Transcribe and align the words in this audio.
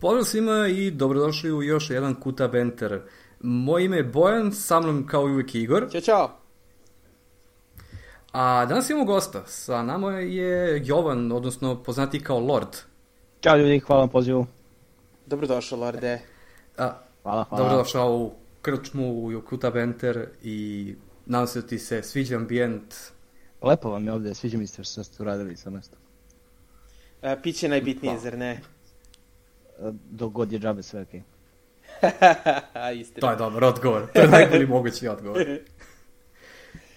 Pozdrav 0.00 0.24
svima 0.24 0.68
i 0.68 0.90
dobrodošli 0.90 1.52
u 1.52 1.62
još 1.62 1.90
jedan 1.90 2.14
Kuta 2.14 2.48
Benter. 2.48 3.00
Moje 3.40 3.84
ime 3.84 3.96
je 3.96 4.04
Bojan, 4.04 4.52
sa 4.52 4.80
mnom 4.80 5.06
kao 5.06 5.28
i 5.28 5.32
uvijek 5.32 5.54
Igor. 5.54 5.90
Ćao, 5.90 6.00
čao. 6.00 6.30
A 8.32 8.66
danas 8.66 8.90
imamo 8.90 9.04
gosta. 9.04 9.42
Sa 9.46 9.82
nama 9.82 10.12
je 10.12 10.82
Jovan, 10.84 11.32
odnosno 11.32 11.82
poznati 11.82 12.20
kao 12.20 12.38
Lord. 12.40 12.68
Ćao 13.40 13.56
ljudi, 13.56 13.78
hvala 13.78 14.02
na 14.02 14.08
pozivu. 14.08 14.46
Dobrodošao, 15.26 15.78
Lorde. 15.78 16.20
A, 16.78 16.92
Hvala, 17.22 17.44
hvala. 17.44 17.64
dobrodošao 17.64 18.16
u 18.16 18.32
Krčmu, 18.62 19.26
u 19.26 19.42
Kuta 19.48 19.70
Benter 19.70 20.28
i 20.42 20.94
nadam 21.26 21.46
se 21.46 21.60
da 21.60 21.66
ti 21.66 21.78
se 21.78 22.02
sviđa 22.02 22.36
ambijent. 22.36 22.94
Lepo 23.62 23.90
vam 23.90 24.06
je 24.06 24.12
ovde, 24.12 24.34
sviđa 24.34 24.58
mi 24.58 24.66
se 24.66 24.84
što 24.84 25.04
ste 25.04 25.22
uradili 25.22 25.56
sa 25.56 25.70
mesto. 25.70 25.96
E, 27.22 27.36
piće 27.42 27.68
najbitnije, 27.68 28.18
zar 28.18 28.38
ne? 28.38 28.60
Dok 30.10 30.32
god 30.32 30.52
je 30.52 30.58
džabe 30.58 30.82
sve 30.82 31.02
okej. 31.02 31.22
Istina. 33.00 33.20
To 33.20 33.30
je 33.30 33.36
dobar 33.36 33.64
odgovor. 33.64 34.06
To 34.12 34.20
je 34.20 34.28
najbolji 34.28 34.66
mogući 34.66 35.08
odgovor. 35.08 35.44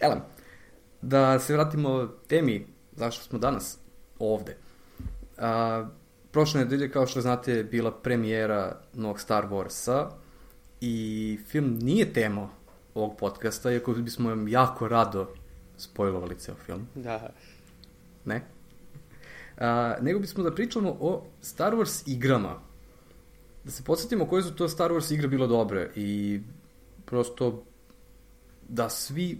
Elem, 0.01 0.19
da 1.01 1.39
se 1.39 1.53
vratimo 1.53 2.07
temi 2.27 2.67
zašto 2.95 3.23
smo 3.23 3.39
danas 3.39 3.77
ovde. 4.19 4.57
A, 5.37 5.85
prošle 6.31 6.59
nedelje, 6.59 6.91
kao 6.91 7.07
što 7.07 7.21
znate, 7.21 7.51
je 7.51 7.63
bila 7.63 7.91
premijera 7.91 8.75
novog 8.93 9.19
Star 9.19 9.47
Warsa 9.47 10.09
i 10.81 11.39
film 11.47 11.79
nije 11.81 12.13
tema 12.13 12.49
ovog 12.95 13.17
podcasta, 13.17 13.71
iako 13.71 13.93
bismo 13.93 14.29
vam 14.29 14.47
jako 14.47 14.87
rado 14.87 15.33
spojlovali 15.77 16.35
ceo 16.35 16.55
film. 16.65 16.87
Da. 16.95 17.29
Ne? 18.25 18.41
A, 19.57 19.95
nego 20.01 20.19
bismo 20.19 20.43
da 20.43 20.55
pričamo 20.55 20.97
o 20.99 21.23
Star 21.41 21.73
Wars 21.73 22.03
igrama. 22.05 22.70
Da 23.63 23.71
se 23.71 23.83
podsjetimo 23.83 24.27
koje 24.27 24.43
su 24.43 24.55
to 24.55 24.69
Star 24.69 24.91
Wars 24.91 25.13
igre 25.13 25.27
bilo 25.27 25.47
dobre 25.47 25.91
i 25.95 26.39
prosto 27.05 27.63
da 28.67 28.89
svi 28.89 29.37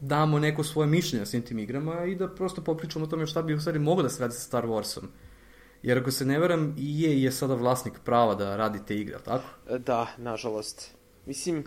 damo 0.00 0.38
neko 0.38 0.64
svoje 0.64 0.88
mišljenje 0.88 1.26
svim 1.26 1.42
tim 1.42 1.58
igrama 1.58 2.04
i 2.04 2.14
da 2.14 2.28
prosto 2.28 2.62
popričamo 2.64 3.04
o 3.04 3.08
tome 3.08 3.26
šta 3.26 3.42
bi 3.42 3.54
u 3.54 3.60
stvari 3.60 3.78
moglo 3.78 4.02
da 4.02 4.08
se 4.08 4.22
radi 4.22 4.34
sa 4.34 4.40
Star 4.40 4.66
Warsom. 4.66 5.06
Jer 5.82 5.98
ako 5.98 6.10
se 6.10 6.24
ne 6.24 6.38
veram, 6.38 6.76
EA 6.78 7.12
je 7.12 7.32
sada 7.32 7.54
vlasnik 7.54 7.94
prava 8.04 8.34
da 8.34 8.56
radi 8.56 8.78
te 8.86 8.96
igre, 8.96 9.18
tako? 9.24 9.44
E, 9.70 9.78
Da, 9.78 10.06
nažalost. 10.16 10.94
Mislim, 11.26 11.64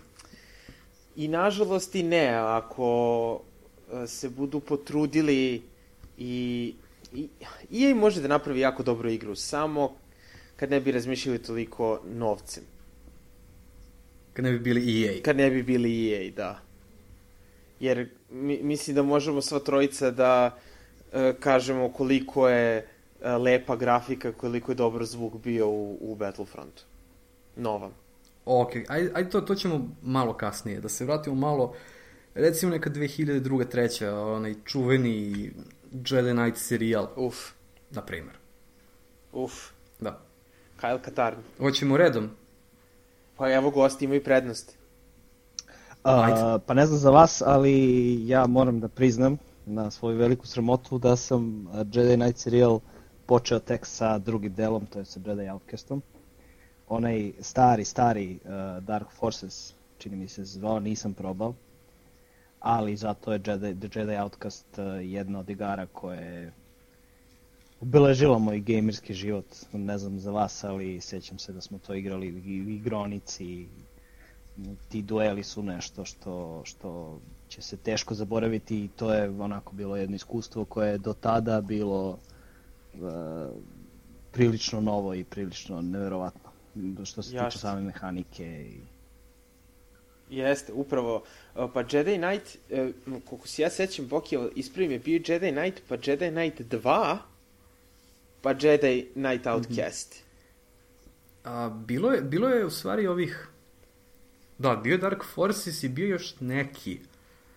i 1.16 1.28
nažalost 1.28 1.96
i 1.96 2.04
ne, 2.04 2.28
ako 2.34 3.40
e, 3.94 4.08
se 4.08 4.30
budu 4.30 4.60
potrudili 4.60 5.62
i, 6.18 6.74
i 7.14 7.30
EA 7.72 7.96
može 7.96 8.22
da 8.22 8.28
napravi 8.28 8.60
jako 8.60 8.84
dobru 8.84 9.10
igru, 9.10 9.36
samo 9.36 9.96
kad 10.62 10.70
ne 10.72 10.80
bi 10.80 10.92
razmišljali 10.92 11.40
toliko 11.40 12.02
novcem. 12.06 12.64
Kad 14.34 14.46
ne 14.46 14.52
bi 14.52 14.60
bili 14.60 15.06
EA. 15.06 15.22
Kad 15.24 15.38
ne 15.38 15.50
bi 15.50 15.64
bili 15.64 16.12
EA, 16.14 16.32
da. 16.32 16.60
Jer 17.80 18.10
mi, 18.30 18.60
mislim 18.64 18.96
da 18.96 19.04
možemo 19.04 19.42
sva 19.42 19.60
trojica 19.60 20.12
da 20.12 20.58
e, 21.14 21.34
kažemo 21.40 21.90
koliko 21.90 22.50
je 22.50 22.78
e, 22.78 23.32
lepa 23.32 23.76
grafika, 23.76 24.32
koliko 24.32 24.72
je 24.72 24.76
dobar 24.76 25.06
zvuk 25.06 25.34
bio 25.44 25.68
u, 25.70 25.98
u 26.02 26.16
Battlefrontu. 26.16 26.84
Novam. 27.56 27.92
Ok, 28.46 28.72
ajde, 28.88 29.12
ajde 29.14 29.30
to, 29.30 29.42
to 29.42 29.56
ćemo 29.56 29.90
malo 30.02 30.34
kasnije, 30.34 30.82
da 30.82 30.90
se 30.90 31.06
vratimo 31.06 31.36
malo, 31.36 31.74
recimo 32.36 32.72
neka 32.72 32.90
2002. 32.90 33.68
treća, 33.68 34.16
onaj 34.20 34.56
čuveni 34.66 35.52
Jedi 36.10 36.32
Knight 36.32 36.58
serijal, 36.58 37.08
Uf, 37.16 37.36
na 37.92 38.06
primer. 38.06 38.36
uf. 39.34 39.54
Kyle 40.82 41.02
Katarn. 41.02 41.38
Hoćemo 41.60 41.98
redom. 41.98 42.30
Pa 43.38 43.52
evo 43.54 43.70
gosti 43.70 44.06
imaju 44.06 44.24
prednost. 44.24 44.78
A, 46.04 46.60
pa 46.66 46.74
ne 46.74 46.86
znam 46.86 47.00
za 47.00 47.10
vas, 47.10 47.42
ali 47.46 48.28
ja 48.28 48.48
moram 48.48 48.80
da 48.80 48.88
priznam 48.88 49.38
na 49.66 49.92
svoju 49.92 50.18
veliku 50.18 50.48
sramotu 50.48 50.98
da 50.98 51.16
sam 51.16 51.68
Jedi 51.94 52.16
Knight 52.16 52.38
serial 52.38 52.80
počeo 53.26 53.60
tek 53.60 53.86
sa 53.86 54.18
drugim 54.18 54.54
delom, 54.54 54.86
to 54.86 55.00
je 55.00 55.06
sa 55.06 55.20
Jedi 55.26 55.50
Outcastom. 55.50 56.02
Onaj 56.90 57.32
stari, 57.40 57.86
stari 57.86 58.40
uh, 58.44 58.84
Dark 58.84 59.08
Forces, 59.20 59.74
čini 59.98 60.16
mi 60.16 60.28
se 60.28 60.44
zvao, 60.44 60.80
nisam 60.80 61.14
probao. 61.14 61.54
Ali 62.60 62.96
zato 62.96 63.34
je 63.34 63.42
Jedi, 63.46 63.88
The 63.88 64.00
Jedi 64.00 64.18
Outcast 64.18 64.78
uh, 64.78 64.86
jedna 65.02 65.40
od 65.40 65.50
igara 65.50 65.86
koje 65.86 66.18
je 66.18 66.52
obeležila 67.82 68.38
moj 68.38 68.60
gamerski 68.60 69.14
život. 69.14 69.46
Ne 69.74 69.98
znam 69.98 70.20
za 70.20 70.32
vas, 70.32 70.64
ali 70.64 71.02
sjećam 71.02 71.40
se 71.40 71.54
da 71.54 71.62
smo 71.62 71.80
to 71.80 71.94
igrali 71.94 72.28
i 72.28 72.62
u 72.62 72.70
igronici, 72.70 73.68
ti 74.90 75.02
dueli 75.02 75.44
su 75.44 75.64
nešto 75.64 76.06
što, 76.06 76.62
što 76.66 77.20
će 77.48 77.62
se 77.62 77.78
teško 77.78 78.14
zaboraviti 78.14 78.84
i 78.84 78.88
to 78.88 79.14
je 79.14 79.30
onako 79.30 79.76
bilo 79.76 79.98
jedno 79.98 80.16
iskustvo 80.16 80.66
koje 80.66 80.92
je 80.92 80.98
do 80.98 81.14
tada 81.14 81.62
bilo 81.62 82.18
e, 82.94 82.98
prilično 84.32 84.82
novo 84.82 85.14
i 85.14 85.24
prilično 85.24 85.82
neverovatno 85.82 86.52
što 87.06 87.22
se 87.22 87.36
Jasno. 87.36 87.50
tiče 87.50 87.60
same 87.60 87.82
mehanike 87.82 88.66
i 88.70 88.80
Jeste, 90.30 90.74
upravo. 90.74 91.24
E, 91.56 91.68
Pa 91.74 91.84
Jedi 91.92 92.18
Knight, 92.18 92.58
e, 92.70 92.92
koliko 93.26 93.48
se 93.48 93.62
ja 93.62 93.70
sećam, 93.70 94.08
Boki, 94.08 94.38
ispravim 94.56 94.92
je 94.92 95.00
bio 95.00 95.22
Jedi 95.28 95.52
Knight, 95.52 95.82
pa 95.88 95.96
Jedi 96.06 96.30
Knight 96.30 96.62
2, 96.62 97.18
pa 98.42 98.54
Jedi 98.62 99.10
Knight 99.14 99.48
Outcast. 99.48 100.16
A, 101.44 101.70
bilo, 101.70 102.12
je, 102.12 102.22
bilo 102.22 102.50
je 102.50 102.66
u 102.66 102.70
stvari 102.70 103.08
ovih... 103.08 103.48
Da, 104.58 104.76
bio 104.76 104.92
je 104.92 104.98
Dark 104.98 105.24
Forces 105.34 105.84
i 105.84 105.90
bio 105.90 106.08
još 106.08 106.36
neki. 106.40 107.00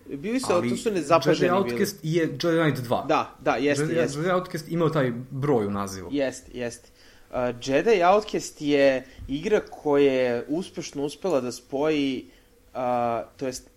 Bili 0.09 0.39
su, 0.39 0.47
ali 0.49 0.69
to 0.69 0.77
su 0.77 0.91
nezapaženi 0.91 1.53
Jedi 1.53 1.63
bili. 1.63 1.73
Outcast 1.73 1.99
i 2.03 2.13
je 2.13 2.21
Jedi 2.23 2.61
Knight 2.61 2.89
2. 2.89 3.07
Da, 3.07 3.35
da, 3.41 3.55
jeste, 3.55 3.83
Jedi, 3.83 3.95
jeste. 3.95 4.19
Jedi 4.19 4.31
Outcast 4.31 4.69
imao 4.69 4.89
taj 4.89 5.13
broj 5.29 5.65
u 5.65 5.71
nazivu. 5.71 6.09
Jeste, 6.11 6.51
jeste. 6.53 6.89
Uh, 7.29 7.35
Jedi 7.63 8.03
Outcast 8.03 8.61
je 8.61 9.05
igra 9.27 9.59
koja 9.59 10.13
je 10.13 10.45
uspešno 10.47 11.03
uspela 11.03 11.41
da 11.41 11.51
spoji, 11.51 12.25
uh, 12.73 12.79
to 13.37 13.45
jest 13.45 13.69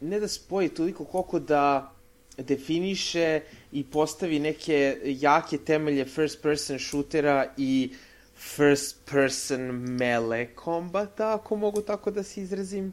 ne 0.00 0.20
da 0.20 0.28
spoji 0.28 0.68
toliko 0.68 1.04
koliko 1.04 1.38
da 1.38 1.92
definiše 2.38 3.40
i 3.72 3.84
postavi 3.84 4.38
neke 4.38 4.96
jake 5.04 5.58
temelje 5.58 6.04
first 6.04 6.42
person 6.42 6.78
shootera 6.78 7.46
i 7.56 7.92
first 8.38 8.96
person 9.10 9.60
melee 9.72 10.46
kombata, 10.54 11.34
ako 11.34 11.56
mogu 11.56 11.82
tako 11.82 12.10
da 12.10 12.22
se 12.22 12.40
izrazim. 12.40 12.92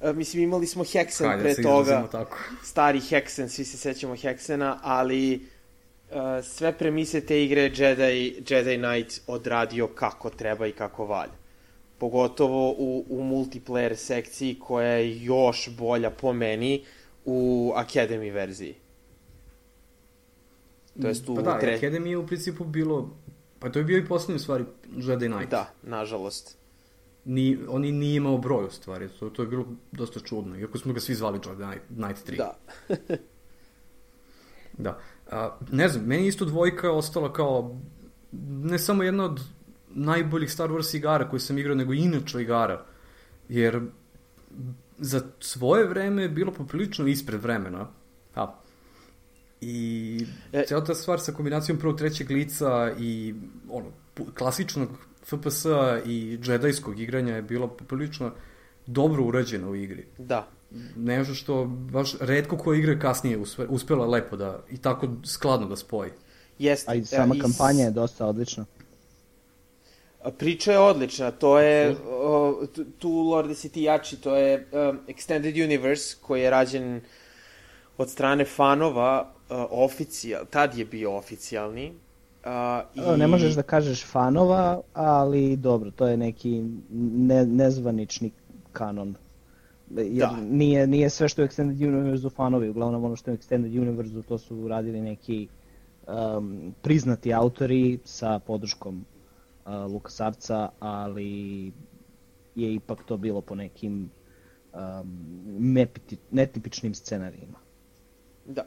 Uh, 0.00 0.16
mislim, 0.16 0.42
imali 0.42 0.66
smo 0.66 0.84
Hexen 0.84 1.26
Hajde, 1.26 1.42
pre 1.42 1.62
toga 1.62 2.08
tako. 2.12 2.38
stari 2.64 3.00
Hexen, 3.00 3.48
svi 3.48 3.64
se 3.64 3.76
sećamo 3.76 4.16
Hexena, 4.16 4.78
ali 4.82 5.34
uh, 5.34 6.16
sve 6.44 6.72
premise 6.78 7.20
te 7.20 7.44
igre 7.44 7.62
Jedi, 7.62 8.44
Jedi 8.48 8.76
Knight 8.76 9.20
odradio 9.26 9.86
kako 9.86 10.30
treba 10.30 10.66
i 10.66 10.72
kako 10.72 11.06
valja. 11.06 11.40
Pogotovo 11.98 12.70
u, 12.70 13.04
u 13.08 13.24
multiplayer 13.24 13.94
sekciji 13.94 14.58
koja 14.58 14.88
je 14.88 15.24
još 15.24 15.68
bolja 15.78 16.10
po 16.10 16.32
meni 16.32 16.84
u 17.24 17.72
Academy 17.76 18.32
verziji. 18.32 18.74
To 21.02 21.08
jest 21.08 21.28
u 21.28 21.34
Pa 21.34 21.42
da, 21.42 21.58
tre... 21.58 21.78
Academy 21.78 22.06
je 22.06 22.18
u 22.18 22.26
principu 22.26 22.64
bilo... 22.64 23.10
Pa 23.58 23.70
to 23.70 23.78
je 23.78 23.84
bio 23.84 23.98
i 23.98 24.06
poslednji 24.06 24.36
u 24.36 24.42
stvari 24.42 24.64
Jedi 24.96 25.26
Knight. 25.26 25.50
Da, 25.50 25.72
nažalost. 25.82 26.58
Ni, 27.24 27.58
on 27.68 27.84
i 27.84 27.92
nije 27.92 28.16
imao 28.16 28.38
broj 28.38 28.64
u 28.64 28.70
stvari, 28.70 29.08
to, 29.08 29.30
to 29.30 29.42
je 29.42 29.48
bilo 29.48 29.66
dosta 29.92 30.20
čudno, 30.20 30.58
iako 30.58 30.78
smo 30.78 30.92
ga 30.92 31.00
svi 31.00 31.14
zvali 31.14 31.40
Jedi 31.46 31.62
Knight, 31.62 31.86
Knight 31.88 32.28
3. 32.28 32.36
Da. 32.36 32.56
Da. 34.78 34.98
A, 35.30 35.56
ne 35.70 35.88
znam, 35.88 36.04
meni 36.04 36.26
isto 36.26 36.44
dvojka 36.44 36.92
ostala 36.92 37.32
kao 37.32 37.80
ne 38.62 38.78
samo 38.78 39.02
jedna 39.02 39.24
od 39.24 39.40
najboljih 39.88 40.52
Star 40.52 40.70
Wars 40.70 40.96
igara 40.96 41.28
koje 41.28 41.40
sam 41.40 41.58
igrao, 41.58 41.74
nego 41.74 41.92
inače 41.92 42.42
igara. 42.42 42.84
Jer 43.48 43.80
za 45.00 45.20
svoje 45.40 45.84
vreme 45.86 46.22
je 46.22 46.28
bilo 46.28 46.52
poprilično 46.52 47.06
ispred 47.06 47.42
vremena. 47.42 47.88
A, 48.34 48.54
I 49.60 50.26
E- 50.52 50.64
cijela 50.66 50.84
ta 50.84 50.94
stvar 50.94 51.20
sa 51.20 51.32
kombinacijom 51.32 51.78
prvog 51.78 51.98
trećeg 51.98 52.30
lica 52.30 52.92
i 52.98 53.34
ono, 53.70 53.86
klasičnog 54.34 54.88
FPS-a 55.24 55.98
i 56.06 56.38
džedajskog 56.42 57.00
igranja 57.00 57.34
je 57.34 57.42
bilo 57.42 57.68
poprilično 57.68 58.30
dobro 58.86 59.24
urađeno 59.24 59.70
u 59.70 59.76
igri 59.76 60.06
Da. 60.18 60.46
nešto 60.96 61.34
što 61.34 61.64
baš 61.64 62.14
redko 62.20 62.56
koja 62.56 62.78
igra 62.78 62.92
je 62.92 63.00
kasnije 63.00 63.38
uspe, 63.38 63.66
uspela 63.68 64.06
lepo 64.06 64.36
da 64.36 64.60
i 64.70 64.78
tako 64.78 65.08
skladno 65.24 65.66
da 65.68 65.76
spoji. 65.76 66.10
Jeste. 66.58 66.90
a 66.90 66.94
i 66.94 67.04
sama 67.04 67.34
E, 67.34 67.38
i 67.38 67.40
kampanja 67.40 67.84
je 67.84 67.90
dosta 67.90 68.26
odlična. 68.26 68.64
Priča 70.38 70.72
je 70.72 70.78
odlična, 70.78 71.30
to 71.30 71.58
je, 71.58 71.96
o, 72.10 72.66
tu- 72.98 73.10
Lorde 73.10 73.54
si 73.54 73.68
ti 73.68 73.82
jači, 73.82 74.20
to 74.20 74.36
je 74.36 74.56
um, 74.72 74.98
Extended 75.08 75.64
Universe 75.64 76.16
koji 76.20 76.42
je 76.42 76.50
rađen 76.50 77.00
od 77.98 78.10
strane 78.10 78.44
fanova 78.44 79.32
uh, 79.50 79.56
oficijal, 79.70 80.44
tad 80.50 80.78
je 80.78 80.84
bio 80.84 81.16
oficijalni 81.16 81.92
Uh, 82.44 83.14
i... 83.14 83.18
Ne 83.18 83.26
možeš 83.26 83.54
da 83.54 83.62
kažeš 83.62 84.06
fanova, 84.06 84.80
ali 84.94 85.56
dobro, 85.56 85.90
to 85.90 86.06
je 86.06 86.16
neki 86.16 86.64
ne, 86.90 87.46
nezvanični 87.46 88.30
kanon. 88.72 89.14
Jer 89.90 90.28
da. 90.28 90.36
nije, 90.36 90.86
nije 90.86 91.10
sve 91.10 91.28
što 91.28 91.42
je 91.42 91.48
Extended 91.48 91.88
Universe 91.88 92.28
fanovi, 92.28 92.68
uglavnom 92.68 93.04
ono 93.04 93.16
što 93.16 93.30
je 93.30 93.36
Extended 93.36 93.80
Universe 93.80 94.22
to 94.28 94.38
su 94.38 94.68
radili 94.68 95.00
neki 95.00 95.48
um, 96.06 96.74
priznati 96.82 97.34
autori 97.34 97.98
sa 98.04 98.38
podrškom 98.38 99.04
uh, 99.64 99.92
LucasArtsa, 99.92 100.68
ali 100.80 101.72
je 102.54 102.74
ipak 102.74 103.04
to 103.04 103.16
bilo 103.16 103.40
po 103.40 103.54
nekim 103.54 104.10
um, 104.72 105.86
netipičnim 106.30 106.94
scenarijima. 106.94 107.58
Da. 108.46 108.66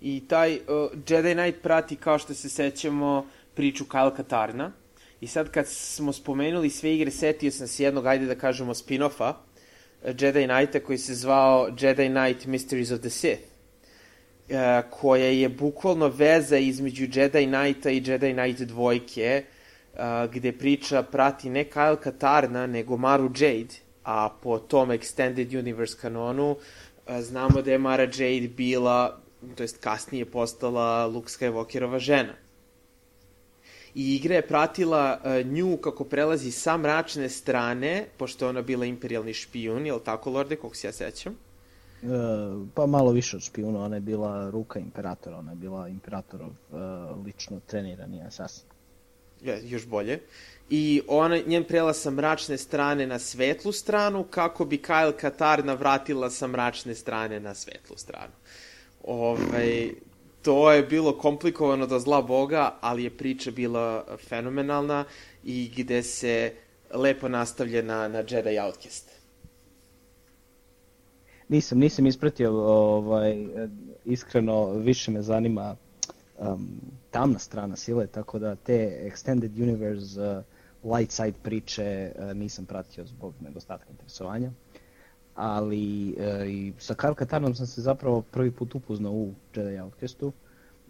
I 0.00 0.22
taj 0.28 0.54
uh, 0.54 0.60
Jedi 1.08 1.34
Knight 1.34 1.62
prati, 1.62 1.96
kao 1.96 2.18
što 2.18 2.34
se 2.34 2.48
sećamo, 2.48 3.26
priču 3.54 3.84
Kyle 3.84 4.16
Katarna. 4.16 4.72
I 5.20 5.26
sad 5.26 5.50
kad 5.50 5.66
smo 5.66 6.12
spomenuli 6.12 6.70
sve 6.70 6.94
igre, 6.94 7.10
setio 7.10 7.50
sam 7.50 7.66
se 7.66 7.84
jednog, 7.84 8.06
ajde 8.06 8.26
da 8.26 8.34
kažemo, 8.34 8.74
spin-offa, 8.74 9.30
uh, 9.30 10.10
Jedi 10.20 10.46
Knighta 10.46 10.80
koji 10.80 10.98
se 10.98 11.14
zvao 11.14 11.68
Jedi 11.80 12.08
Knight 12.08 12.46
Mysteries 12.46 12.94
of 12.94 13.00
the 13.00 13.10
Sith, 13.10 13.42
uh, 13.42 14.56
koja 14.90 15.26
je 15.26 15.48
bukvalno 15.48 16.08
veza 16.08 16.58
između 16.58 17.06
Jedi 17.12 17.46
Knighta 17.46 17.90
i 17.90 18.02
Jedi 18.06 18.32
Knight 18.32 18.60
dvojke, 18.60 19.44
uh, 19.44 19.57
gde 20.32 20.52
priča 20.52 21.02
prati 21.02 21.50
ne 21.50 21.64
Kyle 21.64 21.96
Katarna, 21.96 22.66
nego 22.66 22.96
Maru 22.96 23.30
Jade, 23.36 23.74
a 24.04 24.28
po 24.42 24.58
tom 24.58 24.90
Extended 24.90 25.58
Universe 25.58 25.96
kanonu 26.00 26.50
uh, 26.50 26.58
znamo 27.20 27.62
da 27.62 27.70
je 27.70 27.78
Mara 27.78 28.04
Jade 28.04 28.48
bila 28.48 29.20
to 29.54 29.62
jest 29.62 29.78
kasnije 29.80 30.24
postala 30.24 31.06
Luke 31.06 31.28
Skywalkerova 31.28 31.98
žena. 31.98 32.32
I 33.94 34.16
igra 34.16 34.34
je 34.34 34.46
pratila 34.46 35.20
uh, 35.24 35.46
nju 35.46 35.76
kako 35.76 36.04
prelazi 36.04 36.50
sa 36.50 36.76
mračne 36.76 37.28
strane, 37.28 38.06
pošto 38.16 38.44
je 38.44 38.48
ona 38.48 38.62
bila 38.62 38.86
imperialni 38.86 39.34
špijun, 39.34 39.86
je 39.86 39.92
li 39.92 40.00
tako, 40.04 40.30
Lorde, 40.30 40.56
kog 40.56 40.76
se 40.76 40.86
ja 40.86 40.92
sećam? 40.92 41.32
E, 42.02 42.06
pa 42.74 42.86
malo 42.86 43.10
više 43.12 43.36
od 43.36 43.42
špijuna, 43.42 43.84
ona 43.84 43.96
je 43.96 44.00
bila 44.00 44.50
ruka 44.50 44.78
imperatora, 44.78 45.38
ona 45.38 45.52
je 45.52 45.56
bila 45.56 45.88
imperatorov 45.88 46.48
e, 46.48 46.76
lično 47.24 47.60
trenirani 47.66 48.22
asasin. 48.22 48.67
Još 49.62 49.86
bolje. 49.86 50.20
I 50.70 51.02
ona, 51.08 51.38
njen 51.46 51.64
prela 51.64 51.92
sa 51.92 52.10
mračne 52.10 52.58
strane 52.58 53.06
na 53.06 53.18
svetlu 53.18 53.72
stranu, 53.72 54.24
kako 54.24 54.64
bi 54.64 54.78
Kyle 54.78 55.12
Katar 55.12 55.64
navratila 55.64 56.30
sa 56.30 56.46
mračne 56.46 56.94
strane 56.94 57.40
na 57.40 57.54
svetlu 57.54 57.96
stranu. 57.96 58.32
Ovaj, 59.04 59.90
to 60.42 60.72
je 60.72 60.82
bilo 60.82 61.18
komplikovano 61.18 61.86
da 61.86 61.98
zla 61.98 62.22
boga, 62.22 62.74
ali 62.80 63.04
je 63.04 63.10
priča 63.10 63.50
bila 63.50 64.04
fenomenalna 64.28 65.04
i 65.44 65.70
gde 65.76 66.02
se 66.02 66.52
lepo 66.94 67.28
nastavlja 67.28 67.82
na, 67.82 68.08
na 68.08 68.18
Jedi 68.18 68.58
Outcast. 68.58 69.10
Nisam, 71.48 71.78
nisam 71.78 72.06
ispratio, 72.06 72.52
ovaj, 72.64 73.46
iskreno 74.04 74.72
više 74.72 75.10
me 75.10 75.22
zanima 75.22 75.76
um, 76.38 76.80
tamna 77.10 77.38
strana 77.38 77.76
sile, 77.76 78.06
tako 78.06 78.38
da 78.38 78.56
te 78.56 79.10
Extended 79.10 79.62
Universe 79.62 80.20
uh, 80.20 80.44
light 80.94 81.12
side 81.12 81.38
priče 81.42 82.12
uh, 82.18 82.32
nisam 82.36 82.66
pratio 82.66 83.06
zbog 83.06 83.34
nedostatka 83.40 83.90
interesovanja 83.90 84.50
ali 85.38 86.14
e, 86.18 86.50
i 86.50 86.72
sa 86.78 86.94
Karl 86.94 87.14
Katanom 87.14 87.54
sam 87.54 87.66
se 87.66 87.82
zapravo 87.82 88.22
prvi 88.22 88.50
put 88.50 88.74
upoznao 88.74 89.12
u 89.12 89.34
Jedi 89.54 89.78
Outcastu, 89.78 90.32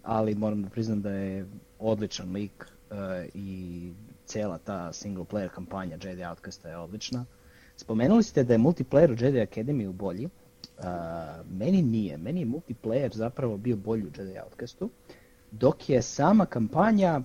ali 0.03 0.35
moram 0.35 0.63
da 0.63 0.69
priznam 0.69 1.01
da 1.01 1.09
je 1.09 1.45
odličan 1.79 2.31
lik 2.31 2.65
e, 2.91 3.27
i 3.33 3.91
cela 4.25 4.57
ta 4.57 4.93
single 4.93 5.23
player 5.23 5.49
kampanja 5.49 5.97
Jedi 6.03 6.23
Outcasta 6.23 6.69
je 6.69 6.77
odlična. 6.77 7.25
Spomenuli 7.75 8.23
ste 8.23 8.43
da 8.43 8.53
je 8.53 8.59
multiplayer 8.59 9.09
u 9.09 9.25
Jedi 9.25 9.39
Academy 9.39 9.91
bolji, 9.91 10.25
uh, 10.25 10.85
meni 11.51 11.81
nije, 11.81 12.17
meni 12.17 12.39
je 12.41 12.45
multiplayer 12.45 13.15
zapravo 13.15 13.57
bio 13.57 13.77
bolji 13.77 14.03
u 14.03 14.11
Jedi 14.17 14.39
Outcastu, 14.39 14.89
dok 15.51 15.89
je 15.89 16.01
sama 16.01 16.45
kampanja 16.45 17.21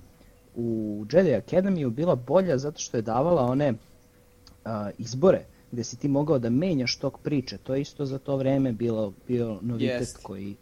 u 0.55 1.07
Jedi 1.13 1.31
Academy 1.31 1.91
bila 1.91 2.15
bolja 2.15 2.59
zato 2.59 2.79
što 2.79 2.97
je 2.97 3.03
davala 3.03 3.43
one 3.43 3.71
uh, 3.71 4.71
izbore 4.99 5.45
gde 5.75 5.85
si 5.85 5.97
ti 5.97 6.09
mogao 6.09 6.39
da 6.39 6.51
menjaš 6.51 6.97
tok 6.99 7.19
priče. 7.19 7.59
To 7.59 7.75
je 7.75 7.81
isto 7.81 8.07
za 8.07 8.19
to 8.19 8.37
vreme 8.37 8.73
bilo, 8.73 9.13
bio 9.29 9.59
novitet 9.63 10.09
yes. 10.09 10.23
koji 10.23 10.57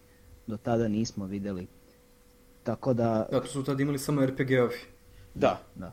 do 0.47 0.57
tada 0.57 0.89
nismo 0.89 1.27
videli. 1.27 1.67
Tako 2.63 2.95
da... 2.95 3.29
Da, 3.31 3.41
to 3.41 3.47
su 3.47 3.65
tada 3.65 3.83
imali 3.83 3.99
samo 3.99 4.27
RPG-ovi. 4.27 4.77
Da. 5.35 5.61
Da. 5.75 5.93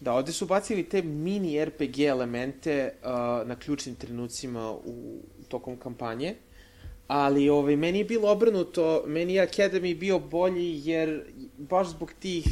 Da, 0.00 0.12
ovde 0.12 0.32
su 0.32 0.46
bacili 0.46 0.88
te 0.88 1.02
mini 1.02 1.64
RPG 1.64 2.00
elemente 2.00 2.94
uh, 3.02 3.08
na 3.48 3.56
ključnim 3.56 3.94
trenucima 3.94 4.72
u 4.72 5.20
tokom 5.48 5.76
kampanje, 5.76 6.34
ali 7.12 7.48
ovaj, 7.48 7.76
meni 7.76 7.98
je 7.98 8.04
bilo 8.04 8.30
obrnuto, 8.30 9.04
meni 9.06 9.34
je 9.34 9.46
Academy 9.46 9.98
bio 9.98 10.18
bolji 10.18 10.80
jer 10.84 11.24
baš 11.58 11.88
zbog 11.88 12.12
tih 12.20 12.44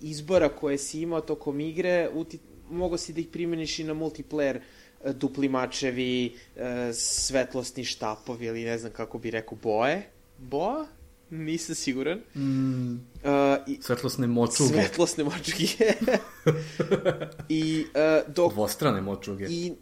izbora 0.00 0.48
koje 0.48 0.78
si 0.78 1.00
imao 1.00 1.20
tokom 1.20 1.60
igre, 1.60 2.08
uti, 2.14 2.38
mogo 2.70 2.98
si 2.98 3.12
da 3.12 3.20
ih 3.20 3.26
primeniš 3.32 3.78
i 3.78 3.84
na 3.84 3.94
multiplayer 3.94 4.56
uh, 4.56 5.10
dupli 5.10 5.48
mačevi, 5.48 6.36
e, 6.56 6.92
svetlosni 6.92 7.84
štapovi 7.84 8.46
ili 8.46 8.64
ne 8.64 8.78
znam 8.78 8.92
kako 8.92 9.18
bi 9.18 9.30
rekao, 9.30 9.58
boje. 9.62 10.02
Boa? 10.38 10.86
Nisam 11.30 11.74
siguran. 11.74 12.20
Mm, 12.34 12.94
uh, 12.94 13.00
i, 13.66 13.78
svetlosne 13.82 14.26
močuge. 14.26 14.68
Svetlosne 14.68 15.24
močuge. 15.24 15.66
I 17.48 17.84
uh, 17.84 18.34
dok... 18.34 18.52
Dvostrane 18.52 19.00
močuge. 19.00 19.46
I 19.48 19.72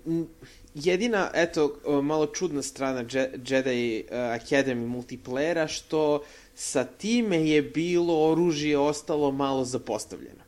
jedina, 0.74 1.30
eto, 1.34 1.76
malo 2.02 2.26
čudna 2.26 2.62
strana 2.62 3.04
Jedi 3.46 4.04
Academy 4.10 4.86
multiplayera, 4.86 5.68
što 5.68 6.22
sa 6.54 6.84
time 6.84 7.48
je 7.48 7.62
bilo 7.62 8.30
oružje 8.30 8.78
ostalo 8.78 9.32
malo 9.32 9.64
zapostavljeno. 9.64 10.44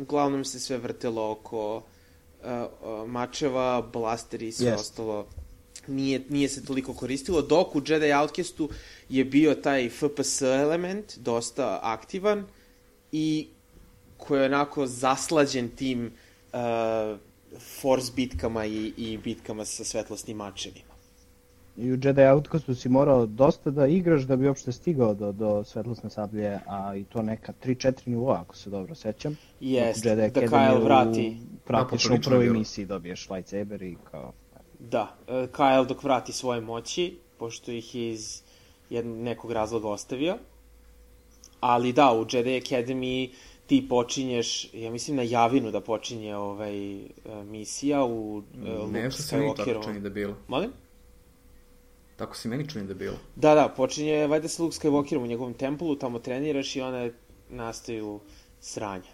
Uglavnom 0.00 0.44
se 0.44 0.60
sve 0.60 0.78
vrtelo 0.78 1.30
oko 1.30 1.76
uh, 1.76 1.82
mačeva, 3.06 3.82
blasteri 3.92 4.48
i 4.48 4.52
sve 4.52 4.70
yes. 4.70 4.74
ostalo 4.74 5.26
nije, 5.88 6.22
nije 6.28 6.48
se 6.48 6.64
toliko 6.64 6.94
koristilo, 6.94 7.42
dok 7.42 7.76
u 7.76 7.82
Jedi 7.86 8.12
Outcastu 8.12 8.68
je 9.08 9.24
bio 9.24 9.54
taj 9.54 9.88
FPS 9.88 10.42
element 10.42 11.18
dosta 11.18 11.80
aktivan 11.82 12.44
i 13.12 13.48
koji 14.16 14.40
je 14.40 14.46
onako 14.46 14.86
zaslađen 14.86 15.68
tim 15.68 16.06
uh, 16.52 16.58
force 17.80 18.12
bitkama 18.16 18.66
i, 18.66 18.92
i 18.96 19.18
bitkama 19.18 19.64
sa 19.64 19.84
svetlosnim 19.84 20.36
mačevima. 20.36 20.94
I 21.76 21.92
u 21.92 21.98
Jedi 22.02 22.22
Outcastu 22.22 22.74
si 22.74 22.88
morao 22.88 23.26
dosta 23.26 23.70
da 23.70 23.86
igraš 23.86 24.22
da 24.22 24.36
bi 24.36 24.46
uopšte 24.46 24.72
stigao 24.72 25.14
do, 25.14 25.32
do 25.32 25.64
svetlosne 25.64 26.10
sablje, 26.10 26.58
a 26.66 26.96
i 26.96 27.04
to 27.04 27.22
neka 27.22 27.52
3-4 27.64 27.92
nivoa, 28.04 28.40
ako 28.40 28.56
se 28.56 28.70
dobro 28.70 28.94
sećam. 28.94 29.36
Jest, 29.60 30.04
da 30.04 30.10
Kyle 30.16 30.84
vrati. 30.84 31.36
Praktično 31.64 32.14
u 32.14 32.18
prvoj 32.24 32.50
misiji 32.50 32.86
dobiješ 32.86 33.30
lightsaber 33.30 33.82
i 33.82 33.96
kao... 34.10 34.32
Da, 34.90 35.16
uh, 35.28 35.34
Kyle 35.34 35.86
dok 35.86 36.02
vrati 36.02 36.32
svoje 36.32 36.60
moći, 36.60 37.18
pošto 37.38 37.72
ih 37.72 37.94
je 37.94 38.10
iz 38.10 38.42
jednog, 38.90 39.16
nekog 39.16 39.52
razloga 39.52 39.88
ostavio. 39.88 40.36
Ali 41.60 41.92
da, 41.92 42.12
u 42.12 42.26
Jedi 42.30 42.60
Academy 42.60 43.30
ti 43.66 43.88
počinješ, 43.88 44.74
ja 44.74 44.90
mislim 44.90 45.16
na 45.16 45.22
Javinu 45.22 45.70
da 45.70 45.80
počinje 45.80 46.36
ovaj, 46.36 47.04
uh, 47.04 47.44
misija 47.44 48.04
u 48.04 48.36
uh, 48.36 48.44
Luke 48.66 49.10
Skywalkerovom. 49.10 49.76
Ne, 49.76 49.82
tako 49.82 50.00
da 50.00 50.10
bilo. 50.10 50.34
Molim? 50.48 50.70
Tako 52.16 52.36
si 52.36 52.48
meni 52.48 52.68
čini 52.68 52.86
da 52.86 52.94
bilo. 52.94 53.16
Da, 53.36 53.54
da, 53.54 53.68
počinje 53.76 54.26
valjda 54.26 54.48
sa 54.48 54.62
Luke 54.62 54.76
Skywalkerom 54.76 55.22
u 55.22 55.26
njegovom 55.26 55.54
templu, 55.54 55.96
tamo 55.96 56.18
treniraš 56.18 56.76
i 56.76 56.80
one 56.80 57.12
nastaju 57.50 58.20
sranja. 58.60 59.13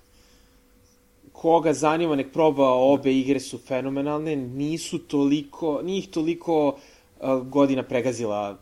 Koga 1.40 1.72
zanima, 1.72 2.16
nek 2.16 2.32
proba, 2.32 2.66
obe 2.68 3.12
igre 3.16 3.40
su 3.40 3.58
fenomenalne, 3.58 4.36
nisu 4.36 4.98
toliko, 4.98 5.80
nije 5.82 5.98
ih 5.98 6.08
toliko 6.08 6.56
uh, 6.68 7.46
godina 7.48 7.82
pregazila. 7.82 8.58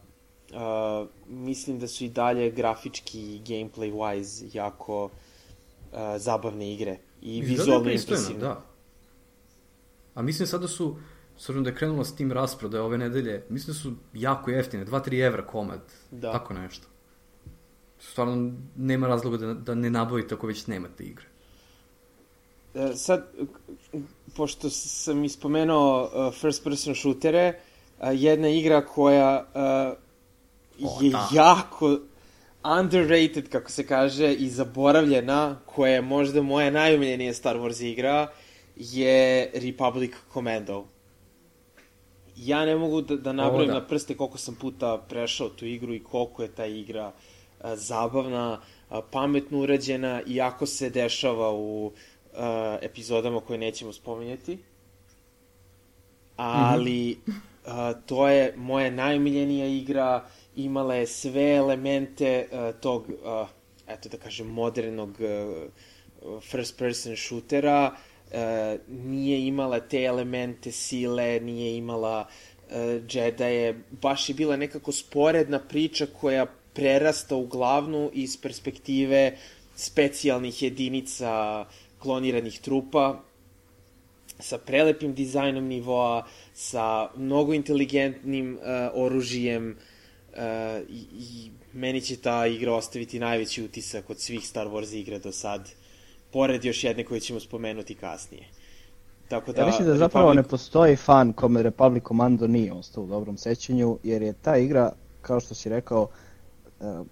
Uh, 0.50 1.08
mislim 1.28 1.78
da 1.78 1.88
su 1.88 2.04
i 2.04 2.08
dalje 2.08 2.50
grafički 2.50 3.40
gameplay 3.46 3.92
wise 3.92 4.56
jako 4.56 5.04
uh, 5.04 5.98
zabavne 6.16 6.72
igre 6.74 6.98
i 7.22 7.40
vizualno 7.42 7.90
impresivne. 7.90 8.40
Da. 8.40 8.64
A 10.14 10.22
mislim 10.22 10.46
sada 10.46 10.62
da 10.62 10.68
su 10.68 10.96
s 11.36 11.48
obzirom 11.48 11.64
da 11.64 11.70
je 11.70 11.76
krenula 11.76 12.04
s 12.04 12.16
tim 12.16 12.32
rasprodaje 12.32 12.82
ove 12.82 12.98
nedelje, 12.98 13.42
mislim 13.48 13.74
da 13.74 13.80
su 13.80 13.92
jako 14.14 14.50
jeftine, 14.50 14.86
2-3 14.86 15.26
evra 15.26 15.46
komad, 15.46 15.80
da. 16.10 16.32
tako 16.32 16.54
nešto. 16.54 16.86
Stvarno 17.98 18.52
nema 18.76 19.06
razloga 19.06 19.36
da, 19.36 19.54
da 19.54 19.74
ne 19.74 19.90
nabavite 19.90 20.34
ako 20.34 20.46
već 20.46 20.66
nemate 20.66 21.04
igre. 21.04 21.26
E, 22.74 22.94
sad, 22.94 23.26
pošto 24.36 24.70
sam 24.70 25.24
ispomenuo 25.24 26.02
uh, 26.02 26.34
first 26.34 26.64
person 26.64 26.94
shootere, 26.94 27.60
uh, 27.98 28.08
jedna 28.12 28.48
igra 28.48 28.86
koja 28.86 29.46
uh, 30.78 31.02
je 31.02 31.10
da. 31.10 31.28
jako 31.32 31.98
underrated, 32.80 33.48
kako 33.48 33.70
se 33.70 33.86
kaže, 33.86 34.32
i 34.32 34.48
zaboravljena, 34.50 35.56
koja 35.66 35.92
je 35.92 36.02
možda 36.02 36.42
moja 36.42 36.70
najumiljenija 36.70 37.34
Star 37.34 37.56
Wars 37.56 37.84
igra, 37.84 38.28
je 38.76 39.50
Republic 39.54 40.12
Commando. 40.32 40.84
Ja 42.36 42.64
ne 42.64 42.76
mogu 42.76 43.00
da, 43.00 43.16
da 43.16 43.32
nabrojim 43.32 43.68
da. 43.68 43.74
na 43.74 43.86
prste 43.86 44.16
koliko 44.16 44.38
sam 44.38 44.54
puta 44.54 45.04
prešao 45.08 45.48
tu 45.48 45.66
igru 45.66 45.94
i 45.94 46.02
koliko 46.02 46.42
je 46.42 46.48
ta 46.48 46.66
igra 46.66 47.12
a, 47.60 47.76
zabavna, 47.76 48.60
a, 48.88 49.00
pametno 49.02 49.58
urađena, 49.60 50.22
iako 50.26 50.66
se 50.66 50.90
dešava 50.90 51.52
u 51.52 51.92
a, 52.36 52.78
epizodama 52.82 53.40
koje 53.40 53.58
nećemo 53.58 53.92
spominjati. 53.92 54.58
Ali 56.36 57.18
mm 57.26 57.30
-hmm. 57.30 57.40
a, 57.66 57.92
to 57.92 58.28
je 58.28 58.54
moja 58.56 58.90
najmiljenija 58.90 59.66
igra, 59.66 60.24
imala 60.56 60.94
je 60.94 61.06
sve 61.06 61.54
elemente 61.54 62.48
a, 62.52 62.72
tog, 62.72 63.06
a, 63.24 63.46
eto 63.88 64.08
da 64.08 64.16
kažem, 64.16 64.46
modernog 64.46 65.20
a, 65.20 65.68
first 66.40 66.78
person 66.78 67.16
shootera, 67.16 67.96
Uh, 68.28 68.80
nije 68.88 69.46
imala 69.46 69.80
te 69.80 70.02
elemente 70.02 70.72
sile, 70.72 71.40
nije 71.40 71.76
imala 71.76 72.28
uh, 72.70 72.74
Jedi, 73.10 73.74
baš 73.90 74.28
je 74.28 74.34
bila 74.34 74.56
nekako 74.56 74.92
sporedna 74.92 75.58
priča 75.58 76.06
koja 76.20 76.46
prerasta 76.72 77.36
u 77.36 77.46
glavnu 77.46 78.10
iz 78.12 78.36
perspektive 78.42 79.36
specijalnih 79.76 80.62
jedinica 80.62 81.64
kloniranih 81.98 82.60
trupa 82.60 83.20
sa 84.40 84.58
prelepim 84.58 85.14
dizajnom 85.14 85.64
nivoa, 85.64 86.26
sa 86.54 87.08
mnogo 87.16 87.54
inteligentnim 87.54 88.54
uh, 88.54 88.62
oružijem 88.94 89.70
uh, 89.70 90.38
i, 90.88 91.06
i 91.12 91.50
meni 91.72 92.00
će 92.00 92.16
ta 92.16 92.46
igra 92.46 92.74
ostaviti 92.74 93.18
najveći 93.18 93.64
utisak 93.64 94.10
od 94.10 94.20
svih 94.20 94.48
Star 94.48 94.66
Wars 94.66 94.94
igre 94.94 95.18
do 95.18 95.32
sad 95.32 95.70
pored 96.32 96.64
još 96.64 96.84
jedne 96.84 97.04
koje 97.04 97.20
ćemo 97.20 97.40
spomenuti 97.40 97.94
kasnije. 97.94 98.44
Tako 99.28 99.52
da, 99.52 99.60
ja 99.60 99.66
mislim 99.66 99.88
da 99.88 99.96
zapravo 99.96 100.30
Republic... 100.30 100.46
ne 100.46 100.50
postoji 100.50 100.96
fan 100.96 101.32
kome 101.32 101.62
Republic 101.62 102.04
Commando 102.08 102.46
nije 102.46 102.72
ostao 102.72 103.04
u 103.04 103.06
dobrom 103.06 103.36
sećanju, 103.36 103.98
jer 104.02 104.22
je 104.22 104.32
ta 104.32 104.56
igra, 104.56 104.92
kao 105.22 105.40
što 105.40 105.54
si 105.54 105.68
rekao, 105.68 106.08
uh, 106.80 107.06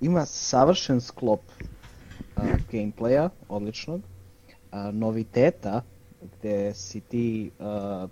ima 0.00 0.26
savršen 0.26 1.00
sklop 1.00 1.40
uh, 2.36 2.42
gameplaya, 2.72 3.28
odličnog, 3.48 4.00
uh, 4.00 4.94
noviteta, 4.94 5.82
gde 6.22 6.74
si 6.74 7.00
ti, 7.00 7.50
uh, 7.58 8.10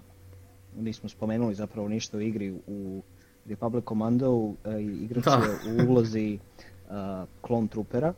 nismo 0.76 1.08
spomenuli 1.08 1.54
zapravo 1.54 1.88
ništa 1.88 2.16
u 2.16 2.20
igri, 2.20 2.54
u 2.66 3.02
Republic 3.46 3.84
Commando 3.88 4.32
uh, 4.32 4.54
igrač 5.02 5.24
da. 5.24 5.40
u 5.68 5.90
ulozi 5.90 6.38
uh, 6.38 7.28
klon 7.40 7.68
trupera, 7.68 8.14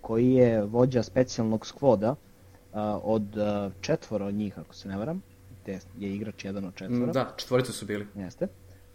koji 0.00 0.32
je 0.32 0.62
vođa 0.62 1.02
specijalnog 1.02 1.66
skvoda 1.66 2.10
uh, 2.10 2.78
od 3.02 3.36
uh, 3.36 3.72
četvora 3.80 4.26
od 4.26 4.34
njih, 4.34 4.58
ako 4.58 4.74
se 4.74 4.88
ne 4.88 4.96
varam, 4.96 5.22
gde 5.62 5.78
je 5.98 6.14
igrač 6.14 6.44
jedan 6.44 6.64
od 6.64 6.74
četvora. 6.74 7.12
Da, 7.12 7.34
četvorice 7.36 7.72
su 7.72 7.86
bili. 7.86 8.06
Jeste. 8.14 8.48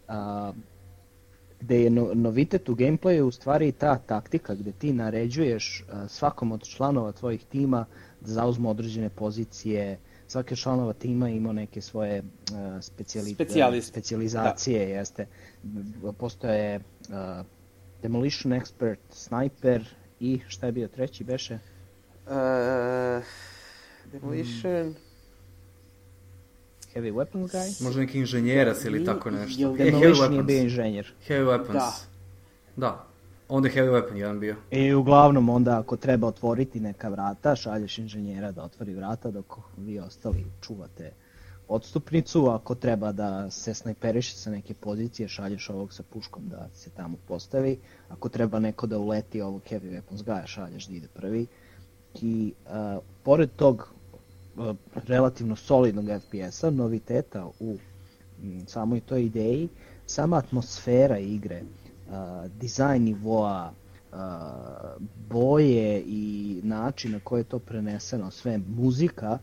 Uh, 0.08 0.14
gde 1.62 1.82
je 1.82 1.90
no, 1.90 2.10
novitet 2.14 2.68
u 2.68 2.74
gameplayu 2.74 3.22
u 3.22 3.30
stvari 3.30 3.72
ta 3.72 3.98
taktika 3.98 4.54
gde 4.54 4.72
ti 4.72 4.92
naređuješ 4.92 5.84
uh, 5.88 6.10
svakom 6.10 6.52
od 6.52 6.62
članova 6.68 7.12
tvojih 7.12 7.44
tima 7.44 7.86
da 8.20 8.32
zauzmu 8.32 8.70
određene 8.70 9.08
pozicije, 9.08 9.98
svaki 10.26 10.56
članova 10.56 10.92
tima 10.92 11.28
ima 11.28 11.52
neke 11.52 11.80
svoje 11.80 12.18
uh, 12.20 12.82
specijali, 12.82 13.82
specijalizacije, 13.82 14.86
da. 14.86 14.92
jeste. 14.92 15.26
Postoje 16.18 16.76
uh, 16.76 17.46
Demolition 18.02 18.52
Expert, 18.52 18.98
Sniper, 19.10 19.84
I 20.22 20.40
šta 20.48 20.66
je 20.66 20.72
bio 20.72 20.88
treći, 20.88 21.24
beše? 21.24 21.58
Uh, 22.26 23.24
Demolition... 24.12 24.88
Mm. 24.88 25.11
Heavy 26.94 27.12
Weapons 27.12 27.52
Guy? 27.52 27.84
Možda 27.84 28.00
neki 28.00 28.18
inženjerac 28.18 28.84
ili 28.84 29.04
tako 29.04 29.30
nešto. 29.30 29.60
Je, 29.60 29.90
Demolition 29.90 30.34
je 30.34 30.42
bio 30.42 30.62
inženjer. 30.62 31.12
Heavy 31.28 31.44
Weapons. 31.44 31.72
Da. 31.72 31.92
Da. 32.76 33.06
Onda 33.48 33.68
je 33.68 33.74
Heavy 33.74 33.90
Weapon 33.90 34.16
jedan 34.16 34.40
bio. 34.40 34.56
I 34.70 34.92
uglavnom 34.92 35.48
onda 35.48 35.78
ako 35.78 35.96
treba 35.96 36.26
otvoriti 36.26 36.80
neka 36.80 37.08
vrata, 37.08 37.56
šalješ 37.56 37.98
inženjera 37.98 38.52
da 38.52 38.62
otvori 38.62 38.94
vrata 38.94 39.30
dok 39.30 39.56
vi 39.76 39.98
ostali 39.98 40.44
čuvate 40.62 41.12
odstupnicu, 41.68 42.46
ako 42.46 42.74
treba 42.74 43.12
da 43.12 43.50
se 43.50 43.74
snajperiše 43.74 44.36
sa 44.36 44.50
neke 44.50 44.74
pozicije, 44.74 45.28
šalješ 45.28 45.70
ovog 45.70 45.92
sa 45.92 46.02
puškom 46.02 46.48
da 46.48 46.68
se 46.74 46.90
tamo 46.90 47.16
postavi, 47.28 47.78
ako 48.08 48.28
treba 48.28 48.58
neko 48.58 48.86
da 48.86 48.98
uleti 48.98 49.40
ovog 49.40 49.62
heavy 49.70 49.90
weapons 49.90 50.24
gaja, 50.24 50.46
šalješ 50.46 50.86
da 50.86 50.94
ide 50.94 51.08
prvi. 51.14 51.46
I 52.14 52.52
uh, 52.66 53.02
pored 53.22 53.50
tog 53.56 53.88
relativno 54.94 55.56
solidnog 55.56 56.04
FPS-a, 56.20 56.70
noviteta 56.70 57.46
u 57.60 57.76
m, 58.42 58.66
samoj 58.66 59.00
toj 59.00 59.24
ideji, 59.24 59.68
sama 60.06 60.36
atmosfera 60.36 61.18
igre, 61.18 61.62
uh, 61.62 62.14
dizajn 62.60 63.02
nivoa, 63.02 63.72
uh, 64.12 64.18
boje 65.28 66.02
i 66.06 66.60
način 66.62 67.12
na 67.12 67.20
koje 67.24 67.40
je 67.40 67.44
to 67.44 67.58
preneseno, 67.58 68.30
sve 68.30 68.58
muzika, 68.58 69.38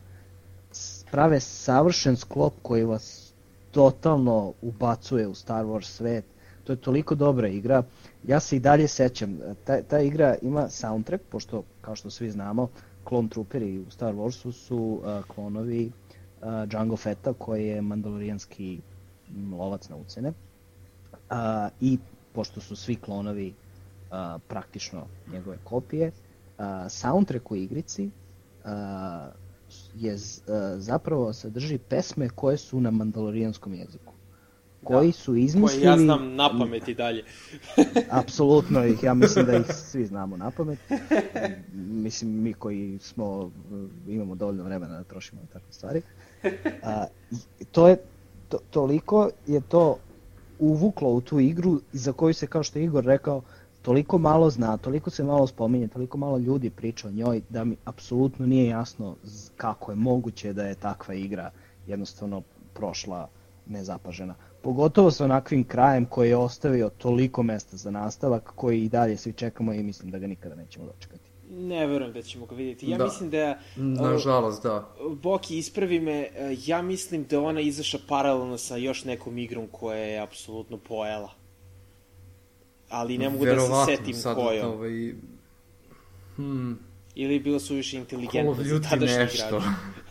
prave 1.12 1.40
savršen 1.40 2.16
sklop 2.18 2.54
koji 2.62 2.84
vas 2.84 3.34
totalno 3.72 4.54
ubacuje 4.62 5.28
u 5.28 5.36
Star 5.36 5.66
Wars 5.66 5.88
svet. 5.88 6.26
To 6.64 6.74
je 6.74 6.78
toliko 6.78 7.16
dobra 7.16 7.48
igra. 7.48 7.84
Ja 8.28 8.40
se 8.40 8.56
i 8.56 8.60
dalje 8.60 8.88
sećam, 8.88 9.40
ta, 9.64 9.82
ta 9.82 10.00
igra 10.00 10.36
ima 10.42 10.70
soundtrack, 10.70 11.24
pošto, 11.32 11.64
kao 11.82 11.96
što 11.96 12.10
svi 12.10 12.32
znamo, 12.32 12.68
klon 13.10 13.28
trooperi 13.30 13.80
u 13.80 13.92
Star 13.92 14.14
Warsu 14.16 14.52
su 14.52 14.78
uh, 14.78 15.24
klonovi 15.28 15.92
uh, 16.42 16.70
Django 16.70 16.98
Fetta, 16.98 17.34
koji 17.34 17.68
je 17.68 17.82
mandalorijanski 17.82 18.80
lovac 19.52 19.90
na 19.90 19.96
ucene. 19.96 20.30
Uh, 20.30 21.36
I 21.82 21.98
pošto 22.34 22.62
su 22.62 22.76
svi 22.76 22.96
klonovi 22.96 23.54
uh, 23.54 24.42
praktično 24.48 25.06
njegove 25.32 25.58
kopije, 25.64 26.12
uh, 26.12 26.66
soundtrack 26.90 27.52
u 27.52 27.56
igrici 27.56 28.06
uh, 28.06 28.72
je 29.96 30.14
uh, 30.14 30.20
zapravo 30.78 31.34
sadrži 31.34 31.78
pesme 31.78 32.30
koje 32.30 32.58
su 32.58 32.82
na 32.82 32.92
mandalorijanskom 32.92 33.74
jeziku. 33.74 34.14
Koji 34.84 35.08
da, 35.08 35.14
su 35.14 35.36
izmislili... 35.36 35.84
Koje 35.84 35.92
ja 35.92 35.98
znam 35.98 36.36
na 36.36 36.50
pamet 36.60 36.88
i 36.88 36.94
dalje. 36.94 37.24
apsolutno 38.22 38.86
ih, 38.86 39.04
ja 39.04 39.14
mislim 39.14 39.46
da 39.46 39.58
ih 39.58 39.66
svi 39.92 40.06
znamo 40.06 40.38
na 40.38 40.52
pamet. 40.52 40.80
mislim, 41.74 42.44
mi 42.44 42.54
koji 42.54 43.00
smo, 43.02 43.52
imamo 44.08 44.36
dovoljno 44.36 44.64
vremena 44.64 44.98
da 44.98 45.04
trošimo 45.04 45.42
na 45.42 45.48
takve 45.48 45.74
stvari. 45.74 46.02
A, 46.84 47.06
to 47.72 47.88
je, 47.88 47.98
to, 48.50 48.58
toliko 48.70 49.30
je 49.48 49.62
to 49.62 49.98
uvuklo 50.60 51.10
u 51.10 51.22
tu 51.22 51.40
igru 51.40 51.82
za 51.94 52.14
koju 52.14 52.34
se, 52.34 52.48
kao 52.48 52.64
što 52.64 52.80
je 52.80 52.86
Igor 52.86 53.06
rekao, 53.06 53.42
toliko 53.82 54.18
malo 54.18 54.50
zna, 54.50 54.78
toliko 54.78 55.10
se 55.10 55.24
malo 55.24 55.48
spominje, 55.48 55.88
toliko 55.88 56.18
malo 56.18 56.38
ljudi 56.38 56.70
priča 56.70 57.08
o 57.08 57.12
njoj 57.12 57.42
da 57.50 57.64
mi 57.64 57.76
apsolutno 57.86 58.46
nije 58.46 58.68
jasno 58.68 59.16
kako 59.58 59.92
je 59.92 59.96
moguće 59.96 60.54
da 60.54 60.66
je 60.66 60.76
takva 60.76 61.14
igra 61.14 61.52
jednostavno 61.88 62.42
prošla 62.74 63.28
nezapažena. 63.66 64.36
Pogotovo 64.62 65.12
sa 65.12 65.26
onakvim 65.26 65.64
krajem 65.64 66.06
koji 66.06 66.30
je 66.30 66.38
ostavio 66.38 66.90
toliko 66.90 67.44
mesta 67.44 67.78
za 67.78 67.92
nastavak 67.92 68.52
koji 68.56 68.84
i 68.84 68.90
dalje 68.90 69.18
svi 69.18 69.34
čekamo 69.34 69.74
i 69.74 69.84
mislim 69.84 70.12
da 70.12 70.20
ga 70.20 70.28
nikada 70.28 70.56
nećemo 70.56 70.86
dočekati. 70.86 71.30
Ne 71.50 71.88
verujem 71.88 72.14
da 72.14 72.22
ćemo 72.22 72.46
ga 72.46 72.56
vidjeti. 72.56 72.90
Ja 72.90 72.98
da. 72.98 73.04
mislim 73.04 73.30
da... 73.30 73.60
Nažalost, 73.76 74.64
da. 74.64 74.90
Boki, 75.22 75.58
ispravi 75.58 76.00
me, 76.00 76.28
ja 76.66 76.82
mislim 76.82 77.24
da 77.24 77.42
ona 77.42 77.62
izaša 77.62 77.98
paralelno 78.08 78.58
sa 78.58 78.76
još 78.76 79.06
nekom 79.06 79.38
igrom 79.38 79.68
koja 79.72 79.98
je 79.98 80.20
apsolutno 80.20 80.78
pojela 80.78 81.40
ali 82.90 83.18
ne 83.18 83.30
mogu 83.30 83.44
Verovatno, 83.44 83.78
da 83.78 83.86
se 83.86 83.96
setim 83.96 84.14
sad, 84.14 84.36
kojom. 84.36 84.72
Ovaj, 84.72 85.14
hmm. 86.36 86.80
Ili 87.16 87.40
bilo 87.40 87.60
su 87.60 87.76
više 87.76 87.98
inteligentno 87.98 88.64
za 88.64 88.82
tadašnji 88.90 89.18
nešto. 89.18 89.64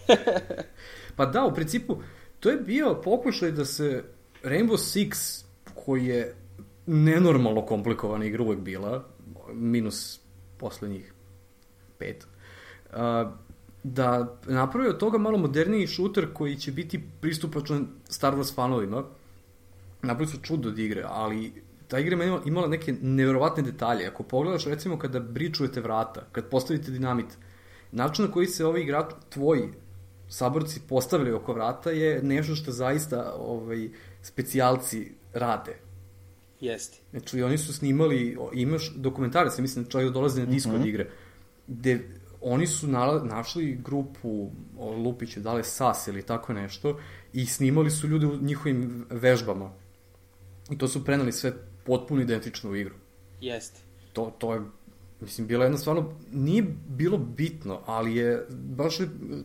pa 1.16 1.26
da, 1.26 1.44
u 1.44 1.54
principu, 1.54 1.96
to 2.40 2.50
je 2.50 2.56
bio 2.56 3.00
pokušaj 3.04 3.50
da 3.50 3.64
se 3.64 4.04
Rainbow 4.48 4.76
Six, 4.76 5.44
koji 5.74 6.06
je 6.06 6.34
nenormalno 6.86 7.66
komplikovana 7.66 8.24
igra 8.24 8.42
uvek 8.42 8.58
bila, 8.58 9.04
minus 9.52 10.20
poslednjih 10.58 11.12
pet, 11.98 12.26
da 13.82 14.38
napravi 14.46 14.88
od 14.88 14.98
toga 14.98 15.18
malo 15.18 15.38
moderniji 15.38 15.86
šuter 15.86 16.32
koji 16.34 16.56
će 16.56 16.72
biti 16.72 17.00
pristupačan 17.20 17.86
Star 18.08 18.34
Wars 18.34 18.54
fanovima. 18.54 19.04
Napravili 20.02 20.36
su 20.36 20.42
čudo 20.42 20.68
od 20.68 20.78
igre, 20.78 21.04
ali 21.06 21.52
ta 21.88 21.98
igra 21.98 22.24
je 22.24 22.40
imala 22.44 22.68
neke 22.68 22.94
neverovatne 23.02 23.62
detalje. 23.62 24.06
Ako 24.06 24.22
pogledaš 24.22 24.64
recimo 24.64 24.98
kada 24.98 25.20
bričujete 25.20 25.80
vrata, 25.80 26.26
kad 26.32 26.48
postavite 26.48 26.90
dinamit, 26.90 27.26
način 27.92 28.24
na 28.24 28.32
koji 28.32 28.46
se 28.46 28.66
ovi 28.66 28.82
igrači, 28.82 29.14
tvoji 29.28 29.68
saborci 30.28 30.80
postavili 30.88 31.32
oko 31.32 31.52
vrata 31.52 31.90
je 31.90 32.22
nešto 32.22 32.54
što 32.54 32.72
zaista 32.72 33.34
ovaj, 33.38 33.88
specijalci 34.22 35.12
rade. 35.32 35.76
Jeste. 36.60 36.98
Znači, 37.10 37.42
oni 37.42 37.58
su 37.58 37.72
snimali, 37.72 38.38
imaš 38.52 38.92
dokumentarac, 38.94 39.58
mislim, 39.58 39.86
čovjek 39.86 40.10
da 40.10 40.14
dolazi 40.14 40.40
na 40.40 40.46
disko 40.46 40.70
mm 40.70 40.74
-hmm. 40.74 40.80
od 40.80 40.86
igre, 40.86 41.10
gde 41.66 42.08
oni 42.40 42.66
su 42.66 42.88
nala, 42.88 43.24
našli 43.24 43.78
grupu 43.84 44.50
o, 44.78 44.96
Lupića, 44.96 45.40
da 45.40 45.54
li 45.54 45.64
SAS 45.64 46.06
ili 46.08 46.22
tako 46.22 46.52
nešto, 46.52 46.98
i 47.32 47.46
snimali 47.46 47.90
su 47.90 48.08
ljude 48.08 48.26
u 48.26 48.36
njihovim 48.40 49.06
vežbama. 49.10 49.72
I 50.70 50.78
to 50.78 50.88
su 50.88 51.04
prenali 51.04 51.32
sve 51.32 51.52
potpuno 51.84 52.22
identično 52.22 52.70
u 52.70 52.76
igru. 52.76 52.94
Jeste. 53.40 53.80
To, 54.12 54.32
to 54.38 54.54
je, 54.54 54.60
mislim, 55.20 55.46
bilo 55.46 55.64
jedno 55.64 55.78
stvarno, 55.78 56.12
nije 56.32 56.64
bilo 56.88 57.18
bitno, 57.18 57.80
ali 57.86 58.16
je, 58.16 58.46
baš 58.50 58.98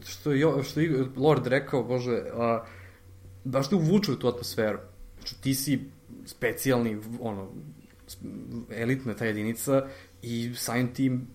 što 0.05 0.31
je, 0.31 0.63
što 0.63 0.79
je 0.79 1.05
Lord 1.15 1.47
rekao, 1.47 1.83
bože, 1.83 2.23
a, 2.33 2.65
baš 3.43 3.69
te 3.69 3.75
uvuče 3.75 4.11
u 4.11 4.15
tu 4.15 4.27
atmosferu. 4.27 4.77
Znači, 5.17 5.41
ti 5.41 5.55
si 5.55 5.79
specijalni, 6.25 6.97
ono, 7.21 7.49
elitna 8.69 9.13
ta 9.13 9.25
jedinica 9.25 9.87
i 10.21 10.51
samim 10.55 10.93
tim 10.93 11.27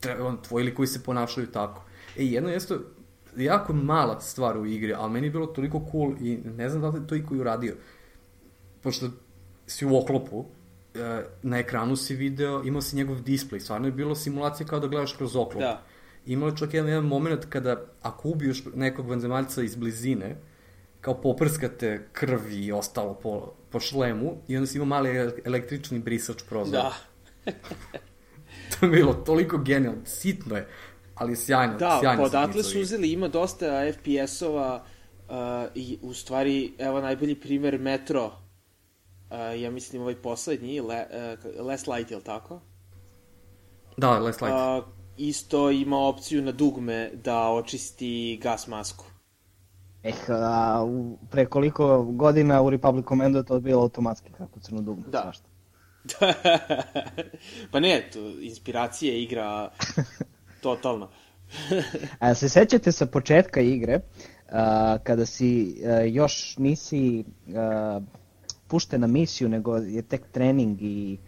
treba, 0.00 0.36
tvoji 0.48 0.64
likovi 0.64 0.86
se 0.86 1.02
ponašaju 1.02 1.46
tako. 1.46 1.84
E, 2.18 2.24
jedno 2.24 2.50
jeste 2.50 2.74
jako 3.36 3.72
mala 3.72 4.20
stvar 4.20 4.58
u 4.58 4.66
igri, 4.66 4.94
ali 4.94 5.12
meni 5.12 5.26
je 5.26 5.30
bilo 5.30 5.46
toliko 5.46 5.86
cool 5.92 6.12
i 6.20 6.38
ne 6.56 6.68
znam 6.68 6.82
da 6.82 6.88
li 6.88 7.00
je 7.00 7.06
to 7.06 7.14
i 7.14 7.26
koji 7.26 7.40
uradio. 7.40 7.74
Pošto 8.82 9.10
si 9.66 9.86
u 9.86 9.96
oklopu, 9.96 10.44
e, 10.94 11.24
na 11.42 11.58
ekranu 11.58 11.96
si 11.96 12.14
video, 12.14 12.62
imao 12.64 12.82
si 12.82 12.96
njegov 12.96 13.22
display, 13.22 13.60
stvarno 13.60 13.88
je 13.88 13.92
bilo 13.92 14.14
simulacija 14.14 14.66
kao 14.66 14.80
da 14.80 14.86
gledaš 14.86 15.12
kroz 15.12 15.36
oklop. 15.36 15.62
Da. 15.62 15.82
Imao 16.26 16.48
je 16.48 16.56
čak 16.56 16.74
jedan, 16.74 16.88
jedan 16.88 17.04
moment 17.04 17.44
kada, 17.48 17.84
ako 18.02 18.28
ubiješ 18.28 18.64
nekog 18.74 19.08
vanzemaljca 19.08 19.62
iz 19.62 19.76
blizine, 19.76 20.36
kao 21.02 21.20
poprskate 21.20 22.08
krvi 22.12 22.64
i 22.64 22.72
ostalo 22.72 23.14
po, 23.14 23.52
po 23.70 23.80
šlemu 23.80 24.36
i 24.48 24.56
onda 24.56 24.66
si 24.66 24.78
imao 24.78 24.86
mali 24.86 25.08
električni 25.44 25.98
brisač 25.98 26.42
prozora. 26.48 26.82
Da. 26.82 27.52
to 28.70 28.86
je 28.86 28.90
bilo 28.90 29.14
toliko 29.14 29.58
genijalno, 29.58 30.00
sitno 30.04 30.56
je, 30.56 30.68
ali 31.14 31.36
sjajno. 31.36 31.76
Da, 31.78 31.98
sjajno 32.00 32.22
podatle 32.22 32.62
su 32.62 32.80
uzeli, 32.80 33.12
ima 33.12 33.28
dosta 33.28 33.66
FPS-ova 33.92 34.84
uh, 35.28 35.34
i 35.74 35.98
u 36.02 36.14
stvari, 36.14 36.72
evo 36.78 37.00
najbolji 37.00 37.40
primer 37.40 37.78
Metro, 37.78 38.26
uh, 38.26 39.60
ja 39.60 39.70
mislim 39.70 40.02
ovaj 40.02 40.16
poslednji, 40.22 40.80
Le, 40.80 41.06
uh, 41.58 41.66
Last 41.66 41.86
Light, 41.86 42.10
je 42.10 42.16
li 42.16 42.24
tako? 42.24 42.60
Da, 43.96 44.18
Last 44.18 44.42
Light. 44.42 44.54
Uh, 44.54 44.84
isto 45.16 45.70
ima 45.70 45.98
opciju 45.98 46.42
na 46.42 46.52
dugme 46.52 47.10
da 47.14 47.48
očisti 47.48 48.38
gas 48.42 48.66
masku. 48.66 49.11
Eh, 50.04 50.12
a, 50.28 50.84
u, 50.84 51.18
pre 51.30 51.46
koliko 51.46 52.02
godina 52.02 52.62
u 52.62 52.70
Republic 52.70 53.06
Commando 53.08 53.38
je 53.38 53.44
to 53.44 53.60
bilo 53.60 53.82
automatski 53.82 54.32
kako 54.32 54.60
crno 54.60 54.80
dugme, 54.80 55.04
da. 55.08 55.22
svašta. 55.22 55.48
pa 57.72 57.80
ne, 57.80 58.08
to, 58.12 58.18
inspiracija 58.40 59.14
igra 59.14 59.70
totalno. 60.62 61.08
A 62.18 62.34
se 62.34 62.48
sećate 62.48 62.92
sa 62.92 63.06
početka 63.06 63.60
igre, 63.60 63.96
uh, 63.96 64.52
kada 65.02 65.26
si 65.26 65.76
uh, 65.76 66.14
još 66.14 66.56
nisi 66.58 67.24
uh, 67.46 68.02
pušten 68.68 69.00
na 69.00 69.06
misiju, 69.06 69.48
nego 69.48 69.76
je 69.76 70.02
tek 70.02 70.22
trening 70.32 70.82
i 70.82 71.18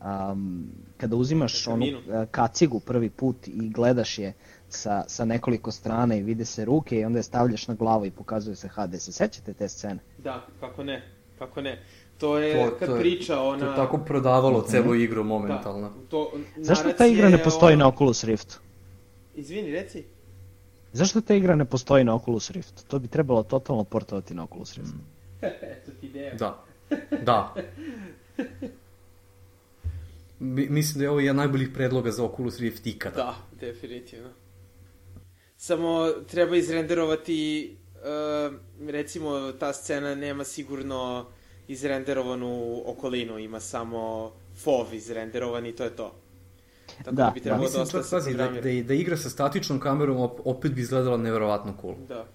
um, 0.00 0.66
kada 0.96 1.16
uzimaš 1.16 1.66
onu 1.66 1.86
uh, 1.86 2.28
kacigu 2.30 2.80
prvi 2.80 3.10
put 3.10 3.48
i 3.48 3.68
gledaš 3.68 4.18
je 4.18 4.32
sa, 4.74 5.04
sa 5.06 5.24
nekoliko 5.24 5.70
strana 5.70 6.16
i 6.16 6.22
vide 6.22 6.44
se 6.44 6.64
ruke 6.64 6.98
i 6.98 7.04
onda 7.04 7.18
je 7.18 7.22
stavljaš 7.22 7.68
na 7.68 7.74
glavu 7.74 8.06
i 8.06 8.10
pokazuje 8.10 8.56
se 8.56 8.68
HD. 8.68 8.94
Se 8.98 9.12
sećate 9.12 9.52
te 9.52 9.68
scene? 9.68 9.98
Da, 10.18 10.46
kako 10.60 10.84
ne, 10.84 11.02
kako 11.38 11.60
ne. 11.60 11.82
To 12.18 12.38
je 12.38 12.70
to, 12.70 12.76
kad 12.78 12.88
to 12.88 12.98
priča 12.98 13.40
ona... 13.40 13.58
To 13.58 13.70
je 13.70 13.76
tako 13.76 13.98
prodavalo 13.98 14.58
mm 14.58 14.62
-hmm. 14.62 14.70
celu 14.70 14.94
igru 14.94 15.24
momentalno. 15.24 15.88
Da, 15.88 16.08
to, 16.08 16.32
Zašto 16.56 16.92
ta 16.92 17.06
igra 17.06 17.28
ne 17.28 17.42
postoji 17.42 17.74
ona... 17.74 17.84
na 17.84 17.88
Oculus 17.88 18.24
Rift? 18.24 18.58
Izvini, 19.34 19.70
reci. 19.70 20.04
Zašto 20.92 21.20
ta 21.20 21.34
igra 21.34 21.56
ne 21.56 21.64
postoji 21.64 22.04
na 22.04 22.14
Oculus 22.14 22.50
Rift? 22.50 22.88
To 22.88 22.98
bi 22.98 23.08
trebalo 23.08 23.42
totalno 23.42 23.84
portovati 23.84 24.34
na 24.34 24.44
Oculus 24.44 24.74
Rift. 24.74 24.94
Mm. 24.94 25.46
Eto 25.72 25.90
ti 26.00 26.06
ideja. 26.06 26.34
Da. 26.34 26.64
Da. 27.22 27.54
mislim 30.40 30.98
da 30.98 31.04
je 31.04 31.10
ovo 31.10 31.20
jedan 31.20 31.36
najboljih 31.36 31.68
predloga 31.74 32.10
za 32.10 32.24
Oculus 32.24 32.60
Rift 32.60 32.86
ikada. 32.86 33.16
Da, 33.16 33.34
definitivno. 33.60 34.28
Samo 35.64 36.10
treba 36.26 36.56
izrenderovati, 36.56 37.70
uh, 37.94 38.54
recimo 38.90 39.52
ta 39.52 39.72
scena 39.72 40.14
nema 40.14 40.44
sigurno 40.44 41.26
izrenderovanu 41.68 42.82
okolinu, 42.86 43.38
ima 43.38 43.60
samo 43.60 44.32
FOV 44.56 44.94
izrenderovan 44.94 45.66
i 45.66 45.72
to 45.72 45.84
je 45.84 45.96
to. 45.96 46.14
Tako 46.86 47.10
da, 47.10 47.24
da 47.24 47.30
bi 47.34 47.40
trebalo 47.40 47.68
da. 47.68 47.80
Mislim, 47.80 48.02
čak, 48.02 48.10
pazi, 48.10 48.34
da, 48.34 48.48
da, 48.48 48.82
da 48.82 48.94
igra 48.94 49.16
sa 49.16 49.30
statičnom 49.30 49.80
kamerom 49.80 50.30
opet 50.44 50.72
bi 50.72 50.80
izgledala 50.80 51.16
neverovatno 51.16 51.74
cool. 51.80 51.94
Da. 52.08 52.26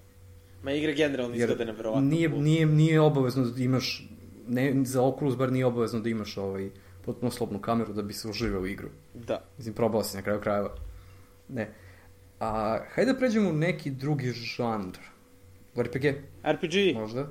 Ma 0.62 0.72
igra 0.72 0.92
generalno 0.92 1.36
izgleda 1.36 1.64
neverovatno 1.64 2.08
nije, 2.08 2.28
cool. 2.28 2.42
Nije, 2.42 2.66
nije 2.66 3.00
obavezno 3.00 3.44
da 3.44 3.62
imaš, 3.62 4.08
ne, 4.48 4.82
za 4.84 5.02
Oculus 5.02 5.36
bar 5.36 5.52
nije 5.52 5.66
obavezno 5.66 6.00
da 6.00 6.08
imaš 6.08 6.36
ovaj, 6.36 6.70
potpuno 7.04 7.30
slobnu 7.30 7.60
kameru 7.60 7.92
da 7.92 8.02
bi 8.02 8.12
se 8.12 8.28
uživao 8.28 8.62
u 8.62 8.66
igru. 8.66 8.88
Da. 9.14 9.42
Mislim, 9.56 9.74
probao 9.74 10.02
si 10.02 10.16
na 10.16 10.22
kraju 10.22 10.40
krajeva. 10.40 10.74
Ne. 11.48 11.74
A, 12.40 12.78
hajde 12.94 13.12
da 13.12 13.18
pređemo 13.18 13.50
u 13.50 13.52
neki 13.52 13.90
drugi 13.90 14.32
žanr. 14.32 14.96
RPG? 15.76 16.04
RPG? 16.44 16.94
Možda. 16.94 17.26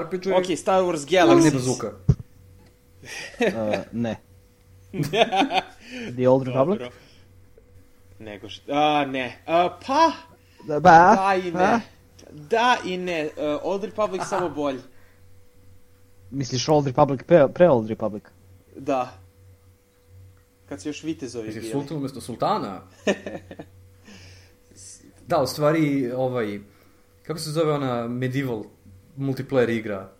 RPG? 0.00 0.26
Ok, 0.26 0.58
Star 0.58 0.82
Wars 0.82 1.06
Galaxies. 1.08 1.30
Ali 1.30 1.44
ne 1.44 1.50
bazuka. 1.50 1.86
uh, 3.40 3.74
ne. 3.92 4.16
The 6.16 6.28
Old 6.28 6.46
Republic? 6.46 6.78
Dobro. 6.78 6.96
Nego 8.18 8.48
što... 8.48 8.72
A, 8.72 9.04
ne. 9.04 9.38
A, 9.46 9.78
pa... 9.86 10.12
Da, 10.66 10.80
ba, 10.80 11.16
da 11.16 11.34
i 11.34 11.52
ne. 11.52 11.64
A? 11.64 11.80
Da 12.30 12.76
i 12.84 12.96
ne. 12.96 13.24
Uh, 13.24 13.60
Old 13.62 13.84
Republic 13.84 14.22
samo 14.28 14.48
bolj. 14.48 14.78
Misliš 16.30 16.68
Old 16.68 16.86
Republic 16.86 17.20
pre, 17.26 17.48
pre 17.48 17.70
Old 17.70 17.88
Republic? 17.88 18.22
Da. 18.76 19.21
Kad 20.72 20.80
se 20.80 20.88
još 20.88 21.02
vitezovi 21.02 21.48
bili. 21.48 21.70
sultan 21.70 21.96
umesto 21.96 22.20
sultana? 22.20 22.80
da, 25.28 25.42
u 25.42 25.46
stvari, 25.46 26.12
ovaj... 26.16 26.60
Kako 27.22 27.38
se 27.38 27.50
zove 27.50 27.72
ona 27.72 28.08
medieval 28.08 28.64
multiplayer 29.18 29.70
igra? 29.70 30.12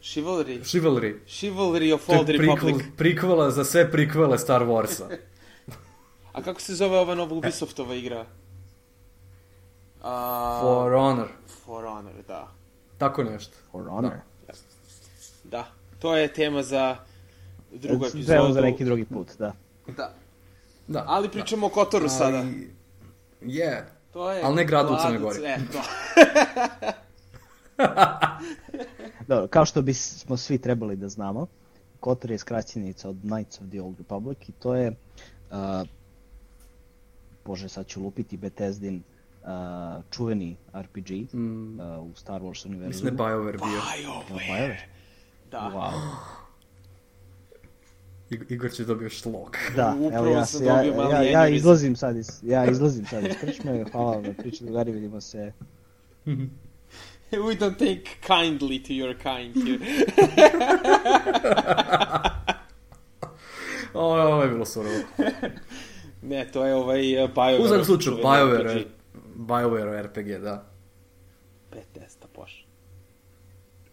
Chivalry. 0.00 0.62
Chivalry. 0.62 1.14
Chivalry 1.26 1.94
of 1.94 2.08
Old 2.08 2.28
Republic. 2.28 2.76
Prikvala 2.96 3.50
za 3.50 3.64
sve 3.64 3.90
prikvele 3.90 4.38
Star 4.38 4.62
Warsa. 4.62 5.04
A 6.32 6.42
kako 6.42 6.60
se 6.60 6.74
zove 6.74 6.98
ova 6.98 7.14
nova 7.14 7.36
Ubisoftova 7.36 7.94
igra? 7.94 8.26
A... 10.02 10.58
For 10.62 10.92
Honor. 10.92 11.28
For 11.64 11.84
Honor, 11.84 12.14
da. 12.28 12.48
Tako 12.98 13.24
nešto. 13.24 13.56
For 13.72 13.88
Honor. 13.88 14.12
Da. 14.46 14.52
da. 15.44 15.66
To 15.98 16.16
je 16.16 16.32
tema 16.32 16.62
za 16.62 16.96
drugu 17.72 18.06
epizodu. 18.06 18.26
Treba 18.26 18.52
za 18.52 18.60
neki 18.60 18.84
drugi 18.84 19.04
put, 19.04 19.28
da. 19.38 19.52
Da. 19.96 20.14
Da. 20.88 21.04
Ali 21.06 21.30
pričamo 21.30 21.60
da. 21.60 21.66
o 21.66 21.74
Kotoru 21.74 22.04
Ali... 22.04 22.10
sada. 22.10 22.36
Je. 22.36 22.70
Yeah. 23.42 23.82
To 24.12 24.32
je... 24.32 24.42
Ali 24.44 24.56
ne 24.56 24.64
gradu 24.64 24.92
u 24.92 24.96
Crnoj 25.02 25.18
Gori. 25.18 25.44
E, 25.44 25.58
to. 25.72 25.80
Dobro, 29.28 29.48
kao 29.48 29.64
što 29.64 29.82
bismo 29.82 30.36
svi 30.36 30.58
trebali 30.58 30.96
da 30.96 31.08
znamo, 31.08 31.46
Kotor 32.00 32.30
je 32.30 32.38
skraćenica 32.38 33.08
od 33.08 33.16
Knights 33.20 33.60
of 33.60 33.68
the 33.68 33.82
Old 33.82 33.98
Republic 33.98 34.48
i 34.48 34.52
to 34.52 34.74
je, 34.74 34.88
uh, 35.50 35.86
bože 37.44 37.68
sad 37.68 37.86
ću 37.86 38.02
lupiti, 38.02 38.36
Bethesdin 38.36 39.02
uh, 39.42 39.48
čuveni 40.10 40.56
RPG 40.74 41.34
mm. 41.34 41.80
uh, 41.80 42.06
u 42.06 42.14
Star 42.14 42.40
Wars 42.42 42.66
univerzumu. 42.66 42.88
Mislim 42.88 43.16
da 43.16 43.28
je 43.28 43.30
BioWare 43.30 43.52
bio. 43.52 43.80
BioWare. 43.80 44.30
BioWare. 44.30 44.76
Da. 45.50 45.58
Wow. 45.74 46.39
Igor 48.30 48.70
će 48.70 48.84
dobio 48.84 49.08
šlok. 49.08 49.56
Da, 49.76 49.96
evo 50.12 50.26
ja, 50.26 50.44
ja, 50.62 50.82
ja, 51.10 51.22
ja, 51.22 51.48
izlazim 51.48 51.96
sad 51.96 52.16
iz, 52.16 52.28
ja 52.42 52.70
izlazim 52.70 53.06
sad 53.06 53.26
iz 53.26 53.32
krčme, 53.40 53.84
hvala 53.92 54.12
vam 54.12 54.22
na 54.22 54.32
priču, 54.32 54.64
drugari, 54.64 54.92
vidimo 54.92 55.20
se. 55.20 55.52
We 57.30 57.56
don't 57.58 57.78
take 57.78 58.04
kindly 58.26 58.82
to 58.82 58.92
your 58.92 59.14
kind 59.14 59.54
here. 59.54 59.78
Ovo 63.94 64.42
je 64.42 64.48
bilo 64.48 64.64
surovo. 64.64 64.94
ne, 66.22 66.48
to 66.52 66.66
je 66.66 66.74
ovaj 66.74 67.24
uh, 67.24 67.30
BioWare. 67.30 67.64
U 67.64 67.68
zadnjem 67.68 67.84
slučaju, 67.84 68.16
BioWare, 68.16 68.84
BioWare 69.36 70.02
RPG, 70.02 70.42
da. 70.42 70.70
Bethesda, 71.70 72.26
poš. 72.32 72.66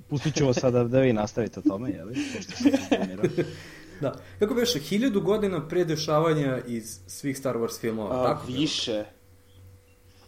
Pustit 0.10 0.36
ću 0.36 0.46
vas 0.46 0.58
sada 0.58 0.84
da 0.84 1.00
vi 1.00 1.14
nastavite 1.14 1.60
o 1.60 1.64
tome, 1.64 1.90
jeli? 1.90 2.14
Pošto 2.36 2.52
sam 2.52 2.68
Da. 4.02 4.14
Kako 4.40 4.54
beše, 4.54 4.80
hiljadu 4.80 5.22
godina 5.22 5.68
pre 5.68 5.86
dešavanja 5.86 6.60
iz 6.68 7.00
svih 7.08 7.38
Star 7.38 7.56
Wars 7.56 7.80
filmova, 7.80 8.22
A, 8.22 8.24
tako? 8.24 8.48
Više. 8.48 9.04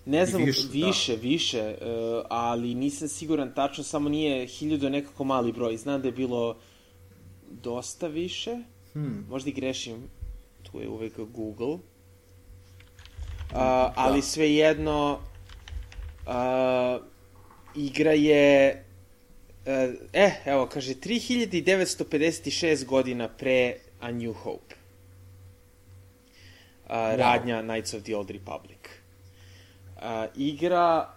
Ne 0.06 0.26
znam, 0.26 0.44
više, 0.44 0.68
više, 0.72 1.16
da. 1.16 1.22
više 1.22 1.76
uh, 1.82 2.26
ali 2.30 2.76
nisam 2.76 3.08
siguran 3.08 3.54
tačno, 3.56 3.84
samo 3.84 4.10
nije 4.10 4.48
hiljadu 4.48 4.90
nekako 4.90 5.24
mali 5.24 5.52
broj. 5.52 5.78
Znam 5.78 6.02
da 6.02 6.08
je 6.08 6.12
bilo 6.12 6.58
dosta 7.52 8.08
više. 8.08 8.58
Hmm. 8.94 9.26
Možda 9.30 9.50
i 9.50 9.54
grešim, 9.54 9.96
tu 10.64 10.82
je 10.82 10.90
uvek 10.90 11.20
Google. 11.20 11.74
Uh, 11.74 11.80
ali 13.96 14.20
Da. 14.20 14.26
svejedno, 14.26 15.20
uh, 16.28 17.06
igra 17.76 18.12
je... 18.12 18.86
Uh, 19.70 19.96
eh, 20.14 20.32
evo, 20.46 20.66
kaže, 20.66 20.94
3956 20.94 22.86
godina 22.86 23.28
pre 23.28 23.76
A 24.00 24.12
New 24.12 24.34
Hope. 24.34 24.76
Uh, 26.86 26.92
radnja 27.16 27.62
Knights 27.62 27.94
of 27.94 28.04
the 28.04 28.16
Old 28.16 28.32
Republic. 28.32 28.80
Uh, 29.96 30.02
igra 30.36 31.14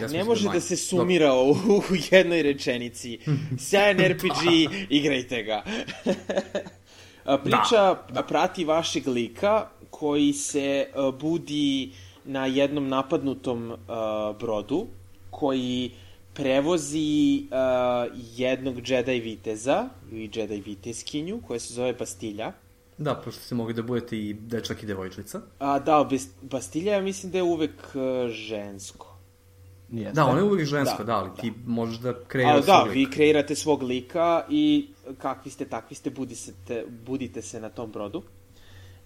Ja 0.00 0.08
ne 0.08 0.24
može 0.24 0.48
da 0.48 0.60
se 0.60 0.76
sumira 0.76 1.34
u, 1.34 1.50
u 1.50 1.82
jednoj 2.10 2.42
rečenici. 2.42 3.18
Sjajan 3.68 3.98
RPG, 3.98 4.70
igrajte 4.88 5.42
ga. 5.42 5.62
Priča 7.44 7.96
prati 8.28 8.64
vašeg 8.64 9.08
lika 9.08 9.66
koji 9.90 10.32
se 10.32 10.86
budi 11.20 11.92
na 12.24 12.46
jednom 12.46 12.88
napadnutom 12.88 13.76
a, 13.88 14.32
brodu 14.40 14.86
koji 15.30 15.90
prevozi 16.40 16.98
a, 17.50 18.06
jednog 18.36 18.88
Jedi 18.88 19.20
viteza 19.20 19.88
ili 20.12 20.30
Jedi 20.34 20.60
viteskinju 20.60 21.40
koja 21.46 21.60
se 21.60 21.74
zove 21.74 21.92
Bastilja. 21.92 22.52
Da, 22.98 23.14
pošto 23.14 23.40
ste 23.40 23.54
mogli 23.54 23.74
da 23.74 23.82
budete 23.82 24.18
i 24.18 24.32
dečak 24.34 24.82
i 24.82 24.86
devojčica. 24.86 25.40
A, 25.58 25.78
da, 25.78 25.92
Bas- 26.04 26.28
Bastilja 26.42 26.92
ja 26.92 27.00
mislim 27.02 27.32
da 27.32 27.38
je 27.38 27.42
uvek 27.44 27.70
a, 27.94 28.28
žensko. 28.28 29.06
Jeste. 29.90 30.12
Da, 30.12 30.24
ona 30.26 30.38
je 30.38 30.44
uvijek 30.44 30.68
ženska, 30.68 30.96
Da, 30.98 31.04
da, 31.04 31.16
ali 31.16 31.30
da. 31.30 31.36
ti 31.36 31.52
možeš 31.66 31.98
da 31.98 32.10
A, 32.10 32.14
kreiraš 32.28 32.66
da, 32.66 32.80
svoj 32.80 32.94
vi 32.94 33.00
lik. 33.00 33.10
kreirate 33.10 33.54
svog 33.54 33.82
lika 33.82 34.44
i 34.50 34.88
kakvi 35.18 35.50
ste, 35.50 35.64
takvi 35.64 35.96
ste, 35.96 36.10
budi 36.10 36.34
se 36.34 36.52
te, 36.66 36.84
budite 37.06 37.42
se 37.42 37.60
na 37.60 37.68
tom 37.68 37.90
brodu. 37.92 38.22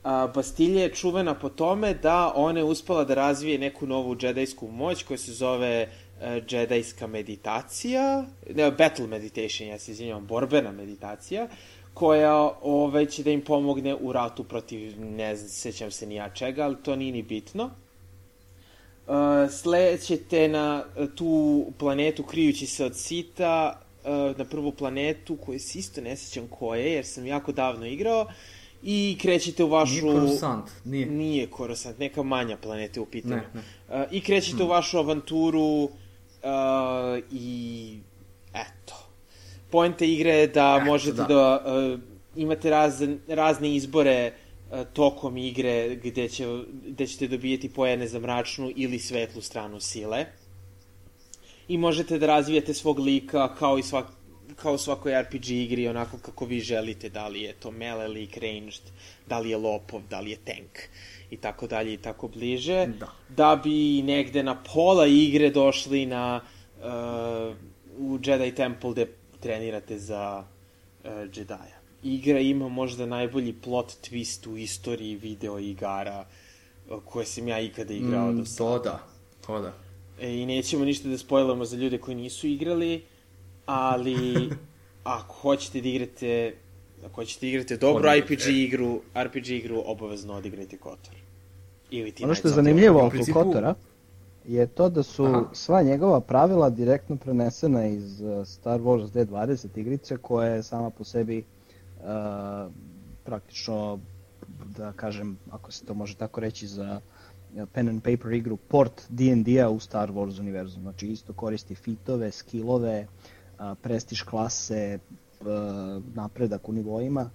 A, 0.02 0.26
Bastilja 0.26 0.82
je 0.82 0.94
čuvena 0.94 1.34
po 1.34 1.48
tome 1.48 1.94
da 1.94 2.32
ona 2.34 2.58
je 2.58 2.64
uspela 2.64 3.04
da 3.04 3.14
razvije 3.14 3.58
neku 3.58 3.86
novu 3.86 4.16
džedajsku 4.16 4.68
moć 4.68 5.02
koja 5.02 5.18
se 5.18 5.32
zove 5.32 5.88
uh, 6.20 6.46
džedajska 6.46 7.06
meditacija, 7.06 8.24
ne, 8.54 8.70
battle 8.70 9.06
meditation, 9.06 9.68
ja 9.68 9.78
se 9.78 9.92
izvinjavam, 9.92 10.26
borbena 10.26 10.72
meditacija, 10.72 11.48
koja 11.94 12.50
ove, 12.62 13.06
će 13.06 13.22
da 13.22 13.30
im 13.30 13.40
pomogne 13.40 13.94
u 13.94 14.12
ratu 14.12 14.44
protiv, 14.44 15.00
ne 15.00 15.36
znam, 15.36 15.48
sećam 15.48 15.90
se 15.90 16.06
ni 16.06 16.14
ja 16.14 16.30
čega, 16.30 16.64
ali 16.64 16.76
to 16.82 16.96
nije 16.96 17.12
ni 17.12 17.22
bitno. 17.22 17.70
Uh, 19.06 19.14
slećete 19.50 20.48
na 20.48 20.84
tu 21.14 21.64
planetu 21.78 22.22
krijući 22.22 22.66
se 22.66 22.84
od 22.84 22.96
sita, 22.96 23.80
uh, 24.04 24.38
na 24.38 24.44
prvu 24.44 24.72
planetu 24.72 25.36
koju 25.36 25.60
se 25.60 25.78
isto 25.78 26.00
ne 26.00 26.16
sećam 26.16 26.48
koje, 26.48 26.92
jer 26.92 27.06
sam 27.06 27.26
jako 27.26 27.52
davno 27.52 27.86
igrao, 27.86 28.26
i 28.82 29.18
krećete 29.20 29.64
u 29.64 29.68
vašu... 29.68 29.92
Nije 29.92 30.14
Coruscant, 30.14 30.64
nije. 30.84 31.06
Nije 31.06 31.48
Coruscant, 31.56 31.98
neka 31.98 32.22
manja 32.22 32.56
planeta 32.56 33.00
je 33.00 33.02
u 33.02 33.06
pitanju. 33.06 33.42
Ne, 33.54 33.60
Uh, 33.88 33.94
I 34.10 34.20
krećete 34.20 34.62
u 34.62 34.66
vašu 34.66 34.98
avanturu 34.98 35.60
uh, 35.60 35.90
i 37.32 37.98
eto. 38.54 38.94
Poenta 39.70 40.04
igre 40.04 40.30
je 40.30 40.46
da 40.46 40.78
Eto, 40.80 40.90
možete 40.90 41.16
da, 41.16 41.24
da. 41.24 41.64
uh, 41.66 42.00
imate 42.36 42.70
razne, 42.70 43.18
razne 43.28 43.74
izbore 43.74 44.32
uh, 44.32 44.86
tokom 44.92 45.36
igre 45.36 45.96
gde, 45.96 46.28
će, 46.28 46.46
gde 46.86 47.06
ćete 47.06 47.28
dobijeti 47.28 47.72
poene 47.72 48.06
za 48.06 48.18
mračnu 48.18 48.72
ili 48.76 48.98
svetlu 48.98 49.42
stranu 49.42 49.80
sile. 49.80 50.26
I 51.68 51.78
možete 51.78 52.18
da 52.18 52.26
razvijete 52.26 52.74
svog 52.74 52.98
lika 52.98 53.54
kao 53.54 53.78
i 53.78 53.82
svak, 53.82 54.06
kao 54.56 54.74
u 54.74 54.78
svakoj 54.78 55.22
RPG 55.22 55.50
igri 55.50 55.88
onako 55.88 56.18
kako 56.18 56.44
vi 56.44 56.60
želite, 56.60 57.08
da 57.08 57.28
li 57.28 57.42
je 57.42 57.52
to 57.52 57.70
melee 57.70 58.08
lik, 58.08 58.36
ranged, 58.36 58.82
da 59.26 59.38
li 59.38 59.50
je 59.50 59.56
lopov, 59.56 60.02
da 60.10 60.20
li 60.20 60.30
je 60.30 60.36
tank 60.36 60.88
i 61.34 61.38
tako 61.38 61.66
dalje 61.66 61.92
i 61.92 61.98
tako 61.98 62.28
bliže, 62.28 62.86
Da. 62.98 63.08
da 63.28 63.60
bi 63.64 63.74
negde 64.02 64.42
na 64.42 64.54
pola 64.64 65.06
igre 65.06 65.50
došli 65.50 66.06
na 66.06 66.40
uh, 66.78 67.56
u 67.98 68.18
Jedi 68.24 68.54
Temple 68.54 68.92
gde 68.92 69.06
trenirate 69.40 69.98
za 69.98 70.44
uh, 71.04 71.10
Jedi-a. 71.34 71.74
Igra 72.02 72.38
ima 72.40 72.68
možda 72.68 73.06
najbolji 73.06 73.52
plot 73.54 73.92
twist 74.02 74.48
u 74.48 74.56
istoriji 74.56 75.16
video 75.16 75.58
igara 75.58 76.24
uh, 76.88 76.98
koje 77.04 77.26
sam 77.26 77.48
ja 77.48 77.60
ikada 77.60 77.94
igrao 77.94 78.32
Mm, 78.32 78.36
do 78.36 78.44
sada. 78.44 78.66
to 78.68 78.78
da, 78.80 79.00
to 79.46 79.60
da. 79.60 79.72
E, 80.20 80.34
I 80.34 80.46
nećemo 80.46 80.84
ništa 80.84 81.08
da 81.08 81.18
spojlamo 81.18 81.64
za 81.64 81.76
ljude 81.76 81.98
koji 81.98 82.14
nisu 82.16 82.46
igrali, 82.46 83.02
ali 83.66 84.50
ako 85.04 85.34
hoćete 85.34 85.80
da 85.80 85.88
igrate 85.88 86.54
ako 87.04 87.14
hoćete 87.14 87.40
da 87.40 87.50
igrate 87.50 87.76
dobru. 87.76 88.08
RPG 88.10 88.46
igru, 88.48 89.00
RPG 89.16 89.48
igru, 89.48 89.82
obavezno 89.86 90.34
odigrajte 90.34 90.76
Kotor. 90.78 91.14
Ili 91.90 92.12
ti 92.12 92.24
Ono 92.24 92.34
što 92.34 92.48
je 92.48 92.54
zanimljivo 92.54 93.02
U 93.02 93.06
oko 93.06 93.16
principu- 93.16 93.32
Kotora 93.32 93.74
je 94.44 94.66
to 94.66 94.88
da 94.88 95.02
su 95.02 95.24
Aha. 95.24 95.44
sva 95.52 95.82
njegova 95.82 96.20
pravila 96.20 96.70
direktno 96.70 97.16
prenesena 97.16 97.86
iz 97.86 98.20
uh, 98.20 98.46
Star 98.46 98.80
Wars 98.80 99.10
D20 99.12 99.78
igrice 99.78 100.16
koja 100.16 100.48
je 100.48 100.62
sama 100.62 100.90
po 100.90 101.04
sebi 101.04 101.44
uh, 101.98 102.04
praktično 103.24 103.98
da 104.76 104.92
kažem, 104.92 105.38
ako 105.50 105.72
se 105.72 105.84
to 105.84 105.94
može 105.94 106.16
tako 106.16 106.40
reći 106.40 106.66
za 106.66 107.00
uh, 107.54 107.68
pen 107.72 107.88
and 107.88 108.02
paper 108.02 108.32
igru, 108.32 108.56
port 108.56 109.02
D&D-a 109.08 109.70
u 109.70 109.80
Star 109.80 110.10
Wars 110.10 110.40
univerzum. 110.40 110.82
Znači 110.82 111.06
isto 111.06 111.32
koristi 111.32 111.74
fitove, 111.74 112.30
skillove, 112.30 113.06
uh, 113.58 113.78
prestiž 113.82 114.22
klase, 114.22 114.98
napredak 116.14 116.68
u 116.68 116.72
nivoima. 116.72 117.30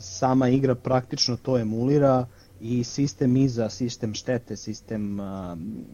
Sama 0.00 0.48
igra 0.48 0.74
praktično 0.74 1.36
to 1.36 1.58
emulira 1.58 2.26
i 2.64 2.84
sistem 2.84 3.36
iza, 3.36 3.68
sistem 3.70 4.14
štete, 4.14 4.56
sistem 4.56 5.20
uh, 5.20 5.26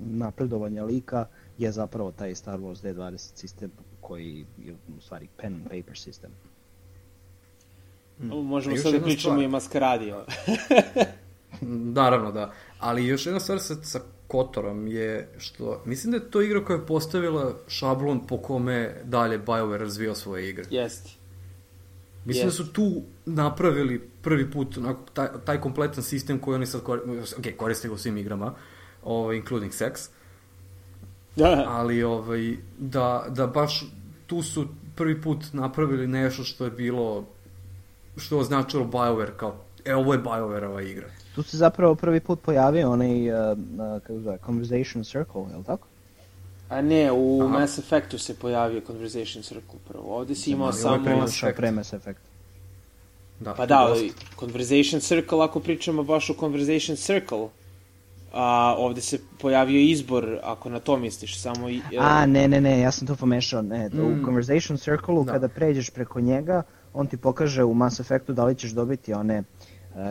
napredovanja 0.00 0.85
lika 0.85 1.26
je 1.59 1.72
zapravo 1.72 2.12
taj 2.12 2.35
Star 2.35 2.59
Wars 2.59 2.83
D20 2.83 3.37
sistem 3.37 3.70
koji 4.00 4.46
je 4.59 4.74
u 4.98 5.00
stvari 5.00 5.28
pen 5.37 5.54
and 5.54 5.64
paper 5.64 5.98
sistem. 5.98 6.30
Možemo 8.18 8.74
A 8.74 8.76
još 8.76 8.83
sad 8.83 8.92
da 8.92 9.00
pričamo 9.00 9.35
stvar. 9.35 9.44
i 9.44 9.48
Maskaradi. 9.48 10.12
Naravno, 12.00 12.33
da. 12.33 12.52
Ali 12.78 13.06
još 13.06 13.26
jedna 13.26 13.40
stvar 13.40 13.61
sa, 13.61 13.74
sa 13.74 14.00
Kotorom 14.26 14.87
je 14.87 15.28
što, 15.38 15.83
mislim 15.85 16.11
da 16.11 16.16
je 16.16 16.30
to 16.30 16.42
igra 16.42 16.64
koja 16.64 16.76
je 16.76 16.87
postavila 16.87 17.54
šablon 17.68 18.26
po 18.26 18.38
kome 18.38 18.94
dalje 19.04 19.38
BioWare 19.38 19.78
razvijao 19.78 20.14
svoje 20.14 20.48
igre. 20.48 20.64
Jeste. 20.70 21.11
Mislim 22.24 22.46
Jest. 22.46 22.59
da 22.59 22.64
su 22.64 22.72
tu 22.72 23.02
napravili 23.26 24.11
prvi 24.22 24.50
put 24.50 24.78
onako, 24.78 25.00
taj, 25.12 25.28
taj 25.44 25.61
kompletan 25.61 26.02
sistem 26.02 26.38
koji 26.38 26.54
oni 26.54 26.66
sad 26.66 26.83
koriste, 26.83 27.37
ok, 27.38 27.56
koriste 27.56 27.88
ga 27.88 27.94
u 27.94 27.98
svim 27.98 28.16
igrama, 28.16 28.54
ovaj, 29.02 29.37
including 29.37 29.72
sex, 29.72 30.09
Da, 31.37 31.64
ali 31.68 32.02
ovaj, 32.02 32.56
da, 32.78 33.26
da 33.28 33.46
baš 33.46 33.85
tu 34.26 34.42
su 34.42 34.66
prvi 34.94 35.22
put 35.22 35.38
napravili 35.52 36.06
nešto 36.06 36.44
što 36.44 36.64
je 36.64 36.70
bilo, 36.70 37.24
što 38.16 38.37
je 38.37 38.40
označilo 38.40 38.85
BioWare 38.85 39.37
kao, 39.37 39.54
e, 39.85 39.94
ovo 39.94 40.12
je 40.12 40.22
BioWare-ova 40.22 40.90
igra. 40.90 41.06
Tu 41.35 41.42
se 41.42 41.56
zapravo 41.56 41.94
prvi 41.94 42.20
put 42.20 42.40
pojavio 42.42 42.90
onaj, 42.90 43.30
uh, 43.30 43.59
uh, 43.59 44.02
kako 44.02 44.12
se 44.12 44.20
zove, 44.20 44.38
Conversation 44.46 45.04
Circle, 45.04 45.42
je 45.50 45.56
li 45.56 45.64
tako? 45.64 45.87
A 46.70 46.80
ne, 46.83 47.12
u 47.12 47.40
Aha. 47.42 47.48
Mass 47.50 47.78
Effectu 47.78 48.18
se 48.18 48.35
pojavio 48.35 48.80
Conversation 48.80 49.42
Circle 49.42 49.78
prvo. 49.88 50.16
Ovde 50.16 50.35
si 50.35 50.50
imao 50.50 50.66
Ali 50.66 50.76
ovo 50.76 50.92
je 50.92 50.92
samo... 50.92 51.04
pre 51.04 51.16
Mass 51.16 51.37
Effect. 51.37 51.56
pre 51.56 51.70
Mass 51.70 51.92
Effect. 51.92 52.20
Da, 53.40 53.54
Pa 53.54 53.66
da, 53.66 53.76
dosta. 53.78 53.92
ali 53.94 54.12
Conversation 54.38 55.00
Circle, 55.00 55.44
ako 55.44 55.61
pričamo 55.61 56.02
baš 56.02 56.30
o 56.30 56.35
Conversation 56.35 56.96
Circle, 56.96 57.48
a 58.33 58.74
ovde 58.78 59.00
se 59.00 59.18
pojavio 59.38 59.80
izbor, 59.80 60.38
ako 60.42 60.70
na 60.70 60.80
to 60.80 60.96
misliš, 60.96 61.40
samo... 61.40 61.68
I, 61.70 61.80
A, 61.98 62.26
ne, 62.26 62.48
ne, 62.48 62.61
ne, 62.61 62.80
ja 62.80 62.90
sam 62.90 63.06
to 63.06 63.16
pomešao. 63.16 63.62
Ne, 63.62 63.88
Mm. 63.88 64.00
u 64.00 64.24
Conversation 64.24 64.78
Circle-u 64.78 65.24
Da. 65.24 65.33
kada 65.33 65.48
pređeš 65.48 65.90
preko 65.90 66.20
njega, 66.20 66.62
on 66.94 67.06
ti 67.06 67.16
pokaže 67.16 67.64
u 67.64 67.74
Mass 67.74 68.00
Effectu 68.00 68.33
da 68.33 68.44
li 68.44 68.54
ćeš 68.54 68.70
dobiti 68.70 69.12
one 69.12 69.38
uh, 69.38 69.44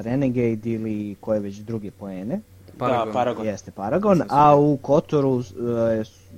Renegade 0.02 0.69
ili 0.69 1.15
koje 1.22 1.39
već 1.39 1.56
druge 1.56 1.91
poene. 1.91 2.39
Paragon. 2.80 3.08
Da, 3.08 3.13
Paragon. 3.13 3.46
Jeste 3.46 3.72
Paragon, 3.72 4.22
a 4.30 4.56
u 4.56 4.78
Kotoru 4.78 5.30
uh, 5.30 5.46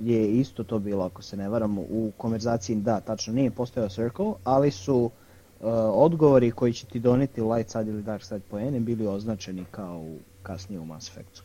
je 0.02 0.32
isto 0.32 0.64
to 0.64 0.78
bilo, 0.78 1.04
ako 1.04 1.22
se 1.22 1.36
ne 1.36 1.48
varam, 1.48 1.78
u 1.78 2.12
konverzaciji, 2.16 2.76
da, 2.76 3.00
tačno 3.00 3.32
nije 3.32 3.50
postojao 3.50 3.88
Circle, 3.88 4.32
ali 4.44 4.70
su 4.70 4.96
uh, 4.96 5.10
odgovori 5.92 6.50
koji 6.50 6.72
će 6.72 6.86
ti 6.86 6.98
doneti 6.98 7.40
light 7.40 7.70
side 7.70 7.90
ili 7.90 8.02
dark 8.02 8.24
side 8.24 8.40
poene 8.50 8.80
bili 8.80 9.06
označeni 9.06 9.64
kao 9.70 9.98
u, 9.98 10.16
kasnije 10.42 10.80
u 10.80 10.84
Mass 10.84 11.08
Effectu. 11.08 11.42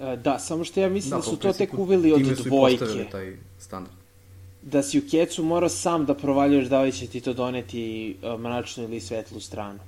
E, 0.00 0.16
Da, 0.16 0.38
samo 0.38 0.64
što 0.64 0.80
ja 0.80 0.88
mislim 0.88 1.10
da, 1.10 1.16
pa 1.16 1.22
su 1.22 1.36
to 1.36 1.52
tek 1.52 1.74
uveli 1.78 2.12
od 2.12 2.22
dvojke. 2.22 3.06
taj 3.10 3.36
standard. 3.58 3.94
Da 4.62 4.82
si 4.82 4.98
u 4.98 5.02
kecu 5.10 5.44
morao 5.44 5.68
sam 5.68 6.04
da 6.04 6.14
provaljuješ 6.14 6.68
da 6.68 6.82
li 6.82 6.92
će 6.92 7.06
ti 7.06 7.20
to 7.20 7.32
doneti 7.32 8.16
mračnu 8.38 8.84
ili 8.84 9.00
svetlu 9.00 9.40
stranu. 9.40 9.78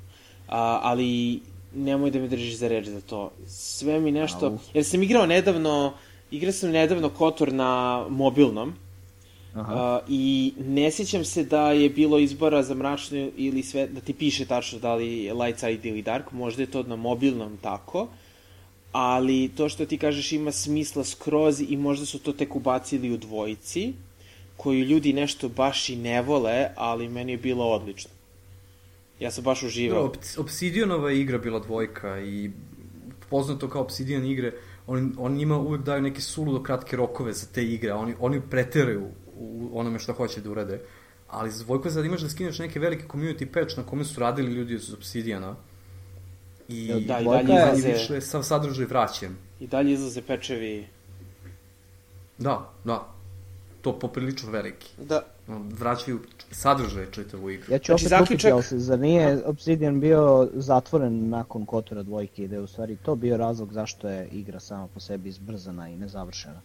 A, 0.49 0.81
ali 0.83 1.41
nemoj 1.75 2.11
da 2.11 2.19
me 2.19 2.29
držiš 2.29 2.57
za 2.57 2.69
reč 2.69 2.87
za 2.87 3.01
to. 3.01 3.31
Sve 3.47 4.01
mi 4.01 4.13
nešto... 4.13 4.47
Au. 4.47 4.59
Jer 4.75 4.85
sam 4.85 5.03
igrao 5.03 5.27
nedavno, 5.27 5.93
igrao 6.31 6.53
sam 6.53 6.71
nedavno 6.71 7.09
Kotor 7.09 7.53
na 7.53 8.05
mobilnom 8.09 8.75
Aha. 9.55 10.01
Uh, 10.03 10.09
I 10.09 10.53
ne 10.59 10.91
sjećam 10.91 11.25
se 11.25 11.45
da 11.45 11.73
je 11.73 11.91
bilo 11.91 12.19
izbora 12.19 12.63
za 12.63 12.75
mračno 12.75 13.31
ili 13.37 13.63
sve, 13.63 13.87
da 13.87 14.01
ti 14.01 14.13
piše 14.13 14.47
tačno 14.47 14.79
da 14.79 14.95
li 14.95 15.33
light 15.33 15.61
side 15.61 15.89
ili 15.89 16.03
dark, 16.03 16.33
možda 16.33 16.63
je 16.63 16.71
to 16.71 16.83
na 16.83 16.97
mobilnom 16.97 17.57
tako, 17.63 18.09
ali 18.93 19.51
to 19.57 19.69
što 19.69 19.87
ti 19.87 19.99
kažeš 19.99 20.33
ima 20.33 20.53
smisla 20.53 21.05
skroz 21.05 21.61
i 21.69 21.77
možda 21.77 22.07
su 22.07 22.19
to 22.19 22.33
tek 22.33 22.57
ubacili 22.57 23.11
u 23.11 23.17
dvojici, 23.17 23.93
koju 24.57 24.85
ljudi 24.85 25.13
nešto 25.13 25.49
baš 25.49 25.89
i 25.89 25.97
ne 25.97 26.23
vole, 26.23 26.69
ali 26.77 27.09
meni 27.09 27.33
je 27.33 27.39
bilo 27.39 27.65
odlično. 27.65 28.11
Ja 29.21 29.31
sam 29.31 29.45
baš 29.45 29.63
uživao. 29.63 30.09
Da, 30.09 30.41
Obsidianova 30.41 31.13
igra 31.13 31.39
bila 31.39 31.59
dvojka 31.59 32.21
i 32.21 32.51
poznato 33.31 33.69
kao 33.69 33.83
Obsidian 33.83 34.25
igre, 34.25 34.53
oni, 34.87 35.13
oni 35.19 35.37
njima 35.37 35.59
uvek 35.59 35.83
daju 35.83 36.03
neke 36.03 36.21
suludo 36.21 36.63
kratke 36.63 36.97
rokove 36.97 37.33
za 37.33 37.47
te 37.55 37.65
igre, 37.65 37.93
oni, 37.93 38.15
oni 38.21 38.41
preteraju 38.51 39.07
u 39.37 39.71
onome 39.73 39.99
što 39.99 40.13
hoće 40.13 40.41
da 40.41 40.51
urade. 40.51 40.81
Ali 41.29 41.51
za 41.51 41.65
dvojku 41.65 41.91
sad 41.91 42.05
imaš 42.05 42.21
da 42.21 42.29
skineš 42.29 42.59
neke 42.59 42.81
velike 42.81 43.05
community 43.09 43.47
patch 43.47 43.79
na 43.79 43.83
kome 43.87 44.05
su 44.05 44.21
radili 44.21 44.53
ljudi 44.53 44.75
iz 44.75 44.93
Obsidiana. 44.95 45.57
I 46.69 47.05
da, 47.07 47.21
i 47.21 47.25
dalje 47.25 47.79
izlaze... 47.79 47.93
više 47.93 48.21
sav 48.21 48.43
sadržaj 48.43 48.87
vraćam. 48.87 49.39
I 49.61 49.67
dalje 49.67 49.93
izlaze 49.93 50.23
pečevi. 50.23 50.87
Da, 52.39 52.73
da. 52.85 53.15
To 53.83 53.99
poprilično 53.99 54.51
veliki. 54.51 54.91
Da. 54.99 55.23
Vraćaju 55.59 56.21
sadržaj 56.51 57.07
čitavu 57.11 57.51
igru. 57.51 57.73
Ja 57.73 57.79
ću 57.79 57.87
znači, 57.87 58.05
opet 58.05 58.09
zaključak... 58.09 58.55
upiti, 58.55 58.75
ali 58.75 58.83
zar 58.83 58.99
nije 58.99 59.43
Obsidian 59.47 60.01
bio 60.01 60.49
zatvoren 60.55 61.29
nakon 61.29 61.67
Kotora 61.67 62.03
dvojke 62.03 62.45
i 62.45 62.49
da 62.49 62.57
je 62.57 62.63
u 62.63 62.67
stvari 62.67 62.97
to 63.03 63.15
bio 63.15 63.37
razlog 63.37 63.73
zašto 63.73 64.09
je 64.09 64.29
igra 64.33 64.61
sama 64.61 64.87
po 64.87 65.01
sebi 65.01 65.29
izbrzana 65.29 65.89
i 65.89 65.97
nezavršena? 65.97 66.61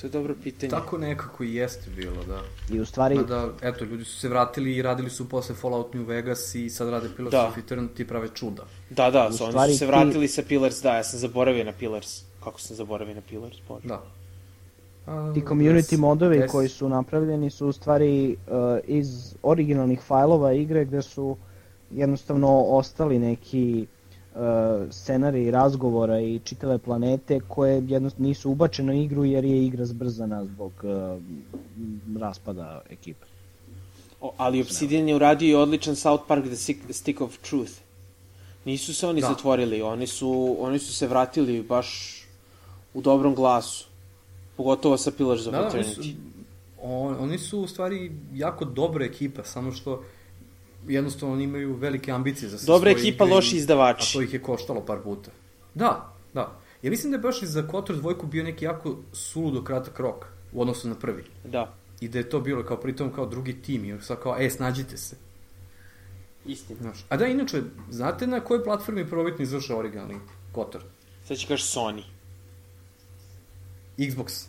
To 0.00 0.06
je 0.06 0.10
dobro 0.10 0.34
pitanje. 0.42 0.70
Tako 0.70 0.98
nekako 0.98 1.44
i 1.44 1.54
jeste 1.54 1.90
bilo, 1.90 2.24
da. 2.24 2.42
I 2.74 2.80
u 2.80 2.86
stvari... 2.86 3.18
Da, 3.28 3.48
eto, 3.62 3.84
ljudi 3.84 4.04
su 4.04 4.20
se 4.20 4.28
vratili 4.28 4.76
i 4.76 4.82
radili 4.82 5.10
su 5.10 5.28
posle 5.28 5.54
Fallout 5.54 5.94
New 5.94 6.04
Vegas 6.04 6.54
i 6.54 6.70
sad 6.70 6.88
rade 6.88 7.08
Pillars 7.16 7.32
da. 7.32 7.48
of 7.48 7.56
Eternity 7.56 8.00
i 8.00 8.06
prave 8.06 8.28
čuda. 8.34 8.62
Da, 8.90 9.10
da, 9.10 9.32
su, 9.32 9.44
oni 9.44 9.72
su 9.72 9.78
se 9.78 9.86
vratili 9.86 10.26
ti... 10.26 10.32
sa 10.32 10.42
Pillars, 10.42 10.82
da, 10.82 10.96
ja 10.96 11.04
sam 11.04 11.18
zaboravio 11.18 11.64
na 11.64 11.72
Pillars. 11.72 12.22
Kako 12.44 12.60
sam 12.60 12.76
zaboravio 12.76 13.14
na 13.14 13.20
Pillars, 13.20 13.56
bože. 13.68 13.88
Da. 13.88 14.02
Ti 15.34 15.40
community 15.40 15.90
des, 15.90 15.98
modovi 15.98 16.38
des... 16.38 16.50
koji 16.50 16.68
su 16.68 16.88
napravljeni 16.88 17.50
su 17.50 17.66
u 17.66 17.72
stvari 17.72 18.36
uh, 18.46 18.54
iz 18.84 19.34
originalnih 19.42 20.00
fajlova 20.00 20.52
igre 20.52 20.84
gde 20.84 21.02
su 21.02 21.36
jednostavno 21.90 22.60
ostali 22.60 23.18
neki 23.18 23.86
uh, 24.34 24.40
scenari 24.90 25.50
razgovora 25.50 26.20
i 26.20 26.40
čitave 26.44 26.78
planete 26.78 27.40
koje 27.48 27.82
jednostavno 27.88 28.28
nisu 28.28 28.50
ubačene 28.50 28.92
u 28.92 29.02
igru 29.02 29.24
jer 29.24 29.44
je 29.44 29.66
igra 29.66 29.84
zbrzana 29.86 30.44
zbog 30.44 30.72
uh, 30.82 31.22
raspada 32.20 32.82
ekipe. 32.90 33.26
O, 34.20 34.32
ali 34.36 34.60
Obsidian 34.60 35.08
je 35.08 35.14
uradio 35.14 35.48
i 35.48 35.62
odličan 35.62 35.96
South 35.96 36.24
Park 36.28 36.44
The 36.44 36.92
Stick 36.92 37.20
of 37.20 37.38
Truth. 37.38 37.72
Nisu 38.64 38.94
se 38.94 39.06
oni 39.06 39.20
da. 39.20 39.26
zatvorili, 39.26 39.82
oni 39.82 40.06
su, 40.06 40.56
oni 40.58 40.78
su 40.78 40.94
se 40.94 41.06
vratili 41.06 41.62
baš 41.62 42.20
u 42.94 43.00
dobrom 43.00 43.34
glasu. 43.34 43.93
Pogotovo 44.56 44.96
sa 44.96 45.10
Pillars 45.10 45.46
of 45.46 45.52
da, 45.52 45.58
Eternity. 45.58 45.72
Da, 45.72 45.78
oni 45.78 45.84
su, 45.84 46.02
on, 46.82 47.16
oni 47.20 47.38
su 47.38 47.60
u 47.60 47.66
stvari 47.66 48.12
jako 48.34 48.64
dobra 48.64 49.04
ekipa, 49.04 49.44
samo 49.44 49.72
što 49.72 50.02
jednostavno 50.88 51.34
oni 51.34 51.44
imaju 51.44 51.74
velike 51.74 52.12
ambicije 52.12 52.48
za 52.48 52.66
Dobra 52.66 52.90
ekipa, 52.90 53.24
loši 53.24 53.56
izdavači. 53.56 54.10
A 54.10 54.12
to 54.12 54.22
ih 54.22 54.34
je 54.34 54.42
koštalo 54.42 54.80
par 54.80 54.98
puta. 55.02 55.30
Da, 55.74 56.12
da. 56.34 56.58
Ja 56.82 56.90
mislim 56.90 57.10
da 57.10 57.16
je 57.16 57.22
baš 57.22 57.42
i 57.42 57.46
za 57.46 57.62
Kotor 57.68 57.96
dvojku 57.96 58.26
bio 58.26 58.44
neki 58.44 58.64
jako 58.64 58.96
suludo 59.12 59.64
kratak 59.64 60.00
rok 60.00 60.26
u 60.52 60.60
odnosu 60.60 60.88
na 60.88 60.94
prvi. 60.94 61.24
Da. 61.44 61.74
I 62.00 62.08
da 62.08 62.18
je 62.18 62.28
to 62.28 62.40
bilo 62.40 62.64
kao 62.64 62.76
pritom 62.76 63.12
kao 63.12 63.26
drugi 63.26 63.62
tim 63.62 63.84
i 63.84 64.02
sad 64.02 64.22
kao, 64.22 64.36
e, 64.38 64.50
snađite 64.50 64.96
se. 64.96 65.16
Istina. 66.46 66.80
Znaš, 66.80 67.04
a 67.08 67.16
da, 67.16 67.26
inače, 67.26 67.62
znate 67.90 68.26
na 68.26 68.40
kojoj 68.40 68.64
platformi 68.64 69.08
prvobitno 69.08 69.42
izvršao 69.42 69.78
originalni 69.78 70.14
Kotor? 70.52 70.82
Sad 71.24 71.36
će 71.36 71.46
kaži 71.46 71.62
Sony. 71.62 72.02
Xbox. 73.98 74.46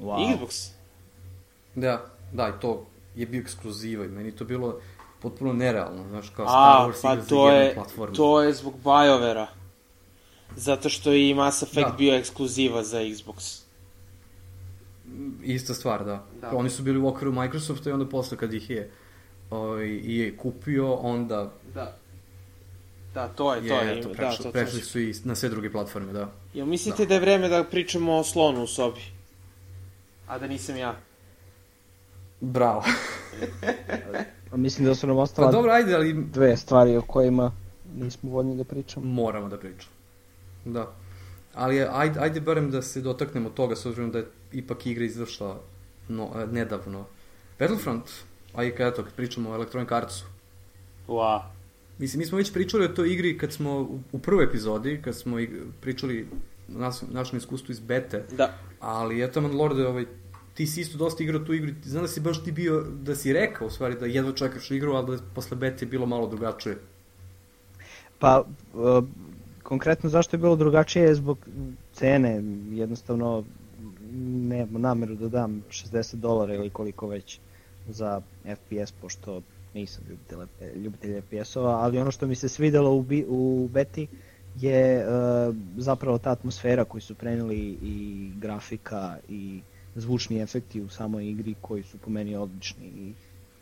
Wow. 0.00 0.36
Xbox? 0.36 0.68
Da, 1.74 2.06
da, 2.32 2.48
i 2.48 2.60
to 2.60 2.86
je 3.16 3.26
bio 3.26 3.40
ekskluziva 3.40 4.04
i 4.04 4.08
meni 4.08 4.32
to 4.32 4.44
bilo 4.44 4.80
potpuno 5.22 5.52
nerealno, 5.52 6.08
znaš, 6.08 6.28
kao 6.28 6.46
Star 6.46 6.88
Wars 6.88 7.02
pa 7.02 7.12
igra 7.12 7.24
to 7.24 7.46
za 7.46 7.52
jednu 7.52 7.74
platformu. 7.74 8.14
to 8.14 8.42
je 8.42 8.52
zbog 8.52 8.74
BioWare-a. 8.84 9.46
Zato 10.56 10.88
što 10.88 11.12
je 11.12 11.30
i 11.30 11.34
Mass 11.34 11.62
Effect 11.62 11.88
da. 11.88 11.94
bio 11.98 12.14
ekskluziva 12.14 12.82
za 12.82 13.00
Xbox. 13.00 13.62
Ista 15.42 15.74
stvar, 15.74 16.04
da. 16.04 16.24
da. 16.40 16.50
Oni 16.56 16.70
su 16.70 16.82
bili 16.82 16.98
u 16.98 17.08
okviru 17.08 17.32
Microsofta 17.32 17.90
i 17.90 17.92
onda 17.92 18.08
posle 18.08 18.36
kad 18.36 18.54
ih 18.54 18.70
je 18.70 18.90
ovaj, 19.50 19.86
i 19.86 20.16
je 20.16 20.36
kupio, 20.36 20.94
onda... 20.94 21.52
Da. 21.74 21.96
Da, 23.14 23.28
to 23.28 23.54
je, 23.54 23.68
to 23.68 23.80
je. 23.80 23.86
je. 23.86 23.98
Eto, 23.98 24.08
prešli, 24.08 24.36
da, 24.38 24.42
to, 24.42 24.52
prešli 24.52 24.80
su 24.80 25.00
i 25.00 25.14
na 25.24 25.34
sve 25.34 25.48
druge 25.48 25.72
platforme, 25.72 26.12
da. 26.12 26.32
Jel 26.56 26.66
mislite 26.66 27.04
da. 27.04 27.08
da 27.08 27.14
je 27.14 27.20
vreme 27.20 27.48
da 27.48 27.64
pričamo 27.64 28.12
o 28.12 28.24
slonu 28.24 28.62
u 28.62 28.66
sobi? 28.66 29.00
A 30.26 30.38
da 30.38 30.46
nisam 30.46 30.76
ja? 30.76 30.96
Bravo. 32.40 32.84
A 34.52 34.56
mislim 34.56 34.86
da 34.86 34.94
su 34.94 35.06
nam 35.06 35.18
ostale 35.18 35.48
pa 35.48 35.52
dobro, 35.52 35.72
ajde, 35.72 35.94
ali... 35.94 36.12
dve 36.14 36.56
stvari 36.56 36.96
o 36.96 37.02
kojima 37.02 37.52
nismo 37.96 38.30
voljni 38.30 38.56
da 38.56 38.64
pričamo. 38.64 39.06
Moramo 39.06 39.48
da 39.48 39.58
pričamo. 39.58 39.92
Da. 40.64 40.92
Ali 41.54 41.82
ajde, 41.90 42.20
ajde 42.20 42.40
barem 42.40 42.70
da 42.70 42.82
se 42.82 43.00
dotaknemo 43.00 43.50
toga, 43.50 43.76
s 43.76 43.86
obzirom 43.86 44.10
da 44.10 44.18
je 44.18 44.26
ipak 44.52 44.86
igra 44.86 45.04
izvršla 45.04 45.60
no, 46.08 46.30
nedavno. 46.52 47.04
Battlefront, 47.58 48.10
aj 48.54 48.70
kada 48.70 48.94
to, 48.94 49.04
kad 49.04 49.12
pričamo 49.12 49.50
o 49.50 49.54
Electronic 49.54 49.92
Artsu. 49.92 50.24
Wow. 51.08 51.55
Mislim, 51.98 52.18
mi 52.18 52.26
smo 52.26 52.38
već 52.38 52.52
pričali 52.52 52.84
o 52.84 52.88
toj 52.88 53.12
igri 53.12 53.38
kad 53.38 53.52
smo 53.52 53.80
u, 53.80 54.00
u 54.12 54.18
prvoj 54.18 54.44
epizodi, 54.44 55.00
kad 55.04 55.16
smo 55.16 55.36
pričali 55.80 56.28
nas, 56.68 57.04
našem 57.12 57.38
iskustvu 57.38 57.72
iz 57.72 57.80
bete. 57.80 58.24
Da. 58.36 58.58
Ali 58.80 59.24
eto, 59.24 59.40
man 59.40 59.56
Lorde, 59.56 59.86
ovaj, 59.86 60.04
ti 60.54 60.66
si 60.66 60.80
isto 60.80 60.98
dosta 60.98 61.22
igrao 61.22 61.44
tu 61.44 61.54
igru, 61.54 61.72
znam 61.84 62.02
da 62.02 62.08
si 62.08 62.20
baš 62.20 62.44
ti 62.44 62.52
bio, 62.52 62.84
da 63.02 63.14
si 63.14 63.32
rekao 63.32 63.66
u 63.66 63.70
stvari 63.70 63.96
da 64.00 64.06
jedva 64.06 64.32
čekaš 64.32 64.70
igru, 64.70 64.92
ali 64.92 65.16
da 65.16 65.22
posle 65.34 65.56
bete 65.56 65.84
je 65.84 65.88
bilo 65.88 66.06
malo 66.06 66.26
drugačije. 66.26 66.78
Pa, 68.18 68.44
uh, 68.74 69.04
konkretno 69.62 70.10
zašto 70.10 70.36
je 70.36 70.40
bilo 70.40 70.56
drugačije 70.56 71.04
je 71.04 71.14
zbog 71.14 71.38
cene, 71.92 72.42
jednostavno 72.70 73.44
nemam 74.12 74.80
nameru 74.80 75.14
da 75.14 75.28
dam 75.28 75.62
60 75.70 76.14
dolara 76.14 76.54
ili 76.54 76.70
koliko 76.70 77.08
već 77.08 77.40
za 77.88 78.20
FPS, 78.44 78.92
pošto 79.00 79.42
nisam 79.76 80.04
ljubitelj, 80.08 80.78
ljubitelj 80.82 81.20
FPS-ova, 81.20 81.70
ali 81.70 81.98
ono 81.98 82.10
što 82.10 82.26
mi 82.26 82.34
se 82.34 82.48
svidelo 82.48 82.94
u, 82.94 83.02
bi, 83.02 83.24
u 83.28 83.68
beti 83.72 84.06
je 84.60 85.06
uh, 85.06 85.54
zapravo 85.76 86.18
ta 86.18 86.30
atmosfera 86.30 86.84
koju 86.84 87.00
su 87.00 87.14
preneli 87.14 87.78
i 87.82 88.30
grafika 88.40 89.18
i 89.28 89.60
zvučni 89.94 90.40
efekti 90.40 90.82
u 90.82 90.88
samoj 90.88 91.28
igri 91.30 91.54
koji 91.60 91.82
su 91.82 91.98
po 91.98 92.10
meni 92.10 92.36
odlični 92.36 92.86
i 92.86 93.12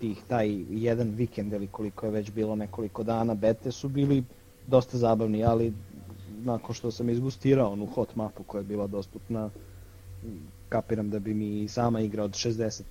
tih 0.00 0.18
taj 0.28 0.48
jedan 0.70 1.10
vikend 1.10 1.52
ili 1.52 1.66
koliko 1.66 2.06
je 2.06 2.12
već 2.12 2.30
bilo 2.30 2.56
nekoliko 2.56 3.02
dana 3.02 3.34
bete 3.34 3.72
su 3.72 3.88
bili 3.88 4.24
dosta 4.66 4.98
zabavni, 4.98 5.44
ali 5.44 5.72
nakon 6.44 6.74
što 6.74 6.90
sam 6.90 7.10
izgustirao 7.10 7.72
onu 7.72 7.86
hot 7.86 8.16
mapu 8.16 8.42
koja 8.42 8.60
je 8.60 8.64
bila 8.64 8.86
dostupna 8.86 9.50
kapiram 10.68 11.10
da 11.10 11.18
bi 11.18 11.34
mi 11.34 11.68
sama 11.68 12.00
igra 12.00 12.24
od 12.24 12.30
60 12.30 12.82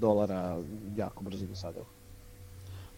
dolara 0.00 0.58
jako 0.96 1.24
brzo 1.24 1.46
dosadila. 1.46 1.97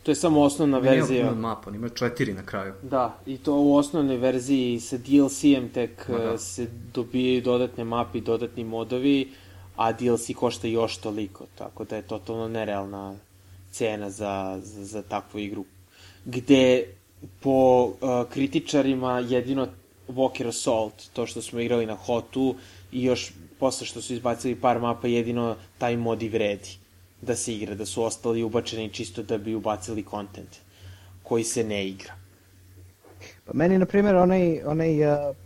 To 0.03 0.11
je 0.11 0.15
samo 0.15 0.41
osnovna 0.41 0.79
verzija. 0.79 1.23
Nije 1.23 1.35
mapa, 1.35 1.71
ima 1.71 1.89
četiri 1.89 2.35
na 2.35 2.43
kraju. 2.47 2.73
Da, 2.83 3.19
i 3.27 3.39
to 3.39 3.55
u 3.55 3.77
osnovnoj 3.77 4.17
verziji 4.17 4.81
sa 4.81 4.99
DLC-em 4.99 5.69
tek 5.69 6.11
da. 6.11 6.39
se 6.39 6.69
dobijaju 6.95 7.43
dodatne 7.43 7.85
mape 7.85 8.19
i 8.19 8.21
dodatni 8.21 8.65
modovi, 8.65 9.33
a 9.77 9.93
DLC 9.93 10.35
košta 10.37 10.67
još 10.67 10.97
toliko, 10.97 11.47
tako 11.59 11.85
da 11.85 11.97
je 11.97 12.03
totalno 12.03 12.49
nerealna 12.49 13.15
cena 13.71 14.11
za, 14.11 14.61
za, 14.63 14.85
za 14.85 15.03
takvu 15.03 15.41
igru. 15.41 15.65
Gde 16.25 16.85
po 17.41 17.85
uh, 17.85 17.93
kritičarima 18.33 19.19
jedino 19.19 19.69
Walker 20.09 20.49
Assault, 20.49 20.95
to 21.13 21.27
što 21.27 21.43
smo 21.43 21.61
igrali 21.61 21.87
na 21.87 21.95
Hotu 21.95 22.55
i 22.93 23.05
još 23.05 23.33
posle 23.59 23.87
što 23.87 24.03
su 24.03 24.13
izbacili 24.13 24.55
par 24.55 24.81
mapa, 24.81 25.09
jedino 25.09 25.57
taj 25.79 25.97
mod 25.97 26.23
i 26.23 26.29
vredi 26.29 26.80
da 27.23 27.37
se 27.37 27.55
igra, 27.55 27.75
da 27.75 27.87
su 27.87 28.03
ostali 28.03 28.43
ubačeni 28.43 28.93
čisto 28.93 29.23
da 29.23 29.39
bi 29.39 29.55
ubacili 29.55 30.03
kontent 30.03 30.57
koji 31.23 31.45
se 31.45 31.65
ne 31.65 31.89
igra. 31.89 32.15
Pa 33.45 33.53
meni, 33.55 33.79
na 33.79 33.87
primjer, 33.87 34.17
onaj, 34.17 34.63
onaj 34.65 35.05
uh, 35.05 35.37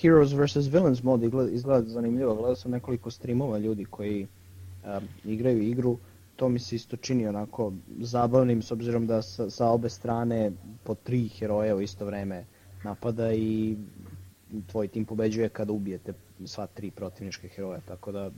Heroes 0.00 0.32
vs. 0.32 0.56
Villains 0.56 1.02
mod 1.02 1.22
izgleda, 1.22 1.50
izgleda 1.50 1.88
zanimljivo. 1.88 2.34
Gledao 2.34 2.56
sam 2.56 2.70
nekoliko 2.70 3.10
streamova 3.10 3.58
ljudi 3.58 3.84
koji 3.84 4.26
um, 4.84 5.08
igraju 5.24 5.62
igru. 5.62 5.98
To 6.36 6.48
mi 6.48 6.58
se 6.58 6.76
isto 6.76 6.96
čini 6.96 7.26
onako 7.26 7.72
zabavnim 8.00 8.62
s 8.62 8.70
obzirom 8.70 9.06
da 9.06 9.22
sa, 9.22 9.50
sa 9.50 9.68
obe 9.68 9.88
strane 9.88 10.52
po 10.84 10.94
tri 10.94 11.28
heroje 11.28 11.74
u 11.74 11.80
isto 11.80 12.04
vreme 12.04 12.44
napada 12.84 13.32
i 13.32 13.76
tvoj 14.66 14.88
tim 14.88 15.04
pobeđuje 15.04 15.48
kada 15.48 15.72
ubijete 15.72 16.12
sva 16.46 16.66
tri 16.66 16.90
protivničke 16.90 17.48
heroja, 17.48 17.80
tako 17.80 18.12
da 18.12 18.30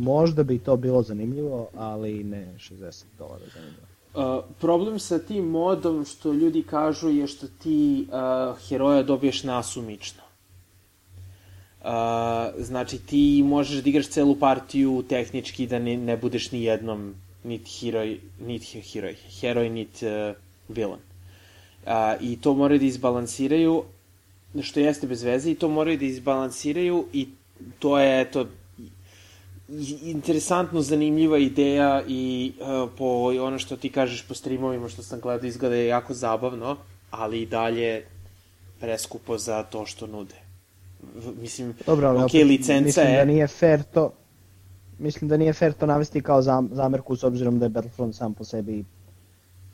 možda 0.00 0.42
bi 0.42 0.58
to 0.58 0.76
bilo 0.76 1.02
zanimljivo, 1.02 1.68
ali 1.74 2.24
ne 2.24 2.54
60 2.58 3.04
dolara 3.18 3.44
zanimljivo. 3.54 3.86
Uh, 4.14 4.44
problem 4.60 4.98
sa 4.98 5.18
tim 5.18 5.44
modom 5.44 6.04
što 6.04 6.32
ljudi 6.32 6.62
kažu 6.62 7.08
je 7.08 7.26
što 7.26 7.46
ti 7.62 8.06
uh, 8.08 8.68
heroja 8.68 9.02
dobiješ 9.02 9.42
nasumično. 9.42 10.22
Uh, 11.80 11.88
znači 12.58 12.98
ti 12.98 13.42
možeš 13.46 13.82
da 13.82 13.88
igraš 13.88 14.08
celu 14.08 14.36
partiju 14.36 15.04
tehnički 15.08 15.66
da 15.66 15.78
ne, 15.78 15.96
ne 15.96 16.16
budeš 16.16 16.52
ni 16.52 16.62
jednom 16.62 17.14
niti 17.44 17.70
heroj, 17.70 18.20
niti 18.40 18.80
heroj, 18.80 19.16
heroj 19.40 19.70
niti 19.70 20.06
uh, 20.06 20.36
villain. 20.68 21.00
Uh, 21.86 21.92
I 22.20 22.40
to 22.40 22.54
moraju 22.54 22.80
da 22.80 22.86
izbalansiraju, 22.86 23.84
što 24.62 24.80
jeste 24.80 25.06
bez 25.06 25.22
veze, 25.22 25.50
i 25.50 25.54
to 25.54 25.68
moraju 25.68 25.98
da 25.98 26.04
izbalansiraju 26.04 27.06
i 27.12 27.28
to 27.78 27.98
je, 27.98 28.20
eto, 28.20 28.46
interesantno 30.02 30.82
zanimljiva 30.82 31.38
ideja 31.38 32.02
i 32.08 32.52
uh, 32.60 32.90
po 32.98 33.32
ono 33.40 33.58
što 33.58 33.76
ti 33.76 33.90
kažeš 33.90 34.28
po 34.28 34.34
streamovima 34.34 34.88
što 34.88 35.02
sam 35.02 35.20
gledao 35.20 35.46
izgleda 35.46 35.74
je 35.74 35.86
jako 35.86 36.14
zabavno, 36.14 36.76
ali 37.10 37.42
i 37.42 37.46
dalje 37.46 38.04
preskupo 38.80 39.38
za 39.38 39.62
to 39.62 39.86
što 39.86 40.06
nude. 40.06 40.34
V, 41.14 41.32
mislim, 41.40 41.74
Dobro, 41.86 42.08
ali 42.08 42.18
ok, 42.18 42.24
opet, 42.24 42.46
licenca 42.46 42.82
mislim 42.84 43.06
je... 43.06 43.16
da 43.16 43.24
nije 43.24 43.46
fair 43.46 43.82
to 43.82 44.12
mislim 44.98 45.28
da 45.28 45.36
nije 45.36 45.52
fair 45.52 45.72
to 45.72 45.86
navesti 45.86 46.20
kao 46.20 46.42
zam, 46.42 46.68
zamerku 46.72 47.16
s 47.16 47.24
obzirom 47.24 47.58
da 47.58 47.64
je 47.64 47.68
Battlefront 47.68 48.14
sam 48.14 48.34
po 48.34 48.44
sebi 48.44 48.84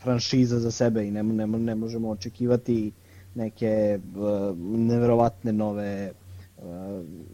franšiza 0.03 0.59
za 0.59 0.71
sebe 0.71 1.07
i 1.07 1.11
ne, 1.11 1.23
ne, 1.23 1.47
ne 1.47 1.75
možemo 1.75 2.11
očekivati 2.11 2.93
neke 3.35 3.99
uh, 4.17 4.59
neverovatne 4.59 5.53
nove 5.53 6.13
uh, 6.57 6.65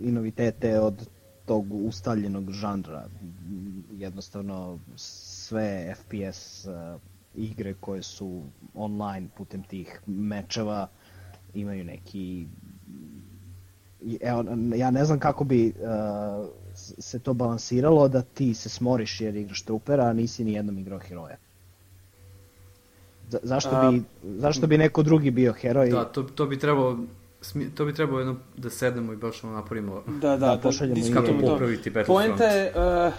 inovitete 0.00 0.80
od 0.80 1.08
tog 1.46 1.72
ustaljenog 1.72 2.50
žanra. 2.50 3.08
Jednostavno 3.92 4.78
sve 4.96 5.94
FPS 5.94 6.66
uh, 6.66 7.00
igre 7.34 7.74
koje 7.74 8.02
su 8.02 8.42
online 8.74 9.28
putem 9.36 9.62
tih 9.62 10.00
mečeva 10.06 10.88
imaju 11.54 11.84
neki 11.84 12.46
evo, 14.20 14.44
ja 14.76 14.90
ne 14.90 15.04
znam 15.04 15.18
kako 15.18 15.44
bi 15.44 15.72
uh, 15.76 16.48
se 16.98 17.18
to 17.18 17.34
balansiralo 17.34 18.08
da 18.08 18.22
ti 18.22 18.54
se 18.54 18.68
smoriš 18.68 19.20
jer 19.20 19.36
igraš 19.36 19.62
trupera, 19.62 20.04
a 20.04 20.12
nisi 20.12 20.44
ni 20.44 20.52
jednom 20.52 20.78
igrao 20.78 20.98
heroja. 20.98 21.36
Za, 23.30 23.38
zašto, 23.42 23.70
A- 23.72 23.90
bi, 23.90 24.02
zašto 24.22 24.66
bi 24.66 24.78
neko 24.78 25.02
drugi 25.02 25.30
bio 25.30 25.52
heroj? 25.52 25.90
Da, 25.90 26.04
to, 26.04 26.22
to 26.22 26.46
bi 26.46 26.58
trebalo 26.58 26.98
to 27.74 27.84
bi 27.84 27.94
trebalo 27.94 28.18
jedno 28.18 28.36
da 28.56 28.70
sednemo 28.70 29.12
i 29.12 29.16
baš 29.16 29.44
ono 29.44 29.52
napravimo 29.52 30.02
Da, 30.06 30.28
da, 30.28 30.36
Da, 30.36 30.46
da, 30.46 30.58
pošaljemo 30.58 31.00
kako 31.14 31.26
to. 31.26 31.40
popraviti 31.40 31.90
Battlefront. 31.90 32.28
Poenta 32.28 32.44
je, 32.44 32.72
uh, 33.06 33.12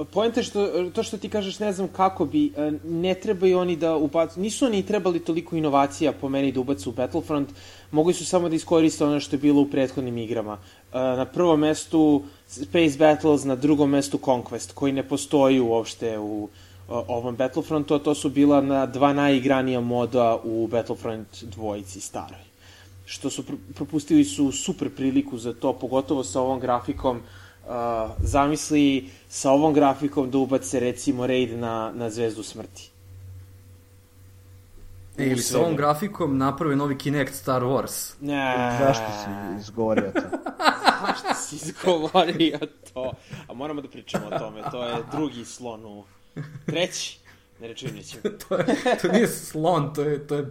uh, 0.00 0.06
poenta 0.06 0.40
je 0.40 0.44
što, 0.44 0.90
to 0.90 1.02
što 1.02 1.18
ti 1.18 1.28
kažeš, 1.28 1.58
ne 1.58 1.72
znam 1.72 1.88
kako 1.88 2.24
bi, 2.24 2.52
uh, 2.56 2.90
ne 2.90 3.14
trebaju 3.14 3.58
oni 3.58 3.76
da 3.76 3.96
ubacu, 3.96 4.40
nisu 4.40 4.66
oni 4.66 4.82
trebali 4.82 5.20
toliko 5.20 5.56
inovacija 5.56 6.12
po 6.12 6.28
meni 6.28 6.52
da 6.52 6.60
ubacu 6.60 6.90
u 6.90 6.92
Battlefront, 6.92 7.48
mogli 7.90 8.14
su 8.14 8.26
samo 8.26 8.48
da 8.48 8.56
iskoriste 8.56 9.04
ono 9.04 9.20
što 9.20 9.36
je 9.36 9.40
bilo 9.40 9.62
u 9.62 9.70
prethodnim 9.70 10.18
igrama. 10.18 10.52
Uh, 10.52 10.94
na 10.94 11.24
prvom 11.24 11.60
mestu 11.60 12.22
Space 12.48 12.98
Battles, 12.98 13.44
na 13.44 13.56
drugom 13.56 13.90
mestu 13.90 14.18
Conquest, 14.18 14.72
koji 14.74 14.92
ne 14.92 15.02
postoji 15.08 15.60
uopšte 15.60 16.18
u 16.18 16.44
uh, 16.44 16.50
ovom 16.88 17.36
Battlefrontu, 17.36 17.94
a 17.94 17.98
to 17.98 18.14
su 18.14 18.30
bila 18.30 18.60
na 18.60 18.86
dva 18.86 19.12
najigranija 19.12 19.80
moda 19.80 20.38
u 20.44 20.66
Battlefront 20.66 21.44
dvojici 21.44 22.00
staroj 22.00 22.44
što 23.04 23.30
su 23.30 23.46
pro- 23.46 23.56
propustili 23.74 24.24
su 24.24 24.52
super 24.52 24.94
priliku 24.94 25.38
za 25.38 25.52
to, 25.52 25.72
pogotovo 25.72 26.24
sa 26.24 26.40
ovom 26.40 26.60
grafikom. 26.60 27.20
Uh, 27.66 27.70
zamisli 28.18 29.10
sa 29.28 29.50
ovom 29.50 29.74
grafikom 29.74 30.30
da 30.30 30.38
ubace 30.38 30.80
recimo 30.80 31.26
raid 31.26 31.58
na, 31.58 31.92
na 31.94 32.10
Zvezdu 32.10 32.42
smrti. 32.42 32.90
E, 35.18 35.26
ili 35.26 35.42
sa 35.42 35.58
ovom 35.58 35.76
grafikom 35.76 36.38
naprave 36.38 36.76
novi 36.76 36.98
Kinect 36.98 37.34
Star 37.34 37.62
Wars. 37.62 38.14
Ne, 38.20 38.76
Zašto 38.80 39.04
si 39.24 39.60
izgovorio 39.60 40.12
to? 40.12 40.20
Zašto 41.06 41.34
si 41.34 41.56
izgovorio 41.56 42.58
to? 42.94 43.12
A 43.48 43.54
moramo 43.54 43.80
da 43.80 43.88
pričamo 43.88 44.26
o 44.26 44.38
tome, 44.38 44.62
to 44.70 44.84
je 44.84 44.96
drugi 45.12 45.44
slon 45.44 45.86
u... 45.86 46.04
Treći? 46.66 47.18
Ne 47.60 47.68
rečujem 47.68 47.94
nećemo. 47.94 48.22
to, 48.48 48.54
je, 48.56 48.66
to 49.02 49.08
nije 49.08 49.28
slon, 49.28 49.94
to 49.94 50.02
je, 50.02 50.26
to 50.26 50.34
je 50.34 50.46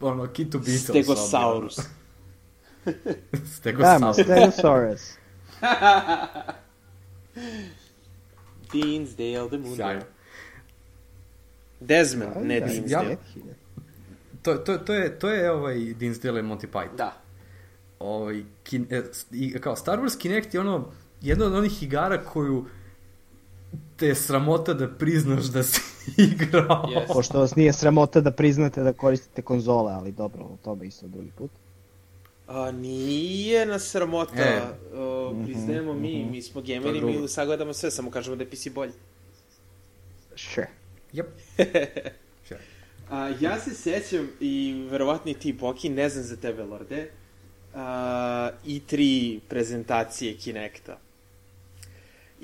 ono, 0.00 0.26
Kitu 0.26 0.58
Beatles. 0.58 0.82
Stegosaurus. 0.84 1.78
Stegosaurus. 3.46 4.16
Stegosaurus. 4.16 5.12
Dinsdale 8.72 9.48
the 9.48 9.58
Moon. 9.58 9.76
Sjajno. 9.76 10.02
Desmond, 11.80 12.36
ne 12.38 12.60
Da, 12.60 12.66
Dinsdale. 12.66 13.10
ja- 13.10 13.16
To, 14.42 14.54
to, 14.54 14.78
to, 14.78 14.94
je, 14.94 15.18
to 15.18 15.30
je 15.30 15.50
ovaj 15.50 15.74
Dinsdale 15.94 16.40
i 16.40 16.44
Monty 16.44 16.66
Python. 16.66 16.96
Da. 16.96 17.12
Ovaj, 17.98 18.44
kin, 18.62 18.86
e, 18.90 19.02
kao 19.60 19.76
Star 19.76 19.98
Wars 19.98 20.18
Kinect 20.18 20.54
je 20.54 20.60
ono, 20.60 20.90
jedna 21.20 21.46
od 21.46 21.54
onih 21.54 21.82
igara 21.82 22.24
koju 22.24 22.66
te 23.96 24.06
je 24.06 24.14
sramota 24.14 24.74
da 24.74 24.88
priznaš 24.88 25.44
da 25.44 25.62
si 25.62 25.80
igrao. 26.32 26.86
Yes. 26.86 27.06
Pošto 27.12 27.40
vas 27.40 27.56
nije 27.56 27.72
sramota 27.72 28.20
da 28.20 28.30
priznate 28.30 28.82
da 28.82 28.92
koristite 28.92 29.42
konzole, 29.42 29.92
ali 29.92 30.12
dobro, 30.12 30.44
o 30.44 30.56
tome 30.64 30.86
isto 30.86 31.06
drugi 31.06 31.30
put. 31.38 31.50
A, 32.46 32.70
nije 32.70 33.66
nas 33.66 33.82
sramota, 33.82 34.42
E. 34.42 34.60
o, 34.96 35.34
priznajemo 35.44 35.94
mi, 35.94 36.24
mi 36.30 36.42
smo 36.42 36.62
gameri, 36.62 37.00
mi 37.00 37.28
sagledamo 37.28 37.72
sve, 37.72 37.90
samo 37.90 38.10
kažemo 38.10 38.36
da 38.36 38.42
je 38.42 38.50
PC 38.50 38.68
bolji. 38.74 38.92
Sure. 40.36 40.68
Yep. 41.12 41.26
Sure. 42.48 42.60
A, 43.10 43.32
ja 43.40 43.60
se 43.60 43.74
sećam, 43.74 44.28
i 44.40 44.86
verovatno 44.90 45.30
i 45.30 45.34
ti, 45.34 45.52
Boki, 45.52 45.88
ne 45.88 46.08
znam 46.08 46.24
za 46.24 46.36
tebe, 46.36 46.62
Lorde, 46.64 47.10
a, 47.74 48.50
i 48.66 48.80
tri 48.80 49.40
prezentacije 49.48 50.36
Kinecta. 50.36 50.98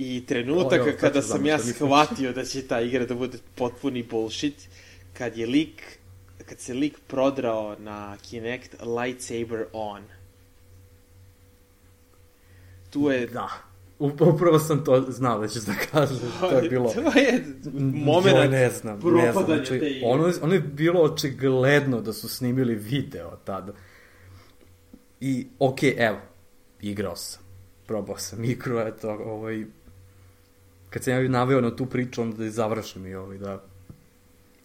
I 0.02 0.26
trenutaka 0.26 0.82
Oj, 0.82 0.90
oj, 0.90 0.96
kada 0.96 1.22
sam 1.22 1.46
ja 1.46 1.58
shvatio 1.58 2.32
da 2.32 2.44
će 2.44 2.62
ta 2.66 2.80
igra 2.80 3.06
da 3.06 3.14
bude 3.14 3.38
potpuni 3.54 4.02
bullshit, 4.02 4.68
kad 5.12 5.36
je 5.36 5.46
lik, 5.46 5.98
kad 6.46 6.58
se 6.58 6.74
lik 6.74 6.98
prodrao 7.06 7.76
na 7.78 8.16
Kinect 8.16 8.76
lightsaber 8.82 9.64
on. 9.72 10.02
Tu 12.90 13.10
je 13.10 13.26
Da. 13.26 13.48
Up- 13.98 14.34
Upravo 14.34 14.58
sam 14.58 14.84
to 14.84 15.00
znao 15.08 15.40
da 15.40 15.48
ćeš 15.48 15.62
da 15.62 15.74
kažeš. 15.92 16.18
To 16.40 16.50
je 16.50 16.68
bilo... 16.70 16.92
to 16.94 17.18
je 17.18 17.44
moment 18.04 18.36
Joj, 18.36 18.48
ne 18.48 18.70
znam, 18.70 19.00
ne 19.16 19.32
znam. 19.32 19.44
Znači, 19.44 20.02
ono, 20.04 20.32
ono 20.42 20.54
je 20.54 20.60
bilo 20.60 21.00
očigledno 21.00 22.00
da 22.00 22.12
su 22.12 22.28
snimili 22.28 22.74
video 22.74 23.36
tada. 23.44 23.72
I, 25.20 25.46
okej, 25.58 25.94
evo, 25.98 26.18
igrao 26.80 27.16
sam. 27.16 27.42
Probao 27.86 28.18
sam 28.18 28.44
igru, 28.44 28.78
eto, 28.78 29.10
ovaj... 29.10 29.64
Kad 30.90 31.04
sam 31.04 31.12
ja 31.12 31.28
naveo 31.28 31.60
na 31.60 31.76
tu 31.76 31.86
priču, 31.86 32.22
onda 32.22 32.36
da 32.36 32.44
je 32.44 32.50
završim 32.50 33.06
i 33.06 33.14
ovaj, 33.14 33.38
da... 33.38 33.62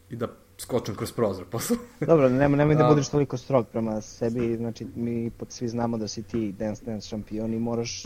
I 0.09 0.15
da 0.15 0.27
skočim 0.57 0.95
kroz 0.95 1.11
prozor 1.11 1.45
posle. 1.45 1.77
Dobro, 2.07 2.29
nemoj, 2.29 2.57
nemoj 2.57 2.75
da 2.75 2.83
Da. 2.83 2.89
budeš 2.89 3.09
toliko 3.09 3.37
strog 3.37 3.67
prema 3.67 4.01
sebi, 4.01 4.57
znači 4.57 4.87
mi 4.95 5.29
pod 5.29 5.51
svi 5.51 5.67
znamo 5.67 5.97
da 5.97 6.07
si 6.07 6.23
ti 6.23 6.51
Dance 6.51 6.85
Dance 6.85 7.07
šampion 7.07 7.53
i 7.53 7.59
moraš 7.59 8.03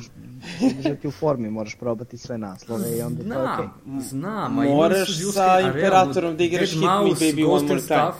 držati 0.77 1.07
u 1.07 1.11
formi, 1.11 1.49
moraš 1.49 1.75
probati 1.75 2.17
sve 2.17 2.37
naslove 2.37 2.97
i 2.97 3.01
onda 3.01 3.23
to 3.23 3.39
je 3.39 3.53
okej. 3.53 3.65
Znam, 3.85 4.01
znam. 4.01 4.59
a 4.59 4.63
Moraš 4.63 5.19
sa 5.33 5.59
Imperatorom 5.59 6.37
da 6.37 6.43
igraš 6.43 6.71
Hit 6.71 6.81
Me, 6.81 6.87
Baby, 6.87 7.45
One 7.45 7.67
More 7.67 7.81
Time. 7.81 7.81
Stuff. 7.81 8.17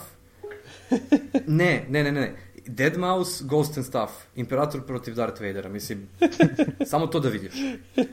ne, 1.48 1.86
ne, 1.90 2.04
ne, 2.04 2.12
ne. 2.12 2.36
Dead 2.70 2.98
Mouse, 2.98 3.44
Ghost 3.46 3.78
and 3.78 3.86
Stuff. 3.86 4.12
Imperator 4.36 4.82
protiv 4.82 5.16
Darth 5.16 5.42
Vadera, 5.42 5.70
mislim. 5.70 6.10
samo 6.92 7.08
to 7.08 7.20
da 7.20 7.30
vidiš. 7.30 7.54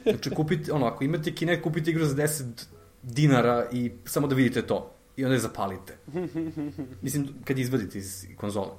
Znači, 0.03 0.31
kupite, 0.31 0.73
ono, 0.73 0.87
ako 0.87 1.05
imate 1.05 1.35
Kinect, 1.35 1.63
kupite 1.63 1.91
igru 1.91 2.05
za 2.05 2.15
10 2.15 2.45
dinara 3.03 3.67
i 3.73 3.93
samo 4.05 4.27
da 4.27 4.35
vidite 4.35 4.63
to. 4.63 4.93
I 5.17 5.25
onda 5.25 5.35
je 5.35 5.41
zapalite. 5.41 5.97
Mislim, 7.03 7.29
kad 7.45 7.59
izvadite 7.59 7.99
iz 7.99 8.27
konzole. 8.37 8.71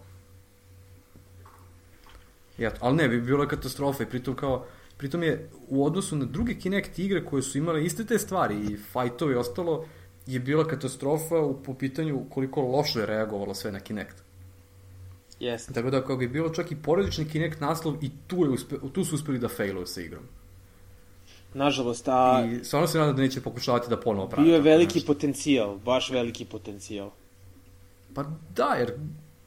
Eto, 2.57 2.77
ali 2.79 2.95
ne, 2.95 3.07
bi 3.09 3.21
bilo 3.21 3.43
je 3.43 3.49
katastrofa 3.49 4.03
i 4.03 4.09
pritom 4.09 4.35
kao, 4.35 4.65
pritom 4.97 5.23
je 5.23 5.49
u 5.67 5.85
odnosu 5.85 6.15
na 6.15 6.25
druge 6.25 6.55
Kinect 6.55 6.99
igre 6.99 7.25
koje 7.25 7.43
su 7.43 7.57
imale 7.57 7.85
iste 7.85 8.05
te 8.05 8.19
stvari 8.19 8.55
i 8.55 8.77
fajtovi 8.77 9.33
i 9.33 9.37
ostalo, 9.37 9.85
je 10.25 10.39
bila 10.39 10.67
katastrofa 10.67 11.39
u, 11.39 11.63
po 11.63 11.73
pitanju 11.73 12.25
koliko 12.29 12.61
loše 12.61 12.99
je 12.99 13.05
reagovalo 13.05 13.53
sve 13.53 13.71
na 13.71 13.79
Kinect. 13.79 14.26
Jeste. 15.39 15.73
Tako 15.73 15.89
da 15.89 16.03
kao 16.03 16.17
bi 16.17 16.27
bilo 16.27 16.49
čak 16.49 16.71
i 16.71 16.75
porodični 16.75 17.29
Kinect 17.29 17.61
naslov 17.61 17.95
i 18.01 18.11
tu, 18.27 18.43
je 18.43 18.49
uspe, 18.49 18.75
tu 18.93 19.05
su 19.05 19.15
uspeli 19.15 19.39
da 19.39 19.47
failuju 19.47 19.85
sa 19.85 20.01
igrom. 20.01 20.23
Nažalost, 21.53 22.07
a 22.07 22.47
I 22.51 22.63
stvarno 22.63 22.87
se 22.87 22.97
nadam 22.97 23.15
da 23.15 23.21
neće 23.21 23.41
pokušavati 23.41 23.89
da 23.89 23.99
ponovo 23.99 24.27
pravi. 24.29 24.47
bio 24.47 24.55
je 24.55 24.61
veliki 24.61 24.99
nešto. 24.99 25.13
potencijal, 25.13 25.77
baš 25.77 26.09
veliki 26.09 26.45
potencijal. 26.45 27.11
Pa 28.13 28.25
da, 28.55 28.75
jer 28.79 28.93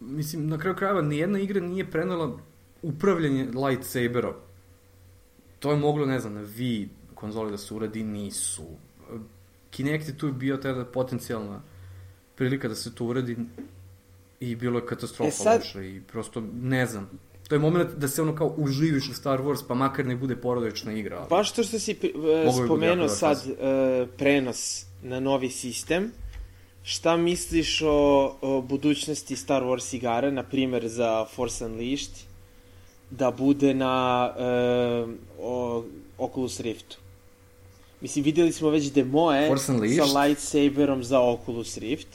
mislim, 0.00 0.48
na 0.48 0.58
kraju 0.58 0.76
krajeva 0.76 1.02
nijedna 1.02 1.38
igra 1.38 1.60
nije 1.60 1.90
prenela 1.90 2.38
upravljanje 2.82 3.44
lightsaberom, 3.44 4.34
to 5.58 5.70
je 5.70 5.76
moglo, 5.76 6.06
ne 6.06 6.20
znam, 6.20 6.34
na 6.34 6.40
Wii 6.40 6.88
konzoli 7.14 7.50
da 7.50 7.58
se 7.58 7.74
uradi, 7.74 8.02
nisu. 8.02 8.64
Kinect 9.70 10.08
je 10.08 10.18
tu 10.18 10.32
bio 10.32 10.56
tada 10.56 10.84
potencijalna 10.84 11.60
prilika 12.36 12.68
da 12.68 12.74
se 12.74 12.94
to 12.94 13.04
uradi 13.04 13.36
i 14.40 14.56
bilo 14.56 14.78
je 14.78 14.86
katastrofa 14.86 15.28
E 15.28 15.32
sad- 15.32 15.60
loša 15.60 15.82
i 15.82 16.00
prosto 16.02 16.42
ne 16.54 16.86
znam. 16.86 17.10
To 17.48 17.54
je 17.54 17.58
moment 17.58 17.90
da 17.90 18.08
se 18.08 18.22
ono 18.22 18.34
kao 18.34 18.54
uživiš 18.56 19.08
u 19.08 19.14
Star 19.14 19.40
Wars, 19.40 19.62
pa 19.68 19.74
makar 19.74 20.06
ne 20.06 20.16
bude 20.16 20.36
porodična 20.36 20.92
igra. 20.92 21.18
ali- 21.18 21.26
Baš 21.30 21.52
to 21.52 21.62
što 21.62 21.78
si 21.78 21.94
bude 22.14 22.52
spomenuo 22.54 23.04
jako 23.04 23.08
sad 23.08 23.46
e, 23.48 23.52
prenos 24.08 24.84
na 25.02 25.20
novi 25.20 25.50
sistem, 25.50 26.12
šta 26.82 27.16
misliš 27.16 27.82
o, 27.82 27.88
o 28.40 28.62
budućnosti 28.62 29.36
Star 29.36 29.62
Wars 29.62 29.96
igara, 29.96 30.30
na 30.30 30.42
primer 30.42 30.88
za 30.88 31.24
Force 31.26 31.64
Unleashed, 31.66 32.14
da 33.10 33.30
bude 33.30 33.74
na 33.74 34.30
e, 34.30 34.42
o, 35.38 35.84
Oculus 36.18 36.60
Riftu? 36.60 36.96
Mislim, 38.00 38.24
videli 38.24 38.52
smo 38.52 38.70
već 38.70 38.92
demoe 38.92 39.48
sa 39.58 40.20
lightsaberom 40.20 41.04
za 41.04 41.20
Oculus 41.20 41.78
Rift. 41.78 42.08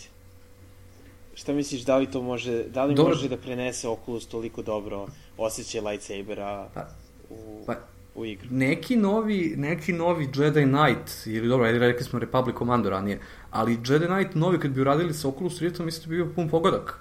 Šta 1.35 1.53
misliš, 1.53 1.81
da 1.81 1.97
li 1.97 2.11
to 2.11 2.21
može, 2.21 2.63
da 2.63 2.85
li 2.85 2.95
Dobro. 2.95 3.13
može 3.13 3.29
da 3.29 3.37
prenese 3.37 3.87
Oculus 3.87 4.25
toliko 4.27 4.61
dobro 4.61 5.07
osjećaj 5.37 5.81
lightsabera 5.81 6.69
Pa- 6.73 6.87
u, 7.29 7.63
pa- 7.65 7.75
u 8.15 8.25
igru? 8.25 8.47
neki 8.51 8.95
novi, 8.95 9.53
neki 9.57 9.93
novi 9.93 10.29
Jedi 10.35 10.63
Knight, 10.63 11.11
ili 11.27 11.47
dobro, 11.47 11.65
ajde 11.67 11.79
rekli 11.79 12.03
smo 12.03 12.19
Republic 12.19 12.55
Commando 12.57 12.89
ranije, 12.89 13.19
ali 13.51 13.77
Jedi 13.87 14.05
Knight 14.05 14.35
novi 14.35 14.59
kad 14.59 14.71
bi 14.71 14.81
uradili 14.81 15.13
sa 15.13 15.27
Oculus 15.27 15.61
Riftom, 15.61 15.85
mislim 15.85 16.03
da 16.03 16.09
bi 16.09 16.15
bio 16.15 16.33
pun 16.35 16.49
pogodak. 16.49 16.99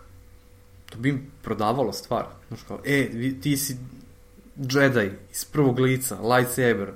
To 0.90 0.98
bi 0.98 1.08
im 1.08 1.30
prodavalo 1.42 1.92
stvar. 1.92 2.24
Znaš 2.48 2.60
kao, 2.62 2.78
e, 2.84 3.08
vi, 3.12 3.40
ti 3.40 3.56
si 3.56 3.76
Jedi 4.56 5.10
iz 5.32 5.44
prvog 5.44 5.78
lica, 5.78 6.18
lightsaber, 6.20 6.92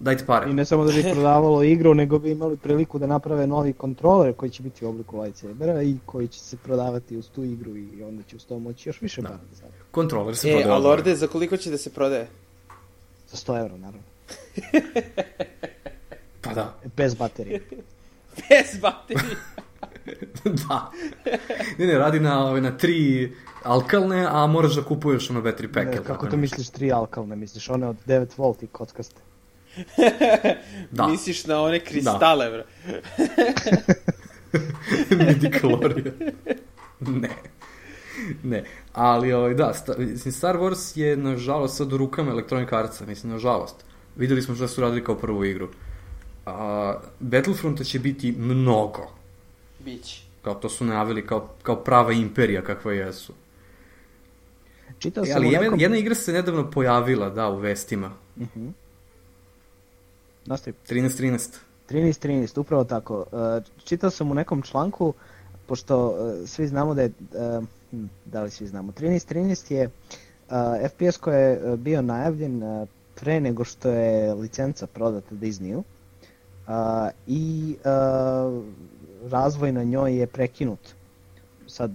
dajte 0.00 0.26
pare. 0.26 0.50
I 0.50 0.54
ne 0.54 0.64
samo 0.64 0.84
da 0.84 0.92
bi 0.92 1.02
prodavalo 1.02 1.62
igru, 1.62 1.94
nego 1.94 2.18
bi 2.18 2.30
imali 2.30 2.56
priliku 2.56 2.98
da 2.98 3.06
naprave 3.06 3.46
novi 3.46 3.72
kontroler 3.72 4.34
koji 4.34 4.50
će 4.50 4.62
biti 4.62 4.84
u 4.84 4.88
obliku 4.88 5.20
lightsabera 5.20 5.82
i 5.82 5.96
koji 6.06 6.28
će 6.28 6.40
se 6.40 6.56
prodavati 6.56 7.16
uz 7.16 7.28
tu 7.28 7.44
igru 7.44 7.76
i 7.76 8.02
onda 8.02 8.22
će 8.22 8.36
uz 8.36 8.44
to 8.44 8.58
moći 8.58 8.88
još 8.88 9.00
više 9.00 9.22
Da. 9.22 9.28
para 9.28 9.40
da 9.40 9.56
zaradi. 9.56 9.76
Kontroler 9.90 10.36
se 10.36 10.48
E, 10.48 10.52
prodaje. 10.52 10.72
a 10.72 10.78
Lorde, 10.78 11.14
za 11.16 11.26
koliko 11.26 11.56
će 11.56 11.70
da 11.70 11.78
se 11.78 11.90
prodaje? 11.90 12.26
Za 13.28 13.36
100 13.36 13.60
evra, 13.60 13.76
naravno. 13.76 14.02
Pa 16.40 16.54
da, 16.54 16.74
Bez 16.96 17.14
baterije. 17.14 17.60
Bez 18.40 18.80
baterije. 18.80 19.36
da. 20.68 20.90
Ne, 21.78 21.86
ne, 21.86 21.94
radi 21.94 22.20
na, 22.20 22.46
ove, 22.46 22.60
na 22.60 22.76
tri 22.76 23.32
alkalne, 23.62 24.26
a 24.30 24.46
moraš 24.46 24.74
da 24.74 24.82
kupuješ 24.82 25.30
ono 25.30 25.42
battery 25.42 25.72
pack. 25.74 25.86
Ne, 25.86 26.04
kako 26.04 26.26
to 26.26 26.36
misliš 26.36 26.68
tri 26.68 26.92
alkalne? 26.92 27.36
Misliš 27.36 27.70
one 27.70 27.86
od 27.86 27.96
9 28.06 28.26
volt 28.36 28.62
i 28.62 28.66
kockaste? 28.66 29.20
Da. 30.90 31.06
Misliš 31.10 31.46
na 31.46 31.62
one 31.62 31.80
kristale, 31.80 32.50
bro. 32.50 32.62
midi 35.26 35.50
kalorije. 35.50 36.12
ne. 37.00 37.28
Ne, 38.42 38.64
ali 38.92 39.32
ovaj, 39.32 39.54
da, 39.54 39.74
sta, 39.74 39.94
mislim, 39.98 40.32
Star 40.32 40.56
Wars 40.56 40.98
je 40.98 41.16
nažalost 41.16 41.76
sad 41.76 41.92
u 41.92 41.96
rukama 41.96 42.30
Electronic 42.30 42.72
Artsa, 42.72 43.06
mislim, 43.06 43.32
nažalost. 43.32 43.76
Videli 44.16 44.42
smo 44.42 44.54
šta 44.54 44.68
su 44.68 44.80
radili 44.80 45.04
kao 45.04 45.14
prvu 45.14 45.44
igru. 45.44 45.68
A, 46.46 46.94
Battlefronta 47.20 47.84
će 47.84 47.98
biti 47.98 48.32
mnogo. 48.32 49.12
Bić. 49.78 50.22
Kao 50.42 50.54
to 50.54 50.68
su 50.68 50.84
najavili 50.84 51.26
kao, 51.26 51.48
kao 51.62 51.76
prava 51.76 52.12
imperija 52.12 52.62
kakva 52.62 52.92
jesu. 52.92 53.32
Čitao 54.98 55.24
E, 55.24 55.26
sam 55.26 55.36
ali 55.36 55.46
u 55.46 55.50
jedna, 55.50 55.64
nekom... 55.64 55.80
jedna 55.80 55.96
igra 55.96 56.14
se 56.14 56.32
nedavno 56.32 56.70
pojavila, 56.70 57.30
da, 57.30 57.48
u 57.48 57.56
vestima. 57.58 58.10
Mhm. 58.36 58.68
Nastavi. 60.46 60.76
13-13. 60.88 61.58
13-13, 61.90 62.60
upravo 62.60 62.84
tako. 62.84 63.18
Uh, 63.32 63.64
čitao 63.84 64.10
sam 64.10 64.30
u 64.30 64.34
nekom 64.34 64.62
članku, 64.62 65.14
pošto 65.66 66.08
uh, 66.08 66.48
svi 66.48 66.66
znamo 66.66 66.94
da 66.94 67.02
je, 67.02 67.08
uh, 67.08 67.64
hm, 67.90 68.04
da 68.24 68.42
li 68.42 68.50
svi 68.50 68.66
znamo, 68.66 68.92
13-13 68.92 69.72
je 69.72 69.90
FPS 70.88 71.16
koji 71.16 71.36
je 71.36 71.76
bio 71.76 72.02
najavljen 72.02 72.62
pre 73.14 73.40
nego 73.40 73.64
što 73.64 73.88
je 73.88 74.34
licenca 74.34 74.86
prodata 74.86 75.34
Disneyu 75.34 75.82
i 77.26 77.76
razvoj 79.28 79.72
na 79.72 79.84
njoj 79.84 80.16
je 80.16 80.26
prekinut. 80.26 80.78
Sad, 81.66 81.90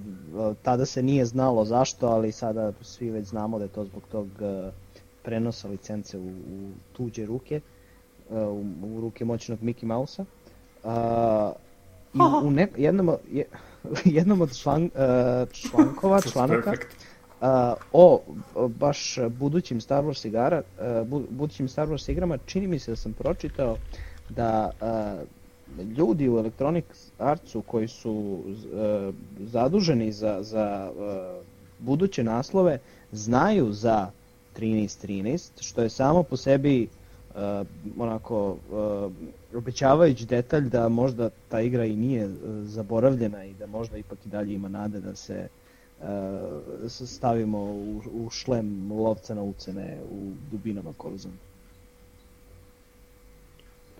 tada 0.61 0.85
se 0.85 1.03
nije 1.03 1.25
znalo 1.25 1.65
zašto, 1.65 2.07
ali 2.07 2.31
sada 2.31 2.71
svi 2.81 3.09
već 3.09 3.27
znamo 3.27 3.57
da 3.57 3.63
je 3.63 3.69
to 3.69 3.85
zbog 3.85 4.03
tog 4.11 4.27
prenosa 5.23 5.67
licence 5.67 6.17
u, 6.17 6.27
u 6.27 6.71
tuđe 6.93 7.25
ruke 7.25 7.55
uh, 7.57 7.78
u, 8.31 8.65
u 8.83 9.01
ruke 9.01 9.25
moćnog 9.25 9.59
Mickey 9.59 9.85
Mouse-a. 9.85 10.25
Uh, 10.83 11.55
I 12.13 12.45
u, 12.45 12.51
ne, 12.51 12.67
jednom, 12.77 13.11
je, 13.31 13.45
jednom 14.05 14.41
od 14.41 14.57
član, 14.57 14.83
uh, 14.83 15.49
člankova, 15.51 16.21
članaka 16.33 16.71
uh, 16.71 17.47
o 17.93 18.21
baš 18.67 19.17
budućim 19.39 19.81
Star 19.81 20.03
Wars 20.03 20.27
igara, 20.27 20.61
uh, 21.01 21.07
bu, 21.07 21.23
budućim 21.29 21.67
Star 21.67 21.87
Wars 21.87 22.11
igrama, 22.11 22.37
čini 22.45 22.67
mi 22.67 22.79
se 22.79 22.91
da 22.91 22.95
sam 22.95 23.13
pročitao 23.13 23.77
da 24.29 24.71
uh, 24.81 25.87
ljudi 25.97 26.29
u 26.29 26.39
Electronic 26.39 26.85
Artsu 27.17 27.61
koji 27.61 27.87
su 27.87 28.11
uh, 28.11 29.15
zaduženi 29.39 30.11
za, 30.11 30.43
za 30.43 30.91
uh, 30.91 31.45
buduće 31.79 32.23
naslove 32.23 32.79
znaju 33.11 33.73
za 33.73 34.11
13.13, 34.57 35.49
što 35.59 35.81
je 35.81 35.89
samo 35.89 36.23
po 36.23 36.37
sebi 36.37 36.87
uh, 37.35 37.67
onako 37.97 38.49
uh, 38.51 39.11
obećavajući 39.57 40.25
detalj 40.25 40.69
da 40.69 40.89
možda 40.89 41.29
ta 41.49 41.61
igra 41.61 41.85
i 41.85 41.95
nije 41.95 42.25
uh, 42.25 42.33
zaboravljena 42.63 43.45
i 43.45 43.53
da 43.53 43.67
možda 43.67 43.97
ipak 43.97 44.17
i 44.25 44.29
dalje 44.29 44.53
ima 44.53 44.69
nade 44.69 44.99
da 44.99 45.15
se 45.15 45.47
uh, 45.99 46.05
stavimo 46.89 47.57
u, 47.57 48.01
u 48.13 48.29
šlem 48.29 48.91
lovca 48.91 49.35
na 49.35 49.41
ucene 49.41 49.97
u 50.11 50.31
dubinama 50.51 50.93
Kolizona. 50.97 51.35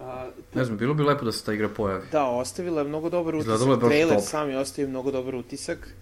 A, 0.02 0.30
Ne 0.54 0.66
znam, 0.66 0.78
bilo 0.78 0.94
bi 0.94 1.04
lepo 1.04 1.26
da 1.26 1.32
se 1.32 1.46
ta 1.46 1.54
igra 1.54 1.70
pojavi. 1.70 2.06
da, 2.12 2.26
ostavila 2.26 2.82
je 2.82 2.88
mnogo 2.88 3.10
dobar 3.10 3.36
utisak. 3.36 3.80
Trailer 3.80 4.22
sam 4.22 4.50
je 4.50 4.60
ostavio 4.60 4.90
mnogo 4.90 5.12
dobar 5.12 5.36
utisak. 5.36 5.94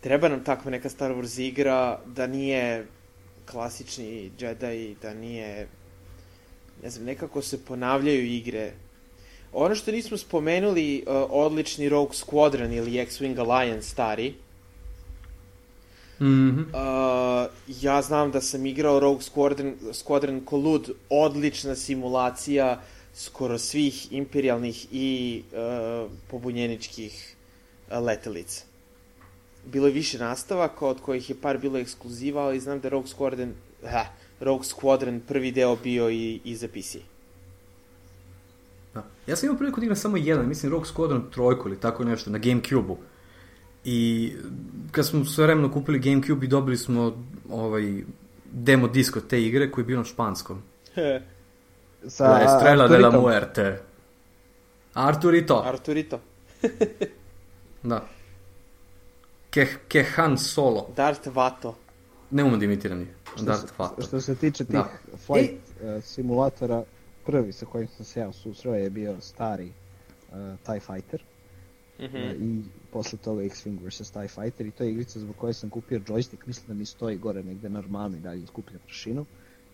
Treba 0.00 0.28
nam 0.28 0.44
takva 0.44 0.70
neka 0.70 0.88
Star 0.88 1.12
Wars 1.12 1.40
igra 1.40 1.98
da 2.06 2.26
nije 2.26 2.86
klasični 3.50 4.30
Jedi, 4.38 4.96
da 5.02 5.14
nije... 5.14 5.68
Ne 6.82 6.90
znam, 6.90 7.06
nekako 7.06 7.42
se 7.42 7.64
ponavljaju 7.64 8.24
igre. 8.24 8.72
Ono 9.52 9.74
što 9.74 9.92
nismo 9.92 10.16
spomenuli, 10.16 11.04
uh, 11.06 11.14
odlični 11.30 11.88
Rogue 11.88 12.14
Squadron 12.14 12.76
ili 12.76 12.90
X-Wing 12.90 13.38
Alliance 13.38 13.88
stari, 13.88 14.34
Mhm. 16.20 16.60
Uh, 16.60 17.46
ja 17.80 18.02
znam 18.02 18.30
da 18.30 18.40
sam 18.40 18.66
igrao 18.66 19.00
Rogue 19.00 19.22
Squadron, 19.22 19.74
Squadron 19.92 20.40
Colud, 20.50 20.90
odlična 21.10 21.74
simulacija 21.74 22.80
skoro 23.14 23.58
svih 23.58 24.12
imperialnih 24.12 24.86
i 24.92 25.42
uh, 25.52 26.10
pobunjeničkih 26.30 27.36
uh, 27.90 27.98
letelica. 27.98 28.64
Bilo 29.64 29.86
je 29.86 29.92
više 29.92 30.18
nastavaka, 30.18 30.86
od 30.86 31.00
kojih 31.00 31.30
je 31.30 31.40
par 31.40 31.58
bilo 31.58 31.78
ekskluziva, 31.78 32.42
ali 32.42 32.60
znam 32.60 32.80
da 32.80 32.88
Rogue 32.88 33.10
Squadron, 33.18 33.50
ha, 33.90 34.06
Rogue 34.40 34.64
Squadron 34.64 35.20
prvi 35.28 35.52
deo 35.52 35.76
bio 35.76 36.10
i, 36.10 36.40
i 36.44 36.56
za 36.56 36.68
PC. 36.68 36.96
Da. 38.94 39.04
Ja 39.26 39.36
sam 39.36 39.46
imao 39.46 39.58
priliku 39.58 39.80
da 39.80 39.84
igram 39.84 39.96
samo 39.96 40.16
jedan, 40.16 40.48
mislim 40.48 40.72
Rogue 40.72 40.88
Squadron 40.94 41.30
trojku 41.30 41.68
ili 41.68 41.80
tako 41.80 42.04
nešto, 42.04 42.30
na 42.30 42.38
Gamecube-u. 42.38 42.96
I 43.84 44.32
kad 44.90 45.06
smo 45.06 45.24
sve 45.24 45.44
vremeno 45.44 45.72
kupili 45.72 45.98
Gamecube 45.98 46.46
i 46.46 46.48
dobili 46.48 46.76
smo 46.76 47.24
ovaj 47.50 48.02
demo 48.52 48.88
disk 48.88 49.16
od 49.16 49.26
te 49.26 49.42
igre 49.42 49.70
koji 49.70 49.82
je 49.82 49.86
bio 49.86 49.96
na 49.96 50.04
španskom. 50.04 50.62
Sa 52.06 52.28
La 52.28 52.40
Estrella 52.42 52.88
de 52.88 52.98
la. 52.98 53.10
Muerte. 53.10 53.80
Arturito. 54.94 55.62
Arturito. 55.66 56.20
Da. 57.82 58.08
Ke, 59.50 59.66
ke 59.88 60.02
Han 60.02 60.38
Solo. 60.38 60.88
Darth 60.96 61.28
Vato. 61.34 61.76
Ne 62.30 62.44
umem 62.44 62.58
da 62.58 62.64
imitiram 62.64 62.98
njih. 62.98 63.08
Što, 63.36 63.54
se, 63.54 63.66
što 64.08 64.20
se 64.20 64.34
tiče 64.34 64.64
tih 64.64 64.72
Da. 64.72 64.88
flight 65.26 65.62
uh, 65.82 66.04
simulatora, 66.04 66.84
prvi 67.26 67.52
sa 67.52 67.66
kojim 67.66 67.88
sam 67.88 68.04
se 68.04 68.20
ja 68.20 68.32
susreo 68.32 68.74
je 68.74 68.90
bio 68.90 69.20
stari 69.20 69.72
uh, 70.32 70.36
TIE 70.66 70.80
Fighter. 70.80 71.22
Mhm. 72.00 72.16
E, 72.16 72.36
i 72.40 72.62
posle 72.92 73.18
toga 73.18 73.42
X-Wing 73.42 73.78
vs. 73.88 74.10
TIE 74.10 74.28
Fighter 74.28 74.66
i 74.66 74.70
to 74.70 74.84
je 74.84 74.90
igrica 74.90 75.20
zbog 75.20 75.36
koje 75.36 75.52
sam 75.52 75.70
kupio 75.70 76.00
joystick, 76.00 76.46
mislim 76.46 76.66
da 76.68 76.74
mi 76.74 76.84
stoji 76.84 77.16
gore 77.16 77.42
negde 77.42 77.68
normalno 77.68 78.16
i 78.16 78.20
dalje 78.20 78.46
skuplja 78.46 78.78
prašinu 78.78 79.26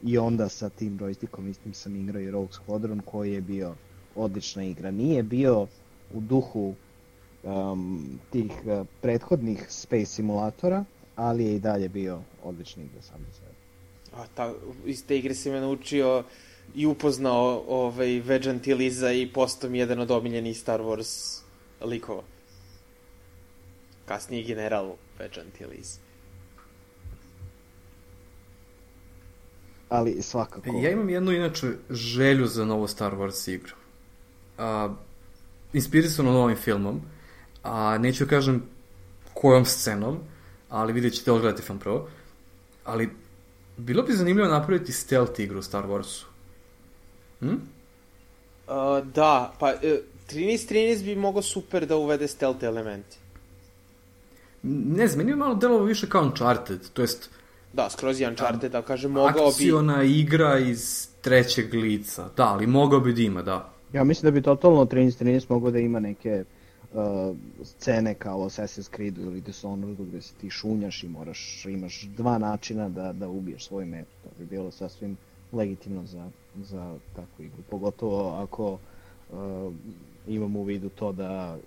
i 0.03 0.19
onda 0.19 0.49
sa 0.49 0.69
tim 0.69 0.99
joystickom 0.99 1.51
istim 1.51 1.75
sam 1.75 1.97
igrao 1.97 2.23
i 2.23 2.31
Rogue 2.31 2.53
Squadron 2.53 3.01
koji 3.05 3.33
je 3.33 3.41
bio 3.41 3.75
odlična 4.15 4.65
igra. 4.65 4.91
Nije 4.91 5.23
bio 5.23 5.67
u 6.15 6.21
duhu 6.21 6.75
um, 7.43 8.19
tih 8.31 8.53
uh, 8.65 8.87
prethodnih 9.01 9.67
space 9.69 10.07
simulatora, 10.07 10.85
ali 11.17 11.45
je 11.45 11.55
i 11.57 11.61
dalje 11.61 11.89
bio 11.89 12.21
odlični 12.45 12.85
igra 12.85 13.03
sam 13.03 13.21
za 13.27 13.33
sebe. 13.33 13.55
A 14.13 14.27
ta, 14.35 14.53
iz 14.85 15.07
te 15.07 15.19
igre 15.19 15.35
si 15.35 15.51
me 15.51 15.61
naučio 15.61 16.25
i 16.75 16.87
upoznao 16.87 17.65
ovaj, 17.69 18.09
Wedge 18.09 18.51
Antiliza 18.51 19.13
i 19.13 19.33
postao 19.33 19.71
mi 19.71 19.79
jedan 19.79 20.01
od 20.01 20.11
omiljenih 20.11 20.59
Star 20.59 20.81
Wars 20.81 21.43
likova. 21.81 22.23
Kasnije 24.07 24.45
general 24.45 24.95
Wedge 25.19 25.41
Antiliz. 25.41 25.99
Ali 29.89 30.23
svakako... 30.23 30.77
Ja 30.83 30.91
imam 30.91 31.11
jednu 31.11 31.33
inače 31.33 31.73
želju 31.91 32.47
za 32.47 32.65
novu 32.65 32.87
Star 32.87 33.13
Wars 33.13 33.51
igru. 33.51 33.75
A, 34.59 34.95
inspirisano 35.73 36.33
novim 36.33 36.57
filmom, 36.57 37.01
a 37.63 37.99
neću 37.99 38.25
da 38.25 38.31
kažem 38.31 38.63
kojom 39.35 39.65
scenom, 39.65 40.19
ali 40.69 40.93
vidjet 40.93 41.15
ćete 41.15 41.33
odgledati 41.33 41.63
film 41.63 41.79
prvo. 41.79 42.09
Ali 42.85 43.11
bilo 43.77 44.03
bi 44.03 44.13
zanimljivo 44.13 44.49
napraviti 44.49 44.93
stealth 44.93 45.41
igru 45.41 45.59
u 45.59 45.63
Star 45.63 45.85
Warsu. 45.87 46.25
Hm? 47.41 47.49
Uh, 47.49 49.07
da, 49.15 49.55
pa 49.59 49.67
uh, 49.67 49.81
13-13 50.31 51.05
bi 51.05 51.17
mogao 51.17 51.43
super 51.43 51.87
da 51.87 51.97
uvede 51.97 52.29
stealth 52.29 52.65
elementi. 52.65 53.17
Ne 54.63 55.07
znam, 55.07 55.19
meni 55.19 55.31
je 55.31 55.37
malo 55.37 55.55
delovo 55.55 55.85
više 55.85 56.09
kao 56.09 56.23
Uncharted, 56.23 56.81
to 56.93 57.03
jest 57.03 57.31
Da, 57.73 57.91
skroz 57.91 58.21
je 58.21 58.29
Uncharted, 58.29 58.73
da 58.73 58.83
kažem, 58.83 59.11
mogao 59.11 59.45
bi... 59.45 59.49
akciona 59.49 60.03
igra 60.03 60.59
iz 60.59 61.09
trećeg 61.21 61.75
lica. 61.75 62.29
Da, 62.37 62.45
ali 62.45 62.67
mogao 62.67 63.01
bi 63.01 63.13
da 63.13 63.23
ima, 63.23 63.43
da. 63.43 63.73
Ja 63.93 64.05
mislim 64.05 64.25
da 64.25 64.31
bi 64.31 64.43
totalno 64.43 64.85
13-13 64.85 65.45
mogao 65.49 65.71
da 65.71 65.79
ima 65.79 66.01
neke 66.01 66.45
uh, 66.95 67.37
scene 67.65 68.15
kao 68.15 68.39
Assassin's 68.39 68.91
Creed 68.95 69.19
ili 69.19 69.41
Dishonored 69.41 69.99
gde 69.99 70.21
se 70.21 70.35
ti 70.35 70.51
šunjaš 70.51 71.05
i 71.05 71.09
moraš, 71.09 71.67
imaš 71.67 72.03
dva 72.03 72.39
načina 72.39 72.89
da, 72.89 73.13
da 73.13 73.29
ubiješ 73.29 73.67
svoj 73.67 73.85
met. 73.85 74.07
To 74.25 74.31
bi 74.39 74.47
bilo 74.47 74.71
sasvim 74.71 75.17
legitimno 75.53 76.07
za, 76.07 76.31
za 76.57 76.99
takvu 77.17 77.45
igru. 77.45 77.63
Pogotovo 77.71 78.29
ako 78.31 78.73
uh, 78.73 79.73
imamo 80.29 80.61
u 80.61 80.65
vidu 80.65 80.89
to 80.89 81.13
da 81.13 81.59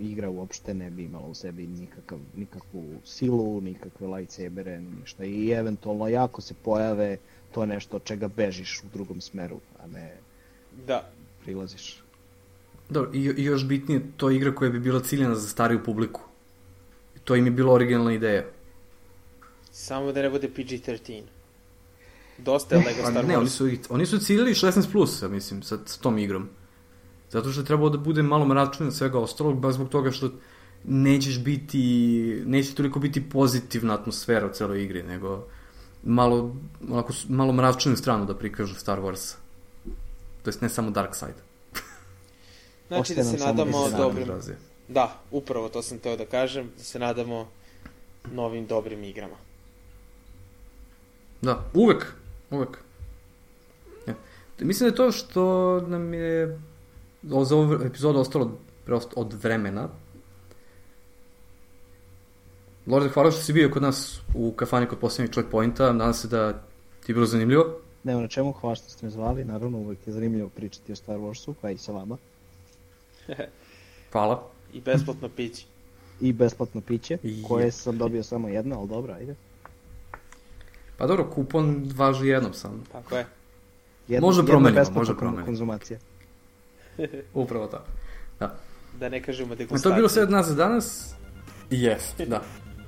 igra 0.00 0.30
uopšte 0.30 0.74
ne 0.74 0.90
bi 0.90 1.04
imala 1.04 1.26
u 1.26 1.34
sebi 1.34 1.66
nikakav, 1.66 2.18
nikakvu 2.36 2.84
silu, 3.04 3.60
nikakve 3.60 4.06
lightsabere, 4.06 4.80
ništa. 4.80 5.24
I 5.24 5.50
eventualno, 5.50 6.08
jako 6.08 6.40
se 6.40 6.54
pojave, 6.64 7.16
to 7.52 7.60
je 7.60 7.66
nešto 7.66 7.96
od 7.96 8.04
čega 8.04 8.28
bežiš 8.28 8.82
u 8.84 8.86
drugom 8.92 9.20
smeru, 9.20 9.60
a 9.78 9.86
ne 9.86 10.16
Da, 10.86 11.10
prilaziš. 11.44 12.03
Dobro, 12.90 13.10
i, 13.12 13.32
i 13.36 13.44
još 13.44 13.64
bitnije, 13.64 14.02
to 14.16 14.30
je 14.30 14.36
igra 14.36 14.54
koja 14.54 14.70
bi 14.70 14.80
bila 14.80 15.00
ciljena 15.00 15.34
za 15.34 15.48
stariju 15.48 15.84
publiku. 15.84 16.20
To 17.24 17.34
im 17.34 17.44
je 17.44 17.50
bila 17.50 17.72
originalna 17.72 18.12
ideja. 18.12 18.44
samo 19.72 20.12
da 20.12 20.22
ne 20.22 20.30
bude 20.30 20.48
PG-13. 20.48 21.22
Dosta 22.38 22.74
je 22.74 22.78
Lego 22.80 23.02
Pa 23.02 23.10
Star 23.10 23.24
ne, 23.24 23.34
Wars. 23.34 23.38
oni 23.38 23.48
su, 23.48 23.90
oni 23.90 24.06
su 24.06 24.18
ciljili 24.18 24.52
16+, 24.52 24.92
plus, 24.92 25.22
ja 25.22 25.28
mislim, 25.28 25.62
sa, 25.62 25.78
sa 25.86 26.00
tom 26.00 26.18
igrom. 26.18 26.48
Zato 27.30 27.50
što 27.50 27.60
je 27.60 27.64
trebalo 27.64 27.90
da 27.90 27.98
bude 27.98 28.22
malo 28.22 28.46
mračnije 28.46 28.88
od 28.88 28.94
svega 28.94 29.18
ostalog, 29.18 29.58
baš 29.58 29.74
zbog 29.74 29.88
toga 29.88 30.10
što 30.10 30.30
nećeš 30.84 31.40
biti, 31.40 31.82
neće 32.46 32.74
toliko 32.74 32.98
biti 32.98 33.28
pozitivna 33.30 33.94
atmosfera 33.94 34.46
u 34.46 34.52
celoj 34.52 34.82
igri, 34.82 35.02
nego 35.02 35.46
malo, 36.02 36.56
s- 37.10 37.28
malo 37.28 37.52
mračniju 37.52 37.96
stranu 37.96 38.24
da 38.24 38.36
prikažu 38.36 38.74
Star 38.74 39.00
Wars. 39.00 39.34
To 40.42 40.48
jest 40.48 40.60
ne 40.60 40.68
samo 40.68 40.90
Dark 40.90 41.14
Side. 41.14 41.43
Znači 42.88 43.14
da 43.14 43.24
se 43.24 43.36
nadamo 43.36 43.90
dobrim... 43.90 44.28
Da, 44.88 45.20
upravo 45.30 45.68
to 45.68 45.82
sam 45.82 45.98
teo 45.98 46.16
da 46.16 46.26
kažem, 46.26 46.70
da 46.76 46.84
se 46.84 46.98
nadamo 46.98 47.48
novim 48.32 48.66
dobrim 48.66 49.04
igrama. 49.04 49.36
Da, 51.42 51.64
uvek, 51.74 52.12
uvek. 52.50 52.78
Ja. 54.06 54.14
Mislim 54.58 54.90
da 54.90 54.92
je 54.92 54.96
to 54.96 55.12
što 55.12 55.80
nam 55.80 56.14
je 56.14 56.60
za 57.22 57.56
ovu 57.56 57.74
epizodu 57.84 58.18
ostalo 58.18 58.58
preost 58.84 59.08
od 59.16 59.32
vremena. 59.32 59.88
Lorde, 62.86 63.08
hvala 63.08 63.30
što 63.30 63.42
si 63.42 63.52
bio 63.52 63.70
kod 63.70 63.82
nas 63.82 64.20
u 64.34 64.52
kafani 64.52 64.86
kod 64.86 64.98
posljednjeg 64.98 65.34
checkpointa. 65.34 65.92
Nadam 65.92 66.14
se 66.14 66.28
da 66.28 66.52
ti 66.52 67.12
je 67.12 67.14
bilo 67.14 67.26
zanimljivo. 67.26 67.80
Nema 68.02 68.20
na 68.20 68.28
čemu, 68.28 68.52
hvala 68.52 68.74
što 68.74 68.88
ste 68.88 69.06
me 69.06 69.10
zvali, 69.10 69.44
naravno 69.44 69.78
uvek 69.78 70.06
je 70.06 70.12
zanimljivo 70.12 70.48
pričati 70.48 70.92
o 70.92 70.96
Star 70.96 71.16
Warsu, 71.16 71.54
pa 71.60 71.70
i 71.70 71.78
sa 71.78 71.92
vama. 71.92 72.16
Hvala. 74.12 74.42
I 74.72 74.80
besplatno 74.80 75.28
pići. 75.28 75.66
I 76.20 76.32
besplatno 76.32 76.80
piće, 76.80 77.18
Je. 77.22 77.42
koje 77.42 77.70
sam 77.70 77.98
dobio 77.98 78.22
samo 78.22 78.48
jedno, 78.48 78.78
ali 78.78 78.88
dobro, 78.88 79.12
ajde. 79.14 79.34
Pa 80.96 81.06
dobro, 81.06 81.24
kupon 81.24 81.92
važi 81.96 82.26
jednom 82.26 82.54
samo. 82.54 82.78
Tako 82.92 83.16
je. 83.16 83.26
Jedno, 84.08 84.26
Može 84.26 84.46
promenimo, 84.46 84.74
besplatna 84.74 85.00
može 85.00 85.16
promenimo. 85.16 85.46
konzumacija. 85.46 85.98
Upravo 87.34 87.66
tako. 87.66 87.86
Da. 88.40 88.54
Da 89.00 89.08
ne 89.08 89.22
kažemo 89.22 89.52
A 89.52 89.56
degustacija. 89.56 89.82
to 89.82 89.88
je 89.88 89.96
bilo 89.96 90.08
sve 90.08 90.22
od 90.22 90.30
nas 90.30 90.46
za 90.46 90.54
danas. 90.54 91.14
Jest, 91.70 92.20
da. 92.20 92.42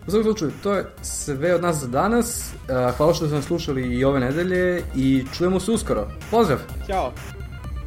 U 0.07 0.11
svakom 0.11 0.22
slučaju, 0.24 0.53
to 0.62 0.74
je 0.74 0.87
sve 1.03 1.55
od 1.55 1.62
nas 1.62 1.76
za 1.76 1.87
danas. 1.89 2.53
Uh, 2.55 2.97
Hvala 2.97 3.14
što 3.14 3.26
ste 3.26 3.34
nas 3.34 3.45
slušali 3.45 3.82
i 3.89 4.05
ove 4.05 4.20
nedelje 4.20 4.82
i 4.97 5.24
čujemo 5.37 5.61
se 5.61 5.70
uskoro. 5.70 6.09
Pozdrav! 6.30 6.59
Ćao. 6.87 7.12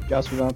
Ćao 0.08 0.22
svima. 0.22 0.50